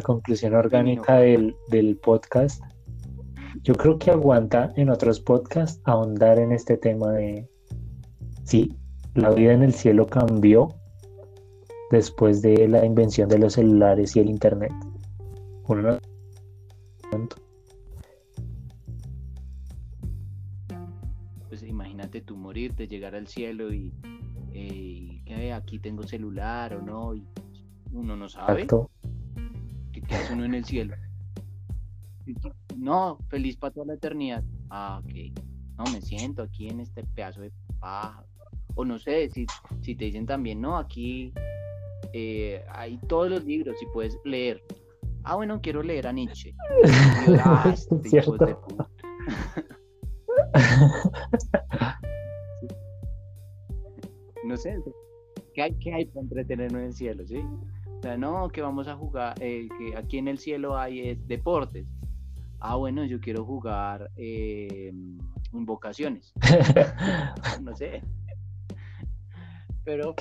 conclusión 0.02 0.54
orgánica 0.54 1.16
del, 1.16 1.56
del 1.68 1.96
podcast. 1.96 2.62
Yo 3.62 3.74
creo 3.74 3.98
que 3.98 4.10
aguanta 4.12 4.70
en 4.76 4.90
otros 4.90 5.18
podcasts 5.20 5.80
ahondar 5.84 6.38
en 6.38 6.52
este 6.52 6.76
tema 6.76 7.10
de 7.12 7.48
si 8.44 8.76
la 9.14 9.30
vida 9.30 9.52
en 9.52 9.62
el 9.64 9.72
cielo 9.72 10.06
cambió 10.06 10.68
después 11.90 12.42
de 12.42 12.68
la 12.68 12.84
invención 12.84 13.28
de 13.28 13.38
los 13.38 13.54
celulares 13.54 14.14
y 14.14 14.20
el 14.20 14.30
internet. 14.30 14.72
Uno 15.66 15.82
no- 15.82 15.98
imagínate 22.10 22.20
tú 22.22 22.36
morirte, 22.36 22.88
llegar 22.88 23.14
al 23.14 23.26
cielo 23.26 23.72
y, 23.72 23.92
eh, 24.52 24.68
y 24.72 25.22
que 25.24 25.52
aquí 25.52 25.78
tengo 25.78 26.02
celular 26.02 26.74
o 26.74 26.82
no, 26.82 27.14
y 27.14 27.24
uno 27.92 28.16
no 28.16 28.28
sabe 28.28 28.62
Exacto. 28.62 28.90
qué 29.92 30.02
qué 30.02 30.14
hace 30.16 30.32
uno 30.32 30.44
en 30.44 30.54
el 30.54 30.64
cielo. 30.64 30.96
No, 32.76 33.18
feliz 33.28 33.56
para 33.56 33.72
toda 33.72 33.86
la 33.86 33.94
eternidad. 33.94 34.42
Ah, 34.70 35.00
ok. 35.04 35.38
No, 35.78 35.84
me 35.92 36.00
siento 36.00 36.42
aquí 36.42 36.68
en 36.68 36.80
este 36.80 37.04
pedazo 37.14 37.40
de 37.42 37.52
paja. 37.80 38.24
O 38.74 38.84
no 38.84 38.98
sé, 38.98 39.28
si, 39.30 39.46
si 39.80 39.94
te 39.94 40.04
dicen 40.06 40.26
también, 40.26 40.60
no, 40.60 40.78
aquí 40.78 41.32
eh, 42.12 42.64
hay 42.70 42.98
todos 43.08 43.30
los 43.30 43.44
libros 43.44 43.76
y 43.82 43.86
puedes 43.92 44.16
leer. 44.24 44.62
Ah, 45.24 45.36
bueno, 45.36 45.60
quiero 45.60 45.82
leer 45.82 46.06
a 46.06 46.12
Nietzsche. 46.12 46.54
Ah, 47.44 47.70
este 47.72 48.08
Cierto. 48.08 48.80
no 54.44 54.56
sé, 54.56 54.76
¿qué 55.54 55.62
hay, 55.62 55.74
qué 55.78 55.94
hay 55.94 56.04
para 56.06 56.22
entretenernos 56.22 56.80
en 56.80 56.86
el 56.86 56.92
cielo, 56.92 57.26
sí? 57.26 57.42
O 57.98 58.02
sea, 58.02 58.16
no, 58.16 58.48
que 58.48 58.62
vamos 58.62 58.88
a 58.88 58.96
jugar, 58.96 59.34
eh, 59.40 59.68
que 59.78 59.96
aquí 59.96 60.18
en 60.18 60.28
el 60.28 60.38
cielo 60.38 60.78
hay 60.78 61.00
eh, 61.00 61.18
deportes. 61.26 61.86
Ah, 62.58 62.76
bueno, 62.76 63.04
yo 63.04 63.20
quiero 63.20 63.44
jugar 63.44 64.10
eh, 64.16 64.92
invocaciones, 65.52 66.32
no 67.62 67.74
sé. 67.76 68.02
Pero, 69.84 70.14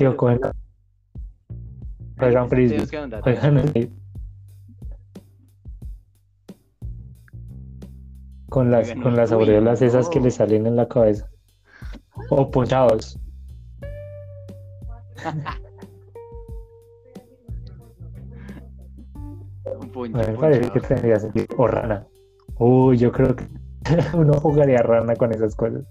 juegan 2.18 2.50
frisbee, 2.50 2.98
ahondar. 2.98 3.22
juegan 3.22 3.58
con 8.50 8.72
las 8.72 8.94
con 8.96 9.16
las 9.16 9.32
aureolas 9.32 9.82
esas 9.82 10.10
que 10.10 10.20
le 10.20 10.32
salen 10.32 10.68
en 10.68 10.76
la 10.76 10.88
cabeza. 10.88 11.30
O 12.30 12.50
ponchados 12.50 13.20
me 20.12 20.38
parece 20.38 20.70
que 20.72 20.80
tendría 20.80 21.20
sentido 21.20 21.48
o 21.58 21.68
rana. 21.68 22.08
Uy 22.58 22.98
yo 22.98 23.12
creo 23.12 23.36
que 23.36 23.48
uno 24.14 24.34
jugaría 24.34 24.82
rana 24.82 25.16
con 25.16 25.34
esas 25.34 25.56
cosas 25.56 25.84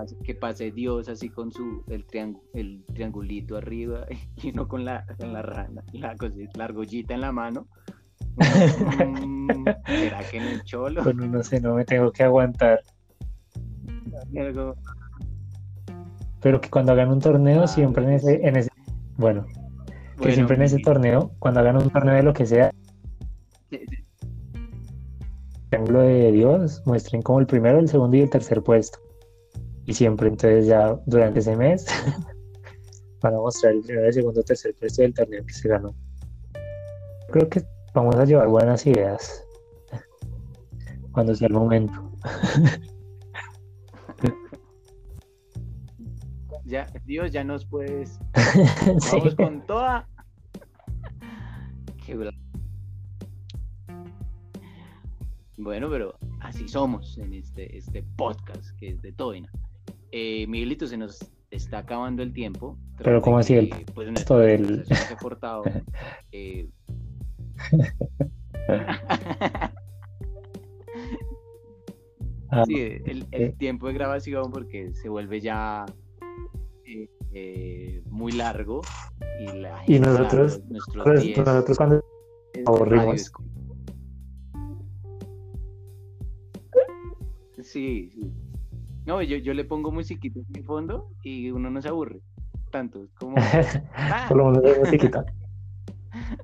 pase- 0.00 0.16
que 0.24 0.34
pase 0.34 0.70
Dios 0.70 1.08
así 1.08 1.28
con 1.28 1.50
su 1.52 1.82
el, 1.88 2.06
triangu- 2.06 2.40
el 2.54 2.84
triangulito 2.94 3.56
arriba 3.56 4.06
y 4.36 4.50
uno 4.50 4.66
con 4.68 4.84
la, 4.84 5.04
con 5.18 5.32
la 5.32 5.42
rana, 5.42 5.82
la, 5.92 6.14
la 6.54 6.64
argollita 6.64 7.14
en 7.14 7.20
la 7.20 7.32
mano. 7.32 7.66
Mm, 8.36 9.64
¿Será 9.86 10.18
que 10.30 10.36
en 10.36 10.44
el 10.44 10.62
cholo? 10.62 11.02
con 11.02 11.20
uno 11.20 11.42
sé 11.42 11.60
no 11.60 11.74
me 11.74 11.84
tengo 11.84 12.12
que 12.12 12.22
aguantar 12.22 12.80
pero 16.40 16.60
que 16.60 16.70
cuando 16.70 16.92
hagan 16.92 17.10
un 17.10 17.18
torneo 17.20 17.62
Ah, 17.64 17.66
siempre 17.66 18.04
en 18.04 18.10
ese 18.12 18.46
en 18.46 18.56
ese 18.56 18.70
bueno 19.16 19.44
que 19.46 19.54
Bueno, 20.18 20.34
siempre 20.34 20.56
en 20.56 20.62
ese 20.62 20.78
torneo 20.78 21.32
cuando 21.40 21.60
hagan 21.60 21.76
un 21.76 21.90
torneo 21.90 22.14
de 22.14 22.22
lo 22.22 22.32
que 22.32 22.46
sea 22.46 22.70
triángulo 25.70 26.00
de 26.00 26.30
Dios 26.32 26.82
muestren 26.86 27.22
como 27.22 27.40
el 27.40 27.46
primero, 27.46 27.78
el 27.78 27.88
segundo 27.88 28.16
y 28.16 28.20
el 28.20 28.30
tercer 28.30 28.62
puesto. 28.62 28.98
Y 29.88 29.94
siempre, 29.94 30.28
entonces 30.28 30.66
ya 30.66 31.00
durante 31.06 31.38
ese 31.38 31.56
mes 31.56 31.86
van 33.22 33.34
a 33.34 33.38
mostrar 33.38 33.72
el 33.72 33.80
primero, 33.80 34.06
el 34.06 34.12
segundo, 34.12 34.42
tercer 34.42 34.74
puesto 34.78 35.00
del 35.00 35.14
torneo 35.14 35.42
que 35.46 35.52
se 35.54 35.66
ganó. 35.66 35.94
Creo 37.30 37.48
que 37.48 37.64
vamos 37.94 38.14
a 38.16 38.26
llevar 38.26 38.48
buenas 38.48 38.86
ideas 38.86 39.42
cuando 41.12 41.34
sea 41.34 41.48
el 41.48 41.54
momento. 41.54 42.12
Ya, 46.64 46.86
Dios, 47.06 47.32
ya 47.32 47.42
nos 47.44 47.64
puedes. 47.64 48.20
Sí. 49.00 49.16
Vamos 49.16 49.34
con 49.36 49.66
toda. 49.66 50.06
Qué 52.04 52.30
Bueno, 55.56 55.88
pero 55.88 56.14
así 56.40 56.68
somos 56.68 57.16
en 57.16 57.32
este, 57.32 57.74
este 57.74 58.02
podcast 58.18 58.76
que 58.76 58.90
es 58.90 59.00
de 59.00 59.12
Toina. 59.12 59.50
Eh, 60.12 60.46
Miguelito, 60.46 60.86
se 60.86 60.96
nos 60.96 61.18
está 61.50 61.78
acabando 61.78 62.22
el 62.22 62.32
tiempo. 62.32 62.78
Pero 62.96 63.16
de 63.16 63.20
¿cómo 63.22 63.38
así 63.38 63.54
el 63.54 63.70
pues, 63.94 64.08
esto 64.14 64.38
del- 64.38 64.84
se 64.86 65.16
cortado. 65.16 65.62
eh, 66.32 66.68
Ah, 72.50 72.64
sí, 72.66 72.80
el, 72.80 73.26
el 73.30 73.54
tiempo 73.58 73.88
de 73.88 73.92
grabación 73.92 74.50
porque 74.50 74.94
se 74.94 75.08
vuelve 75.10 75.40
ya 75.40 75.84
eh, 76.86 77.08
eh, 77.34 78.02
muy 78.08 78.32
largo 78.32 78.80
y, 79.40 79.44
la 79.58 79.82
Y 79.86 79.92
gente, 79.94 80.08
nosotros- 80.08 80.52
claro, 80.56 80.70
nuestros 80.70 81.04
pues, 81.04 81.22
10 81.24 81.38
nosotros 81.38 81.76
cuando 81.76 82.04
aburrimos. 82.66 83.32
Sí, 87.56 87.62
sí. 87.64 88.32
No, 89.08 89.22
yo, 89.22 89.38
yo 89.38 89.54
le 89.54 89.64
pongo 89.64 89.90
musiquita 89.90 90.38
en 90.38 90.46
el 90.54 90.64
fondo 90.64 91.10
y 91.22 91.50
uno 91.50 91.70
no 91.70 91.80
se 91.80 91.88
aburre 91.88 92.20
tanto. 92.70 93.02
Es 93.02 93.10
como. 93.14 93.36
ah, 93.96 94.26
por 94.28 94.36
lo 94.36 94.50
menos 94.50 94.62
de 94.62 94.80
musiquita. 94.80 95.24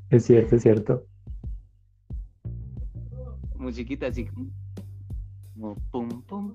Es 0.09 0.25
cierto, 0.25 0.57
es 0.57 0.63
cierto. 0.63 1.05
musiquita 3.57 4.07
así 4.07 4.27
como 4.27 5.75
pum 5.91 6.09
pum 6.23 6.55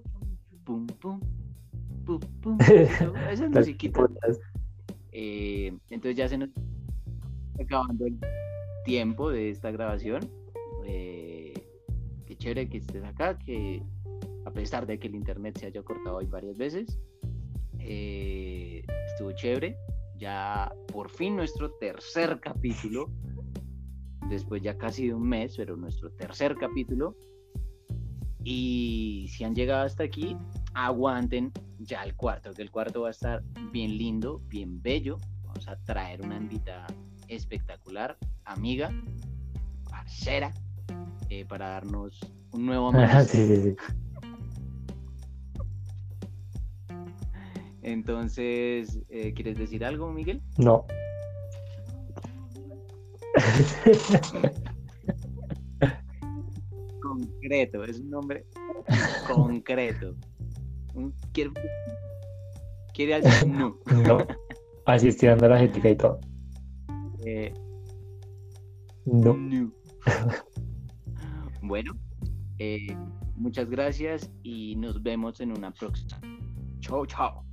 pum 0.64 0.88
pum 0.88 1.20
pum 2.06 2.20
pum 2.42 2.58
esa 2.60 3.46
es 3.46 3.52
musiquita. 3.52 4.08
Eh, 5.12 5.78
entonces 5.92 6.16
ya 6.16 6.28
se 6.28 6.40
nos 6.40 6.50
está 6.50 7.64
acabando 7.64 8.08
el 8.08 8.18
tiempo 8.84 9.30
de 9.30 9.52
esta 9.52 9.70
grabación 9.70 10.22
Eh, 10.86 11.54
qué 12.26 12.36
chévere 12.36 12.68
que 12.68 12.78
estés 12.78 13.04
acá 13.04 13.38
que 13.38 13.84
a 14.50 14.54
pesar 14.54 14.86
de 14.86 15.00
que 15.00 15.08
el 15.08 15.16
internet 15.16 15.58
se 15.58 15.68
haya 15.68 15.82
cortado 15.84 16.18
hoy 16.18 16.26
varias 16.26 16.58
veces 16.58 17.00
eh, 17.80 18.84
estuvo 19.12 19.32
chévere 19.32 19.78
ya 20.18 20.72
por 20.92 21.10
fin 21.10 21.36
nuestro 21.36 21.72
tercer 21.74 22.40
capítulo 22.40 23.10
después 24.30 24.62
ya 24.62 24.78
casi 24.78 25.08
de 25.08 25.14
un 25.14 25.28
mes, 25.28 25.56
pero 25.58 25.76
nuestro 25.76 26.12
tercer 26.12 26.56
capítulo. 26.56 27.16
Y 28.44 29.28
si 29.30 29.44
han 29.44 29.54
llegado 29.54 29.86
hasta 29.86 30.04
aquí, 30.04 30.38
aguanten 30.74 31.52
ya 31.80 32.04
el 32.04 32.16
cuarto, 32.16 32.54
que 32.54 32.62
el 32.62 32.72
cuarto 32.72 33.02
va 33.02 33.10
a 33.10 33.12
estar 33.12 33.44
bien 33.72 33.98
lindo, 33.98 34.42
bien 34.48 34.82
bello. 34.82 35.18
Vamos 35.44 35.68
a 35.68 35.76
traer 35.84 36.22
una 36.22 36.38
invitada 36.38 36.88
espectacular, 37.28 38.18
amiga, 38.46 38.92
parcera, 39.90 40.54
eh, 41.30 41.46
para 41.46 41.70
darnos 41.70 42.20
un 42.54 42.66
nuevo 42.66 42.92
sí, 43.28 43.46
sí, 43.48 43.62
sí. 43.62 43.76
Entonces, 47.82 49.00
eh, 49.10 49.34
¿quieres 49.34 49.58
decir 49.58 49.86
algo, 49.86 50.12
Miguel? 50.12 50.42
No. 50.58 50.86
concreto, 57.02 57.84
es 57.84 58.00
un 58.00 58.10
nombre 58.10 58.46
concreto. 59.28 60.16
quiere, 61.34 61.52
quiere 62.94 63.22
no. 63.48 63.78
no. 64.08 64.18
Así 64.86 65.10
estoy 65.10 65.30
dando 65.30 65.50
la 65.50 65.64
ética 65.64 65.90
y 65.90 65.96
todo. 65.96 66.20
Eh, 67.26 67.54
no. 69.06 69.36
bueno, 71.62 71.94
eh, 72.58 72.96
muchas 73.36 73.70
gracias 73.70 74.30
y 74.44 74.76
nos 74.76 75.02
vemos 75.02 75.40
en 75.42 75.52
una 75.52 75.72
próxima. 75.72 76.20
Chao, 76.80 77.06
chao. 77.06 77.49